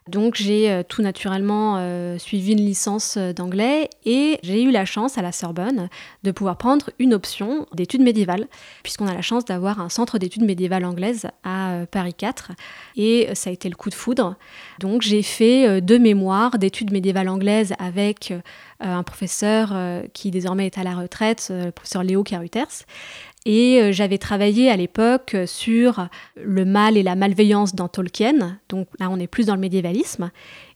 Donc 0.06 0.34
j'ai 0.34 0.70
euh, 0.70 0.82
tout 0.86 1.00
naturellement 1.00 1.76
euh, 1.78 2.18
suivi 2.18 2.52
une 2.52 2.60
licence 2.60 3.16
euh, 3.16 3.32
d'anglais 3.32 3.88
et 4.04 4.38
j'ai 4.42 4.62
eu 4.62 4.70
la 4.70 4.84
chance 4.84 5.16
à 5.16 5.22
la 5.22 5.32
Sorbonne 5.32 5.88
de 6.22 6.30
pouvoir 6.30 6.58
prendre 6.58 6.90
une 6.98 7.14
option 7.14 7.66
d'études 7.72 8.02
médiévales, 8.02 8.46
puisqu'on 8.82 9.06
a 9.06 9.14
la 9.14 9.22
chance 9.22 9.46
d'avoir 9.46 9.80
un 9.80 9.88
centre 9.88 10.18
d'études 10.18 10.44
médiévales 10.44 10.84
anglaises 10.84 11.26
à 11.42 11.86
Paris 11.90 12.12
4 12.12 12.52
et 12.96 13.30
ça 13.34 13.48
a 13.48 13.52
été 13.52 13.70
le 13.70 13.76
coup 13.76 13.88
de 13.88 13.94
foudre. 13.94 14.36
Donc 14.78 15.00
j'ai 15.00 15.22
fait 15.22 15.80
deux 15.80 15.98
mémoires 15.98 16.58
d'études 16.58 16.92
médiévales 16.92 17.28
anglaises 17.28 17.72
avec 17.78 18.32
un 18.80 19.02
professeur 19.02 19.74
qui 20.12 20.30
désormais 20.30 20.66
est 20.66 20.78
à 20.78 20.84
la 20.84 20.94
retraite, 20.94 21.50
le 21.50 21.70
professeur 21.70 22.02
Léo 22.02 22.22
Caruters, 22.22 22.84
et 23.44 23.80
euh, 23.80 23.92
j'avais 23.92 24.18
travaillé 24.18 24.70
à 24.70 24.76
l'époque 24.76 25.36
sur 25.46 26.08
le 26.36 26.64
mal 26.64 26.96
et 26.96 27.02
la 27.02 27.14
malveillance 27.14 27.74
dans 27.74 27.88
Tolkien, 27.88 28.58
donc 28.68 28.88
là 28.98 29.08
on 29.10 29.18
est 29.18 29.26
plus 29.26 29.46
dans 29.46 29.54
le 29.54 29.60
médiévalisme, 29.60 30.30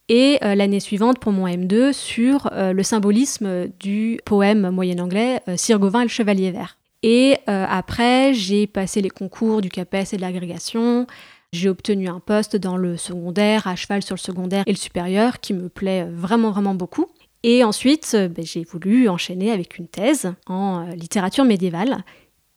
et 0.09 0.39
euh, 0.43 0.55
l'année 0.55 0.81
suivante 0.81 1.19
pour 1.19 1.33
mon 1.33 1.47
M2 1.47 1.93
sur 1.93 2.51
euh, 2.53 2.73
le 2.73 2.83
symbolisme 2.83 3.69
du 3.81 4.21
poème 4.25 4.71
moyen 4.71 4.99
anglais 4.99 5.41
Sir 5.57 5.79
Gauvin 5.79 6.01
et 6.01 6.05
le 6.05 6.09
Chevalier 6.09 6.51
Vert. 6.51 6.77
Et 7.05 7.37
après, 7.47 8.35
j'ai 8.35 8.67
passé 8.67 9.01
les 9.01 9.09
concours 9.09 9.61
du 9.61 9.69
CAPES 9.69 10.15
et 10.15 10.17
de 10.17 10.21
l'agrégation. 10.21 11.07
J'ai 11.53 11.69
obtenu 11.69 12.09
un 12.09 12.19
poste 12.19 12.57
dans 12.57 12.77
le 12.77 12.97
secondaire, 12.97 13.69
à 13.69 13.77
cheval 13.77 14.03
sur 14.03 14.17
le 14.17 14.21
secondaire 14.21 14.65
et 14.67 14.73
le 14.73 14.77
supérieur, 14.77 15.39
qui 15.39 15.55
me 15.55 15.69
plaît 15.69 16.09
vraiment, 16.11 16.51
vraiment 16.51 16.75
beaucoup. 16.75 17.07
Et 17.45 17.63
ensuite, 17.63 18.17
ben, 18.17 18.45
j'ai 18.45 18.65
voulu 18.65 19.09
enchaîner 19.09 19.53
avec 19.53 19.79
une 19.79 19.87
thèse 19.87 20.33
en 20.49 20.89
littérature 20.89 21.45
médiévale. 21.45 21.99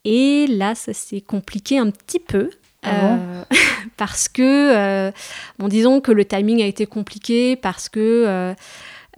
Et 0.06 0.48
là, 0.48 0.76
ça 0.76 0.94
s'est 0.94 1.22
compliqué 1.22 1.78
un 1.78 1.90
petit 1.90 2.20
peu. 2.20 2.50
Ah 2.84 3.18
parce 3.98 4.28
que, 4.28 5.12
bon, 5.60 5.68
disons 5.68 6.02
que 6.02 6.12
le 6.12 6.26
timing 6.26 6.62
a 6.64 6.66
été 6.66 6.88
compliqué 6.88 7.56
parce 7.56 7.90
que 7.90 8.56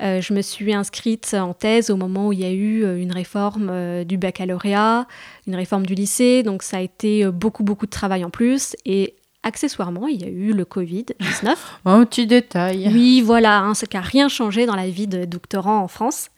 euh, 0.01 0.21
je 0.21 0.33
me 0.33 0.41
suis 0.41 0.73
inscrite 0.73 1.35
en 1.35 1.53
thèse 1.53 1.91
au 1.91 1.95
moment 1.95 2.27
où 2.27 2.33
il 2.33 2.39
y 2.39 2.45
a 2.45 2.51
eu 2.51 2.83
euh, 2.83 2.97
une 2.97 3.11
réforme 3.11 3.69
euh, 3.71 4.03
du 4.03 4.17
baccalauréat, 4.17 5.07
une 5.45 5.55
réforme 5.55 5.85
du 5.85 5.93
lycée, 5.93 6.41
donc 6.41 6.63
ça 6.63 6.77
a 6.77 6.81
été 6.81 7.25
beaucoup 7.27 7.63
beaucoup 7.63 7.85
de 7.85 7.91
travail 7.91 8.25
en 8.25 8.31
plus 8.31 8.75
et 8.85 9.15
accessoirement, 9.43 10.07
il 10.07 10.21
y 10.21 10.25
a 10.25 10.29
eu 10.29 10.53
le 10.53 10.63
Covid-19. 10.63 11.55
Un 11.85 12.05
petit 12.05 12.25
détail. 12.25 12.89
Oui, 12.91 13.21
voilà, 13.21 13.59
hein, 13.59 13.73
ce 13.73 13.85
qui 13.85 13.97
n'a 13.97 14.01
rien 14.01 14.29
changé 14.29 14.65
dans 14.65 14.75
la 14.75 14.87
vie 14.87 15.07
de 15.07 15.25
doctorant 15.25 15.79
en 15.79 15.87
France. 15.87 16.29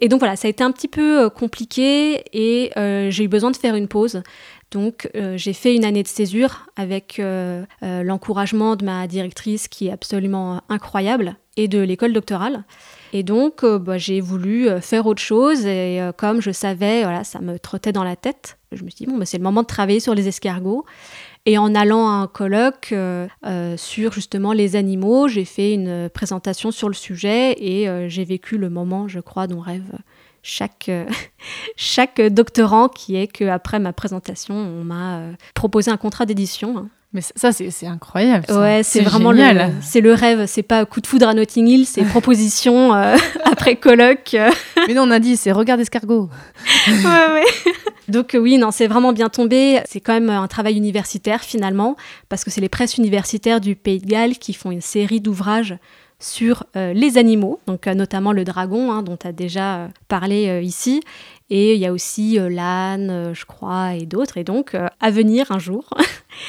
Et 0.00 0.08
donc 0.08 0.20
voilà, 0.20 0.36
ça 0.36 0.46
a 0.46 0.50
été 0.50 0.62
un 0.62 0.70
petit 0.70 0.88
peu 0.88 1.28
compliqué 1.30 2.22
et 2.32 2.70
j'ai 3.10 3.24
eu 3.24 3.28
besoin 3.28 3.50
de 3.50 3.56
faire 3.56 3.74
une 3.74 3.88
pause. 3.88 4.22
Donc 4.70 5.10
j'ai 5.34 5.52
fait 5.52 5.74
une 5.74 5.84
année 5.84 6.02
de 6.02 6.08
césure 6.08 6.66
avec 6.76 7.20
l'encouragement 7.82 8.76
de 8.76 8.84
ma 8.84 9.06
directrice 9.08 9.66
qui 9.66 9.88
est 9.88 9.92
absolument 9.92 10.62
incroyable 10.68 11.36
et 11.58 11.66
de 11.66 11.80
l'école 11.80 12.12
doctorale. 12.12 12.64
Et 13.12 13.22
donc, 13.22 13.64
euh, 13.64 13.78
bah, 13.78 13.98
j'ai 13.98 14.20
voulu 14.20 14.68
euh, 14.68 14.80
faire 14.80 15.06
autre 15.06 15.22
chose. 15.22 15.66
Et 15.66 16.00
euh, 16.00 16.12
comme 16.12 16.40
je 16.40 16.50
savais, 16.50 17.02
voilà, 17.02 17.24
ça 17.24 17.40
me 17.40 17.58
trottait 17.58 17.92
dans 17.92 18.04
la 18.04 18.16
tête, 18.16 18.58
je 18.72 18.84
me 18.84 18.90
suis 18.90 19.04
dit, 19.04 19.10
bon, 19.10 19.18
bah, 19.18 19.24
c'est 19.24 19.38
le 19.38 19.42
moment 19.42 19.62
de 19.62 19.66
travailler 19.66 20.00
sur 20.00 20.14
les 20.14 20.28
escargots. 20.28 20.84
Et 21.48 21.56
en 21.56 21.74
allant 21.74 22.06
à 22.08 22.12
un 22.12 22.26
colloque 22.26 22.94
sur 23.78 24.12
justement 24.12 24.52
les 24.52 24.76
animaux, 24.76 25.28
j'ai 25.28 25.46
fait 25.46 25.72
une 25.72 26.10
présentation 26.10 26.70
sur 26.70 26.88
le 26.88 26.94
sujet 26.94 27.52
et 27.52 27.88
j'ai 28.10 28.24
vécu 28.26 28.58
le 28.58 28.68
moment, 28.68 29.08
je 29.08 29.18
crois, 29.18 29.46
dont 29.46 29.60
rêve 29.60 29.90
chaque, 30.42 30.90
chaque 31.76 32.20
doctorant, 32.20 32.90
qui 32.90 33.16
est 33.16 33.28
qu'après 33.28 33.78
ma 33.78 33.94
présentation, 33.94 34.56
on 34.56 34.84
m'a 34.84 35.22
proposé 35.54 35.90
un 35.90 35.96
contrat 35.96 36.26
d'édition. 36.26 36.76
Hein. 36.76 36.88
Mais 37.14 37.22
ça, 37.22 37.52
c'est 37.52 37.86
incroyable. 37.86 38.44
Ouais, 38.50 38.82
c'est 38.82 39.00
vraiment 39.00 39.32
le, 39.32 39.40
c'est 39.80 40.02
le 40.02 40.12
rêve. 40.12 40.44
C'est 40.46 40.62
pas 40.62 40.84
coup 40.84 41.00
de 41.00 41.06
foudre 41.06 41.26
à 41.26 41.32
Notting 41.32 41.66
Hill, 41.66 41.86
c'est 41.86 42.02
proposition 42.10 42.94
euh, 42.94 43.16
après 43.44 43.76
colloque. 43.76 44.36
Mais 44.86 44.92
non, 44.92 45.04
on 45.04 45.10
a 45.10 45.18
dit, 45.18 45.38
c'est 45.38 45.50
regard 45.50 45.78
d'escargot. 45.78 46.28
ouais, 46.86 47.32
ouais. 47.32 47.72
Donc 48.08 48.34
euh, 48.34 48.38
oui, 48.38 48.58
non, 48.58 48.70
c'est 48.70 48.86
vraiment 48.86 49.14
bien 49.14 49.30
tombé. 49.30 49.80
C'est 49.86 50.00
quand 50.00 50.12
même 50.12 50.28
un 50.28 50.46
travail 50.48 50.76
universitaire 50.76 51.42
finalement, 51.42 51.96
parce 52.28 52.44
que 52.44 52.50
c'est 52.50 52.60
les 52.60 52.68
presses 52.68 52.98
universitaires 52.98 53.62
du 53.62 53.74
Pays 53.74 54.00
de 54.00 54.06
Galles 54.06 54.36
qui 54.36 54.52
font 54.52 54.70
une 54.70 54.82
série 54.82 55.22
d'ouvrages 55.22 55.76
sur 56.20 56.64
euh, 56.76 56.92
les 56.92 57.16
animaux, 57.16 57.60
donc 57.66 57.86
notamment 57.86 58.32
le 58.32 58.44
dragon, 58.44 58.92
hein, 58.92 59.02
dont 59.02 59.16
tu 59.16 59.26
as 59.26 59.32
déjà 59.32 59.88
parlé 60.08 60.60
ici. 60.62 61.00
Et 61.48 61.74
il 61.74 61.80
y 61.80 61.86
a 61.86 61.92
aussi 61.94 62.38
l'âne, 62.38 63.32
je 63.32 63.46
crois, 63.46 63.94
et 63.94 64.04
d'autres. 64.04 64.36
Et 64.36 64.44
donc, 64.44 64.76
à 65.00 65.10
venir 65.10 65.50
un 65.50 65.58
jour, 65.58 65.88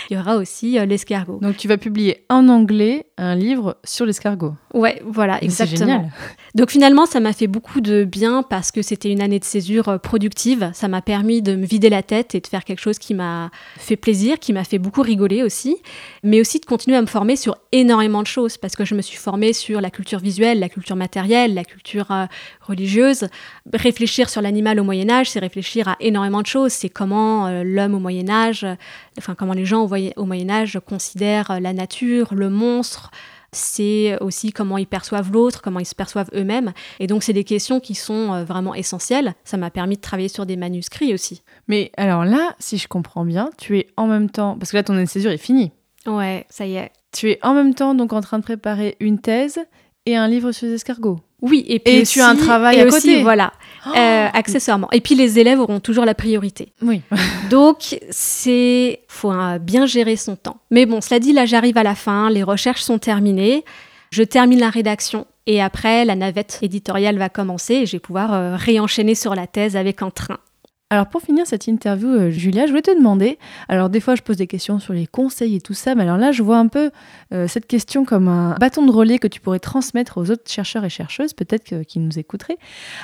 il 0.10 0.18
y 0.18 0.20
aura 0.20 0.36
aussi 0.36 0.80
euh, 0.80 0.86
l'escargot. 0.86 1.40
Donc 1.42 1.58
tu 1.58 1.68
vas 1.68 1.78
publier 1.78 2.26
en 2.30 2.48
anglais 2.50 3.06
un 3.20 3.36
livre 3.36 3.78
sur 3.84 4.06
l'escargot. 4.06 4.54
Ouais, 4.74 5.02
voilà, 5.06 5.44
exactement. 5.44 5.80
Génial. 5.80 6.12
Donc 6.56 6.72
finalement, 6.72 7.06
ça 7.06 7.20
m'a 7.20 7.34
fait 7.34 7.48
beaucoup 7.48 7.82
de 7.82 8.04
bien 8.04 8.44
parce 8.44 8.72
que 8.72 8.82
c'était 8.82 9.12
une 9.12 9.22
année 9.22 9.40
de 9.40 9.44
césure 9.44 9.90
euh, 9.90 9.98
productive. 9.98 10.72
Ça 10.74 10.88
m'a 10.88 11.02
permis 11.02 11.42
de 11.42 11.56
me 11.56 11.66
vider 11.66 11.90
la 11.90 12.02
tête 12.02 12.36
et 12.36 12.40
de 12.40 12.48
faire 12.48 12.64
quelque 12.64 12.80
chose 12.80 12.98
qui 12.98 13.14
m'a 13.14 13.52
fait 13.78 13.98
plaisir, 13.98 14.40
qui 14.40 14.54
m'a 14.54 14.64
fait 14.64 14.80
beaucoup 14.80 15.02
rigoler 15.02 15.44
aussi, 15.44 15.78
mais 16.24 16.40
aussi 16.40 16.60
de 16.60 16.66
continuer 16.66 16.98
à 16.98 17.02
me 17.02 17.08
former 17.08 17.36
sur 17.36 17.58
énormément 17.72 18.22
de 18.22 18.28
choses 18.28 18.58
parce 18.58 18.76
que 18.76 18.86
je 18.86 18.96
me 18.96 19.02
suis 19.02 19.18
formée 19.18 19.54
sur 19.54 19.82
la 19.82 19.92
culture 19.92 20.20
visuelle, 20.20 20.60
la 20.60 20.70
culture 20.70 20.96
matérielle, 20.96 21.54
la 21.54 21.66
culture 21.66 22.12
euh, 22.12 22.26
religieuse. 22.62 23.28
Réfléchir 23.74 24.30
sur 24.30 24.42
l'animal 24.42 24.80
au 24.80 24.84
Moyen 24.84 25.10
Âge, 25.10 25.30
c'est 25.32 25.40
réfléchir 25.40 25.88
à 25.88 25.98
énormément 26.00 26.42
de 26.42 26.48
choses. 26.48 26.72
C'est 26.72 26.90
comment 26.90 27.50
l'homme 27.64 27.96
au 27.96 28.00
Moyen 28.00 28.30
Âge, 28.30 28.66
enfin 29.18 29.36
comment 29.36 29.54
les 29.54 29.66
gens 29.66 29.88
au 30.16 30.26
Moyen 30.26 30.50
Âge 30.50 30.80
considèrent 30.86 31.52
euh, 31.52 31.60
la 31.60 31.74
nature, 31.74 32.34
le 32.34 32.50
monstre, 32.50 33.09
c'est 33.52 34.18
aussi 34.22 34.52
comment 34.52 34.78
ils 34.78 34.88
perçoivent 34.88 35.32
l'autre, 35.32 35.62
comment 35.62 35.80
ils 35.80 35.86
se 35.86 35.96
perçoivent 35.96 36.30
eux-mêmes. 36.36 36.74
Et 37.00 37.08
donc, 37.08 37.24
c'est 37.24 37.34
des 37.34 37.44
questions 37.44 37.80
qui 37.80 37.96
sont 37.96 38.34
euh, 38.34 38.44
vraiment 38.44 38.76
essentielles. 38.76 39.34
Ça 39.44 39.58
m'a 39.58 39.72
permis 39.72 39.96
de 39.96 40.02
travailler 40.02 40.30
sur 40.30 40.46
des 40.46 40.56
manuscrits 40.56 41.14
aussi. 41.14 41.44
Mais 41.68 41.92
alors 41.98 42.26
là, 42.26 42.56
si 42.60 42.78
je 42.78 42.88
comprends 42.88 43.26
bien, 43.26 43.50
tu 43.58 43.78
es 43.78 43.88
en 43.98 44.08
même 44.08 44.30
temps, 44.30 44.58
parce 44.58 44.72
que 44.72 44.78
là, 44.78 44.84
ton 44.84 44.94
année 44.94 45.06
de 45.06 45.10
césure 45.10 45.32
est 45.32 45.38
finie. 45.38 45.72
Ouais, 46.06 46.46
ça 46.50 46.66
y 46.66 46.76
est. 46.76 46.92
Tu 47.12 47.32
es 47.32 47.40
en 47.42 47.54
même 47.54 47.74
temps 47.74 47.96
donc 47.96 48.14
en 48.14 48.22
train 48.22 48.38
de 48.38 48.44
préparer 48.44 48.96
une 49.00 49.20
thèse 49.20 49.60
et 50.06 50.16
un 50.16 50.28
livre 50.28 50.52
sur 50.52 50.68
les 50.68 50.74
escargots. 50.74 51.20
Oui, 51.42 51.64
et 51.68 51.80
puis 51.80 52.04
tu 52.04 52.20
as 52.20 52.28
un 52.28 52.36
travail 52.36 52.80
à 52.80 52.86
côté. 52.86 53.22
voilà, 53.22 53.54
oh 53.86 53.90
euh, 53.96 54.28
accessoirement. 54.34 54.90
Et 54.92 55.02
puis 55.02 55.16
les 55.16 55.40
élèves 55.40 55.60
auront 55.60 55.80
toujours 55.80 56.06
la 56.06 56.16
priorité. 56.16 56.74
Oui. 56.82 57.02
Donc 57.50 58.00
c'est 58.10 59.02
faut 59.08 59.34
bien 59.60 59.86
gérer 59.86 60.16
son 60.16 60.36
temps. 60.36 60.58
Mais 60.72 60.86
bon, 60.86 61.02
cela 61.02 61.20
dit, 61.20 61.34
là 61.34 61.46
j'arrive 61.46 61.78
à 61.78 61.84
la 61.84 61.96
fin, 61.96 62.30
les 62.30 62.44
recherches 62.44 62.82
sont 62.82 63.00
terminées, 63.00 63.64
je 64.12 64.24
termine 64.24 64.60
la 64.60 64.70
rédaction 64.70 65.26
et 65.46 65.62
après 65.62 66.06
la 66.06 66.16
navette 66.16 66.60
éditoriale 66.62 67.18
va 67.18 67.30
commencer 67.30 67.74
et 67.76 67.86
je 67.86 67.94
vais 67.94 68.00
pouvoir 68.00 68.34
euh, 68.34 68.56
réenchaîner 68.56 69.16
sur 69.16 69.36
la 69.36 69.48
thèse 69.48 69.76
avec 69.76 70.02
un 70.02 70.10
train. 70.10 70.38
Alors 70.92 71.08
pour 71.08 71.22
finir 71.22 71.46
cette 71.46 71.68
interview, 71.68 72.08
euh, 72.08 72.32
Julia, 72.32 72.66
je 72.66 72.72
voulais 72.72 72.82
te 72.82 72.98
demander, 72.98 73.38
alors 73.68 73.90
des 73.90 74.00
fois 74.00 74.16
je 74.16 74.24
pose 74.24 74.38
des 74.38 74.48
questions 74.48 74.80
sur 74.80 74.94
les 74.94 75.06
conseils 75.06 75.56
et 75.56 75.62
tout 75.62 75.76
ça, 75.76 75.94
mais 75.94 76.02
alors 76.02 76.18
là 76.18 76.32
je 76.32 76.42
vois 76.42 76.58
un 76.58 76.68
peu 76.68 76.90
euh, 77.32 77.48
cette 77.48 77.68
question 77.68 78.06
comme 78.06 78.28
un 78.28 78.56
bâton 78.56 78.84
de 78.84 78.92
relais 78.92 79.20
que 79.20 79.28
tu 79.28 79.40
pourrais 79.40 79.60
transmettre 79.60 80.18
aux 80.18 80.32
autres 80.32 80.50
chercheurs 80.50 80.84
et 80.86 80.90
chercheuses, 80.90 81.34
peut-être 81.34 81.84
qui 81.84 82.00
nous 82.00 82.18
écouteraient. 82.18 82.58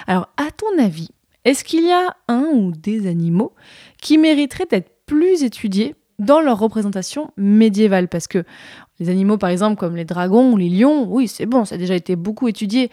Alors 0.07 0.29
à 0.37 0.49
ton 0.49 0.83
avis, 0.83 1.11
est-ce 1.43 1.63
qu'il 1.63 1.85
y 1.85 1.91
a 1.91 2.15
un 2.27 2.47
ou 2.53 2.71
des 2.71 3.05
animaux 3.05 3.53
qui 4.01 4.17
mériteraient 4.17 4.65
d'être 4.65 4.89
plus 5.05 5.43
étudiés 5.43 5.93
dans 6.19 6.39
leur 6.39 6.59
représentation 6.59 7.31
médiévale 7.37 8.07
Parce 8.07 8.27
que 8.27 8.43
les 8.99 9.09
animaux, 9.09 9.37
par 9.37 9.49
exemple, 9.49 9.77
comme 9.77 9.95
les 9.95 10.05
dragons 10.05 10.55
les 10.55 10.69
lions, 10.69 11.07
oui, 11.09 11.27
c'est 11.27 11.45
bon, 11.45 11.65
ça 11.65 11.75
a 11.75 11.77
déjà 11.77 11.95
été 11.95 12.15
beaucoup 12.15 12.47
étudié. 12.47 12.85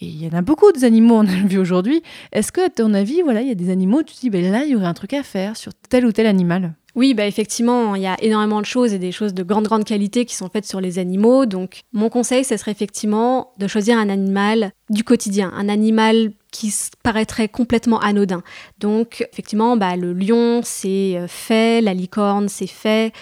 Et 0.00 0.06
il 0.06 0.22
y 0.22 0.28
en 0.28 0.36
a 0.36 0.42
beaucoup 0.42 0.70
d'animaux, 0.72 1.16
on 1.16 1.26
a 1.26 1.46
vu 1.46 1.58
aujourd'hui. 1.58 2.02
Est-ce 2.32 2.52
que, 2.52 2.66
à 2.66 2.68
ton 2.68 2.92
avis, 2.94 3.22
voilà, 3.22 3.40
il 3.40 3.48
y 3.48 3.52
a 3.52 3.54
des 3.54 3.70
animaux, 3.70 4.02
tu 4.02 4.14
te 4.14 4.20
dis, 4.20 4.30
ben 4.30 4.50
là, 4.50 4.64
il 4.64 4.70
y 4.70 4.76
aurait 4.76 4.86
un 4.86 4.94
truc 4.94 5.14
à 5.14 5.22
faire 5.22 5.56
sur 5.56 5.72
tel 5.88 6.04
ou 6.06 6.12
tel 6.12 6.26
animal? 6.26 6.74
Oui, 6.96 7.12
bah 7.12 7.26
effectivement, 7.26 7.94
il 7.94 8.00
y 8.00 8.06
a 8.06 8.16
énormément 8.22 8.60
de 8.62 8.66
choses 8.66 8.94
et 8.94 8.98
des 8.98 9.12
choses 9.12 9.34
de 9.34 9.42
grande, 9.42 9.64
grande 9.64 9.84
qualité 9.84 10.24
qui 10.24 10.34
sont 10.34 10.48
faites 10.48 10.64
sur 10.64 10.80
les 10.80 10.98
animaux. 10.98 11.44
Donc, 11.44 11.82
mon 11.92 12.08
conseil, 12.08 12.42
ce 12.42 12.56
serait 12.56 12.70
effectivement 12.70 13.52
de 13.58 13.66
choisir 13.66 13.98
un 13.98 14.08
animal 14.08 14.72
du 14.88 15.04
quotidien, 15.04 15.52
un 15.54 15.68
animal 15.68 16.32
qui 16.52 16.72
paraîtrait 17.02 17.48
complètement 17.48 18.00
anodin. 18.00 18.42
Donc, 18.80 19.28
effectivement, 19.30 19.76
bah, 19.76 19.94
le 19.96 20.14
lion, 20.14 20.62
c'est 20.64 21.18
euh, 21.18 21.28
fait, 21.28 21.82
la 21.82 21.92
licorne, 21.92 22.48
c'est 22.48 22.66
fait. 22.66 23.12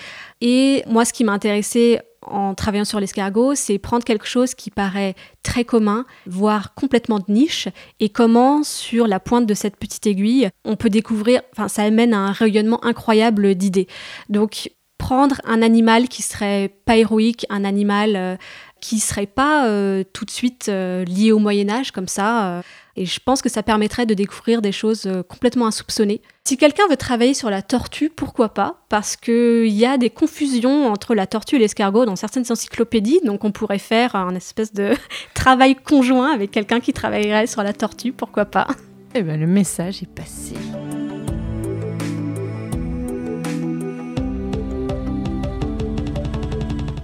Et 0.40 0.84
moi, 0.86 1.04
ce 1.04 1.12
qui 1.12 1.24
m'a 1.24 1.32
intéressé 1.32 1.98
en 2.26 2.54
travaillant 2.54 2.84
sur 2.84 3.00
l'escargot, 3.00 3.54
c'est 3.54 3.78
prendre 3.78 4.04
quelque 4.04 4.26
chose 4.26 4.54
qui 4.54 4.70
paraît 4.70 5.14
très 5.42 5.64
commun, 5.64 6.06
voire 6.26 6.74
complètement 6.74 7.18
de 7.18 7.24
niche, 7.28 7.68
et 8.00 8.08
comment 8.08 8.62
sur 8.62 9.06
la 9.06 9.20
pointe 9.20 9.46
de 9.46 9.54
cette 9.54 9.76
petite 9.76 10.06
aiguille, 10.06 10.48
on 10.64 10.76
peut 10.76 10.90
découvrir, 10.90 11.42
enfin 11.52 11.68
ça 11.68 11.82
amène 11.82 12.14
à 12.14 12.18
un 12.18 12.32
rayonnement 12.32 12.84
incroyable 12.84 13.54
d'idées. 13.54 13.88
Donc 14.28 14.70
prendre 14.98 15.36
un 15.44 15.60
animal 15.62 16.08
qui 16.08 16.22
serait 16.22 16.70
pas 16.86 16.96
héroïque, 16.96 17.44
un 17.50 17.64
animal 17.64 18.16
euh, 18.16 18.36
qui 18.80 19.00
serait 19.00 19.26
pas 19.26 19.66
euh, 19.66 20.02
tout 20.12 20.24
de 20.24 20.30
suite 20.30 20.68
euh, 20.68 21.04
lié 21.04 21.32
au 21.32 21.38
Moyen 21.38 21.68
Âge 21.68 21.90
comme 21.90 22.08
ça, 22.08 22.62
et 22.96 23.06
je 23.06 23.20
pense 23.24 23.42
que 23.42 23.48
ça 23.48 23.62
permettrait 23.62 24.06
de 24.06 24.14
découvrir 24.14 24.62
des 24.62 24.72
choses 24.72 25.06
euh, 25.06 25.22
complètement 25.22 25.66
insoupçonnées. 25.66 26.22
Si 26.44 26.56
quelqu'un 26.56 26.86
veut 26.88 26.96
travailler 26.96 27.34
sur 27.34 27.50
la 27.50 27.62
tortue, 27.62 28.10
pourquoi 28.10 28.50
pas? 28.50 28.82
Parce 28.88 29.16
qu'il 29.16 29.68
y 29.68 29.86
a 29.86 29.98
des 29.98 30.10
confusions 30.10 30.86
entre 30.86 31.14
la 31.14 31.26
tortue 31.26 31.56
et 31.56 31.58
l'escargot 31.58 32.04
dans 32.04 32.16
certaines 32.16 32.44
encyclopédies, 32.50 33.20
donc 33.24 33.44
on 33.44 33.52
pourrait 33.52 33.78
faire 33.78 34.14
un 34.14 34.34
espèce 34.34 34.72
de 34.72 34.92
travail 35.34 35.74
conjoint 35.74 36.32
avec 36.32 36.50
quelqu'un 36.50 36.80
qui 36.80 36.92
travaillerait 36.92 37.46
sur 37.46 37.62
la 37.62 37.72
tortue, 37.72 38.12
pourquoi 38.12 38.44
pas? 38.44 38.68
Eh 39.14 39.22
bien, 39.22 39.36
le 39.36 39.46
message 39.46 40.02
est 40.02 40.12
passé. 40.12 40.54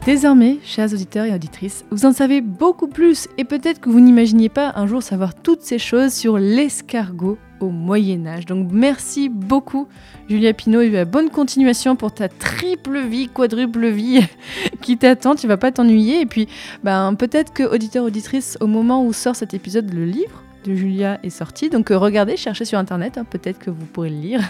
Désormais, 0.07 0.57
chers 0.65 0.95
auditeurs 0.95 1.27
et 1.27 1.35
auditrices, 1.35 1.85
vous 1.91 2.07
en 2.07 2.13
savez 2.13 2.41
beaucoup 2.41 2.89
plus 2.89 3.29
et 3.37 3.45
peut-être 3.45 3.81
que 3.81 3.91
vous 3.91 4.01
n'imaginiez 4.01 4.49
pas 4.49 4.73
un 4.75 4.87
jour 4.87 5.03
savoir 5.03 5.35
toutes 5.35 5.61
ces 5.61 5.79
choses 5.79 6.15
sur 6.15 6.39
l'escargot 6.39 7.37
au 7.61 7.69
Moyen 7.69 8.27
Âge. 8.27 8.47
Donc 8.47 8.71
merci 8.73 9.29
beaucoup 9.29 9.89
Julia 10.31 10.55
Pinault 10.55 10.81
et 10.81 11.05
bonne 11.05 11.29
continuation 11.29 11.97
pour 11.97 12.15
ta 12.15 12.29
triple 12.31 13.01
vie, 13.01 13.29
quadruple 13.29 13.89
vie 13.89 14.27
qui 14.81 14.97
t'attend, 14.97 15.35
tu 15.35 15.47
vas 15.47 15.59
pas 15.59 15.71
t'ennuyer 15.71 16.23
et 16.23 16.27
puis 16.27 16.49
ben, 16.83 17.15
peut-être 17.15 17.53
que 17.53 17.63
auditeurs 17.63 18.07
auditrices 18.07 18.57
au 18.63 18.67
moment 18.67 19.05
où 19.05 19.13
sort 19.13 19.37
cet 19.37 19.53
épisode 19.53 19.93
le 19.93 20.07
livre 20.07 20.43
de 20.65 20.75
Julia 20.75 21.21
est 21.23 21.31
sorti. 21.31 21.69
Donc 21.69 21.91
euh, 21.91 21.99
regardez, 21.99 22.39
cherchez 22.39 22.65
sur 22.65 22.79
internet, 22.79 23.19
hein, 23.19 23.27
peut-être 23.29 23.59
que 23.59 23.71
vous 23.71 23.85
pourrez 23.85 24.09
le 24.09 24.17
lire. 24.17 24.41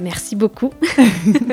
Merci 0.00 0.34
beaucoup. 0.34 0.70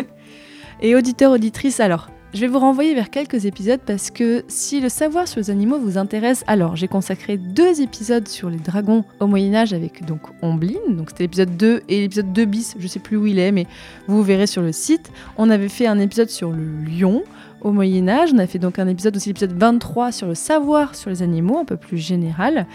et 0.82 0.96
auditeurs 0.96 1.32
auditrices 1.32 1.80
alors 1.80 2.10
Je 2.34 2.40
vais 2.40 2.48
vous 2.48 2.60
renvoyer 2.60 2.96
vers 2.96 3.10
quelques 3.10 3.46
épisodes 3.46 3.82
parce 3.86 4.10
que 4.10 4.46
si 4.48 4.80
le 4.80 4.88
savoir 4.88 5.28
sur 5.28 5.42
les 5.42 5.50
animaux 5.50 5.78
vous 5.78 5.98
intéresse, 5.98 6.46
alors 6.48 6.78
j'ai 6.78 6.88
consacré 6.88 7.36
deux 7.36 7.82
épisodes 7.82 8.26
sur 8.26 8.50
les 8.50 8.58
dragons 8.58 9.04
au 9.20 9.28
Moyen 9.28 9.54
Âge 9.54 9.74
avec 9.74 10.06
donc 10.06 10.22
Omblin, 10.42 10.80
donc 10.92 11.10
c'était 11.10 11.26
l'épisode 11.26 11.58
2 11.58 11.82
et 11.90 12.00
l'épisode 12.00 12.32
2 12.32 12.46
bis, 12.46 12.76
je 12.80 12.88
sais 12.88 13.00
plus 13.00 13.18
où 13.18 13.28
il 13.28 13.38
est, 13.38 13.52
mais 13.52 13.68
vous 14.08 14.24
verrez 14.24 14.48
sur 14.48 14.62
le 14.62 14.72
site. 14.72 15.12
On 15.38 15.50
avait 15.50 15.68
fait 15.68 15.88
un 15.88 16.00
épisode 16.00 16.30
sur 16.30 16.52
le 16.52 16.64
lion 16.86 17.22
au 17.62 17.72
Moyen 17.72 18.08
Âge, 18.08 18.32
on 18.34 18.38
a 18.38 18.48
fait 18.48 18.60
donc 18.60 18.80
un 18.80 18.88
épisode 18.88 19.16
aussi 19.16 19.30
l'épisode 19.30 19.54
23 19.54 20.12
sur 20.12 20.28
le 20.28 20.36
savoir 20.36 20.96
sur 20.96 21.10
les 21.10 21.22
animaux, 21.22 21.58
un 21.58 21.66
peu 21.66 21.78
plus 21.78 21.98
général. 21.98 22.66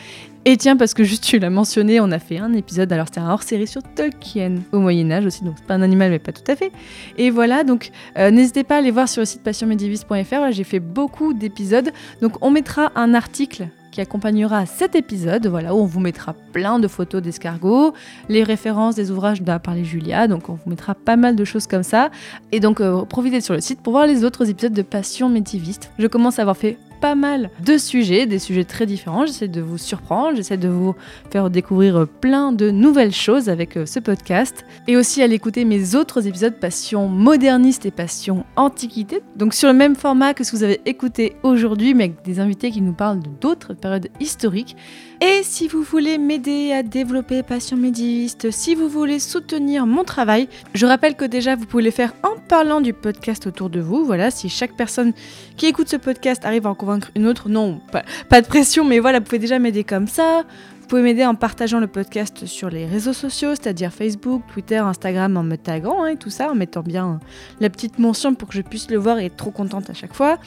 Et 0.44 0.56
tiens, 0.56 0.76
parce 0.76 0.94
que 0.94 1.02
juste 1.02 1.24
tu 1.24 1.38
l'as 1.38 1.50
mentionné, 1.50 2.00
on 2.00 2.12
a 2.12 2.20
fait 2.20 2.38
un 2.38 2.52
épisode, 2.52 2.92
alors 2.92 3.06
c'était 3.06 3.20
un 3.20 3.30
hors-série 3.30 3.66
sur 3.66 3.82
Tolkien 3.82 4.56
au 4.72 4.78
Moyen-Âge 4.78 5.26
aussi, 5.26 5.42
donc 5.42 5.54
c'est 5.56 5.66
pas 5.66 5.74
un 5.74 5.82
animal, 5.82 6.10
mais 6.10 6.20
pas 6.20 6.32
tout 6.32 6.50
à 6.50 6.54
fait. 6.54 6.70
Et 7.18 7.30
voilà, 7.30 7.64
donc 7.64 7.90
euh, 8.16 8.30
n'hésitez 8.30 8.62
pas 8.62 8.76
à 8.76 8.78
aller 8.78 8.92
voir 8.92 9.08
sur 9.08 9.22
le 9.22 9.26
site 9.26 9.42
passionmédiéviste.fr, 9.42 10.52
j'ai 10.52 10.64
fait 10.64 10.80
beaucoup 10.80 11.34
d'épisodes. 11.34 11.90
Donc 12.22 12.34
on 12.42 12.50
mettra 12.50 12.92
un 12.94 13.12
article 13.14 13.68
accompagnera 14.00 14.66
cet 14.66 14.94
épisode, 14.94 15.46
voilà, 15.46 15.74
où 15.74 15.78
on 15.78 15.86
vous 15.86 16.00
mettra 16.00 16.34
plein 16.52 16.78
de 16.78 16.88
photos 16.88 17.22
d'escargots, 17.22 17.94
les 18.28 18.42
références 18.42 18.94
des 18.94 19.10
ouvrages 19.10 19.42
dont 19.42 19.52
a 19.52 19.58
parlé 19.58 19.84
Julia, 19.84 20.28
donc 20.28 20.48
on 20.48 20.54
vous 20.54 20.70
mettra 20.70 20.94
pas 20.94 21.16
mal 21.16 21.36
de 21.36 21.44
choses 21.44 21.66
comme 21.66 21.82
ça. 21.82 22.10
Et 22.52 22.60
donc 22.60 22.80
euh, 22.80 23.04
profitez 23.04 23.40
sur 23.40 23.54
le 23.54 23.60
site 23.60 23.80
pour 23.80 23.92
voir 23.92 24.06
les 24.06 24.24
autres 24.24 24.48
épisodes 24.48 24.72
de 24.72 24.82
Passion 24.82 25.28
médiéviste. 25.28 25.90
Je 25.98 26.06
commence 26.06 26.38
à 26.38 26.42
avoir 26.42 26.56
fait 26.56 26.78
pas 27.00 27.14
mal 27.14 27.50
de 27.64 27.78
sujets, 27.78 28.26
des 28.26 28.38
sujets 28.38 28.64
très 28.64 28.86
différents. 28.86 29.26
J'essaie 29.26 29.48
de 29.48 29.60
vous 29.60 29.78
surprendre, 29.78 30.36
j'essaie 30.36 30.56
de 30.56 30.68
vous 30.68 30.94
faire 31.30 31.50
découvrir 31.50 32.06
plein 32.20 32.52
de 32.52 32.70
nouvelles 32.70 33.14
choses 33.14 33.48
avec 33.48 33.76
euh, 33.76 33.86
ce 33.86 34.00
podcast. 34.00 34.64
Et 34.88 34.96
aussi 34.96 35.22
à 35.22 35.26
l'écouter 35.26 35.64
mes 35.64 35.94
autres 35.94 36.26
épisodes 36.26 36.54
Passion 36.54 37.08
moderniste 37.08 37.86
et 37.86 37.90
Passion 37.90 38.44
antiquité. 38.56 39.20
Donc 39.36 39.54
sur 39.54 39.68
le 39.68 39.74
même 39.74 39.96
format 39.96 40.34
que 40.34 40.44
ce 40.44 40.52
que 40.52 40.56
vous 40.56 40.64
avez 40.64 40.80
écouté 40.86 41.36
aujourd'hui, 41.42 41.94
mais 41.94 42.04
avec 42.04 42.24
des 42.24 42.40
invités 42.40 42.70
qui 42.70 42.82
nous 42.82 42.92
parlent 42.92 43.20
d'autres 43.40 43.74
périodes 43.74 44.08
historiques. 44.20 44.76
Et 45.22 45.42
si 45.42 45.66
vous 45.66 45.82
voulez 45.82 46.18
m'aider 46.18 46.72
à 46.72 46.82
développer 46.82 47.42
Passion 47.42 47.78
médiéviste, 47.78 48.50
si 48.50 48.74
vous 48.74 48.88
voulez 48.88 49.18
soutenir 49.18 49.86
mon 49.86 50.04
travail, 50.04 50.46
je 50.74 50.84
rappelle 50.84 51.14
que 51.14 51.24
déjà 51.24 51.56
vous 51.56 51.64
pouvez 51.64 51.84
le 51.84 51.90
faire 51.90 52.12
en 52.22 52.38
parlant 52.48 52.82
du 52.82 52.92
podcast 52.92 53.46
autour 53.46 53.70
de 53.70 53.80
vous. 53.80 54.04
Voilà, 54.04 54.30
si 54.30 54.50
chaque 54.50 54.76
personne 54.76 55.14
qui 55.56 55.66
écoute 55.66 55.88
ce 55.88 55.96
podcast 55.96 56.44
arrive 56.44 56.66
à 56.66 56.70
en 56.70 56.74
convaincre 56.74 57.10
une 57.16 57.26
autre, 57.26 57.48
non, 57.48 57.80
pas, 57.90 58.02
pas 58.28 58.42
de 58.42 58.46
pression, 58.46 58.84
mais 58.84 58.98
voilà, 58.98 59.20
vous 59.20 59.24
pouvez 59.24 59.38
déjà 59.38 59.58
m'aider 59.58 59.84
comme 59.84 60.06
ça. 60.06 60.44
Vous 60.80 60.86
pouvez 60.86 61.02
m'aider 61.02 61.24
en 61.24 61.34
partageant 61.34 61.80
le 61.80 61.88
podcast 61.88 62.44
sur 62.44 62.68
les 62.68 62.84
réseaux 62.84 63.14
sociaux, 63.14 63.54
c'est-à-dire 63.54 63.92
Facebook, 63.92 64.42
Twitter, 64.52 64.76
Instagram, 64.76 65.36
en 65.38 65.42
me 65.42 65.56
taguant 65.56 66.04
hein, 66.04 66.08
et 66.08 66.16
tout 66.16 66.30
ça, 66.30 66.50
en 66.50 66.54
mettant 66.54 66.82
bien 66.82 67.20
la 67.58 67.70
petite 67.70 67.98
mention 67.98 68.34
pour 68.34 68.48
que 68.48 68.54
je 68.54 68.62
puisse 68.62 68.90
le 68.90 68.98
voir 68.98 69.18
et 69.18 69.24
être 69.24 69.36
trop 69.36 69.50
contente 69.50 69.88
à 69.88 69.94
chaque 69.94 70.14
fois. 70.14 70.38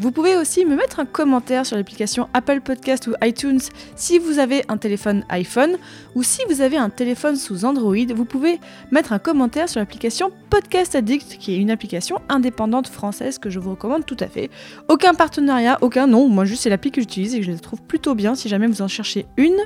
Vous 0.00 0.12
pouvez 0.12 0.36
aussi 0.36 0.64
me 0.64 0.76
mettre 0.76 1.00
un 1.00 1.06
commentaire 1.06 1.66
sur 1.66 1.76
l'application 1.76 2.28
Apple 2.32 2.60
Podcast 2.60 3.08
ou 3.08 3.14
iTunes 3.20 3.58
si 3.96 4.20
vous 4.20 4.38
avez 4.38 4.62
un 4.68 4.76
téléphone 4.76 5.24
iPhone 5.28 5.76
ou 6.14 6.22
si 6.22 6.40
vous 6.48 6.60
avez 6.60 6.76
un 6.76 6.88
téléphone 6.88 7.34
sous 7.34 7.64
Android, 7.64 7.96
vous 8.14 8.24
pouvez 8.24 8.60
mettre 8.92 9.12
un 9.12 9.18
commentaire 9.18 9.68
sur 9.68 9.80
l'application 9.80 10.30
Podcast 10.50 10.94
Addict 10.94 11.38
qui 11.38 11.54
est 11.54 11.58
une 11.58 11.72
application 11.72 12.20
indépendante 12.28 12.86
française 12.86 13.38
que 13.38 13.50
je 13.50 13.58
vous 13.58 13.70
recommande 13.70 14.06
tout 14.06 14.16
à 14.20 14.28
fait. 14.28 14.50
Aucun 14.88 15.14
partenariat, 15.14 15.78
aucun 15.80 16.06
non, 16.06 16.28
moi 16.28 16.44
juste 16.44 16.62
c'est 16.62 16.70
l'appli 16.70 16.92
que 16.92 17.00
j'utilise 17.00 17.34
et 17.34 17.40
que 17.40 17.46
je 17.46 17.50
la 17.50 17.58
trouve 17.58 17.82
plutôt 17.82 18.14
bien 18.14 18.36
si 18.36 18.48
jamais 18.48 18.68
vous 18.68 18.82
en 18.82 18.88
cherchez 18.88 19.26
une. 19.36 19.58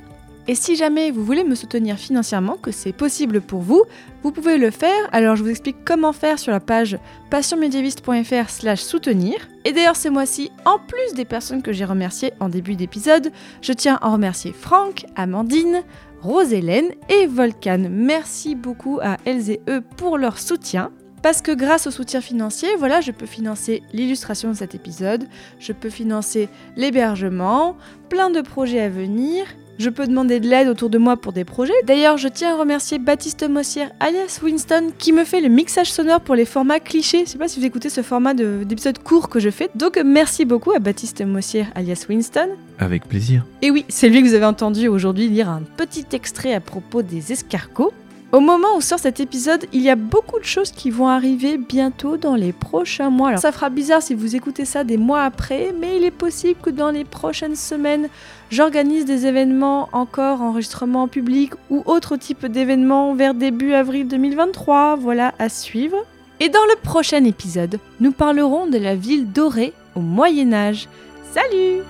Et 0.49 0.57
si 0.57 0.75
jamais 0.75 1.13
vous 1.13 1.25
voulez 1.25 1.45
me 1.45 1.55
soutenir 1.55 1.97
financièrement, 1.97 2.57
que 2.57 2.73
c'est 2.73 2.93
possible 2.93 3.41
pour 3.41 3.61
vous, 3.61 3.85
vous 4.25 4.33
pouvez 4.33 4.59
le 4.59 4.73
faire. 4.73 5.09
Alors 5.13 5.37
je 5.37 5.45
vous 5.45 5.51
explique 5.51 5.85
comment 5.85 6.13
faire 6.13 6.39
sur 6.41 6.51
la 6.51 6.59
page 6.59 6.99
passionmédiéviste.fr 7.31 8.51
slash 8.51 8.81
soutenir. 8.81 9.37
Et 9.65 9.73
d'ailleurs 9.73 9.95
ce 9.95 10.09
mois-ci, 10.09 10.51
en 10.65 10.79
plus 10.79 11.15
des 11.15 11.25
personnes 11.25 11.63
que 11.63 11.73
j'ai 11.73 11.85
remerciées 11.85 12.33
en 12.41 12.49
début 12.49 12.75
d'épisode, 12.75 13.31
je 13.61 13.73
tiens 13.73 13.99
à 14.03 14.11
remercier 14.11 14.53
Franck, 14.53 15.07
Amandine, 15.15 15.83
Rose-Hélène 16.23 16.91
et 17.09 17.27
Volcan. 17.27 17.87
Merci 17.89 18.57
beaucoup 18.57 18.99
à 19.01 19.19
elles 19.25 19.49
et 19.49 19.61
eux 19.69 19.83
pour 19.97 20.19
leur 20.19 20.41
soutien. 20.41 20.91
Parce 21.23 21.41
que 21.41 21.53
grâce 21.53 21.87
au 21.87 21.93
soutien 21.93 22.21
financier, 22.21 22.69
voilà, 22.77 23.01
je 23.01 23.13
peux 23.13 23.27
financer 23.27 23.85
l'illustration 23.93 24.51
de 24.51 24.57
cet 24.57 24.75
épisode, 24.75 25.29
je 25.61 25.73
peux 25.73 25.89
financer 25.89 26.49
l'hébergement, 26.77 27.77
plein 28.09 28.29
de 28.29 28.41
projets 28.41 28.81
à 28.81 28.89
venir, 28.89 29.45
je 29.83 29.91
peux 29.91 30.07
demander 30.07 30.39
de 30.39 30.49
l'aide 30.49 30.69
autour 30.69 30.91
de 30.91 30.99
moi 30.99 31.17
pour 31.17 31.33
des 31.33 31.45
projets. 31.45 31.73
D'ailleurs, 31.85 32.17
je 32.17 32.29
tiens 32.29 32.55
à 32.55 32.59
remercier 32.59 32.99
Baptiste 32.99 33.49
Mossière 33.49 33.91
alias 33.99 34.39
Winston 34.43 34.93
qui 34.97 35.13
me 35.13 35.25
fait 35.25 35.41
le 35.41 35.49
mixage 35.49 35.91
sonore 35.91 36.21
pour 36.21 36.37
les 36.37 36.45
formats 36.45 36.79
clichés. 36.79 37.25
Je 37.27 37.31
sais 37.33 37.39
pas 37.39 37.49
si 37.49 37.59
vous 37.59 37.67
écoutez 37.67 37.91
ce 37.91 38.03
format 38.03 38.33
d'épisode 38.33 38.99
court 39.01 39.29
que 39.29 39.41
je 39.41 39.51
fais. 39.51 39.69
Donc 39.75 40.01
merci 40.05 40.45
beaucoup 40.45 40.73
à 40.73 40.79
Baptiste 40.79 41.23
Mossière 41.23 41.67
alias 41.75 42.07
Winston. 42.09 42.49
Avec 42.79 43.09
plaisir. 43.09 43.45
Et 43.61 43.71
oui, 43.71 43.85
c'est 43.89 44.09
lui 44.09 44.23
que 44.23 44.29
vous 44.29 44.35
avez 44.35 44.47
entendu 44.47 44.87
aujourd'hui 44.87 45.29
lire 45.29 45.49
un 45.49 45.63
petit 45.77 46.07
extrait 46.13 46.55
à 46.55 46.61
propos 46.61 47.03
des 47.03 47.33
escargots. 47.33 47.93
Au 48.33 48.41
moment 48.41 48.77
où 48.79 48.81
sort 48.81 48.99
cet 48.99 49.21
épisode, 49.21 49.67
il 49.75 49.83
y 49.83 49.91
a 49.91 49.95
beaucoup 49.95 50.39
de 50.39 50.45
choses 50.45 50.73
qui 50.73 50.89
vont 50.89 51.07
arriver 51.07 51.59
bientôt 51.59 52.17
dans 52.17 52.35
les 52.35 52.55
prochains 52.55 53.11
mois. 53.11 53.29
Alors 53.29 53.41
ça 53.41 53.53
fera 53.53 53.69
bizarre 53.69 54.01
si 54.01 54.15
vous 54.15 54.35
écoutez 54.35 54.65
ça 54.65 54.85
des 54.85 54.97
mois 54.97 55.25
après, 55.25 55.75
mais 55.79 55.99
il 55.99 56.05
est 56.05 56.11
possible 56.11 56.59
que 56.63 56.71
dans 56.71 56.91
les 56.91 57.05
prochaines 57.05 57.57
semaines, 57.57 58.09
j'organise 58.51 59.05
des 59.05 59.27
événements 59.27 59.91
encore 59.93 60.41
enregistrement 60.41 61.09
public 61.09 61.53
ou 61.69 61.83
autre 61.85 62.17
type 62.17 62.47
d'événements 62.47 63.15
vers 63.15 63.35
début 63.35 63.75
avril 63.75 64.09
2023. 64.09 64.97
Voilà 64.97 65.35
à 65.39 65.51
suivre. 65.51 65.99
Et 66.41 66.49
dans 66.49 66.65
le 66.71 66.81
prochain 66.83 67.25
épisode, 67.25 67.81
nous 68.01 68.13
parlerons 68.13 68.67
de 68.67 68.79
la 68.79 68.95
ville 68.95 69.31
dorée 69.31 69.75
au 69.95 70.01
Moyen 70.01 70.55
Âge. 70.55 70.89
Salut 71.35 71.83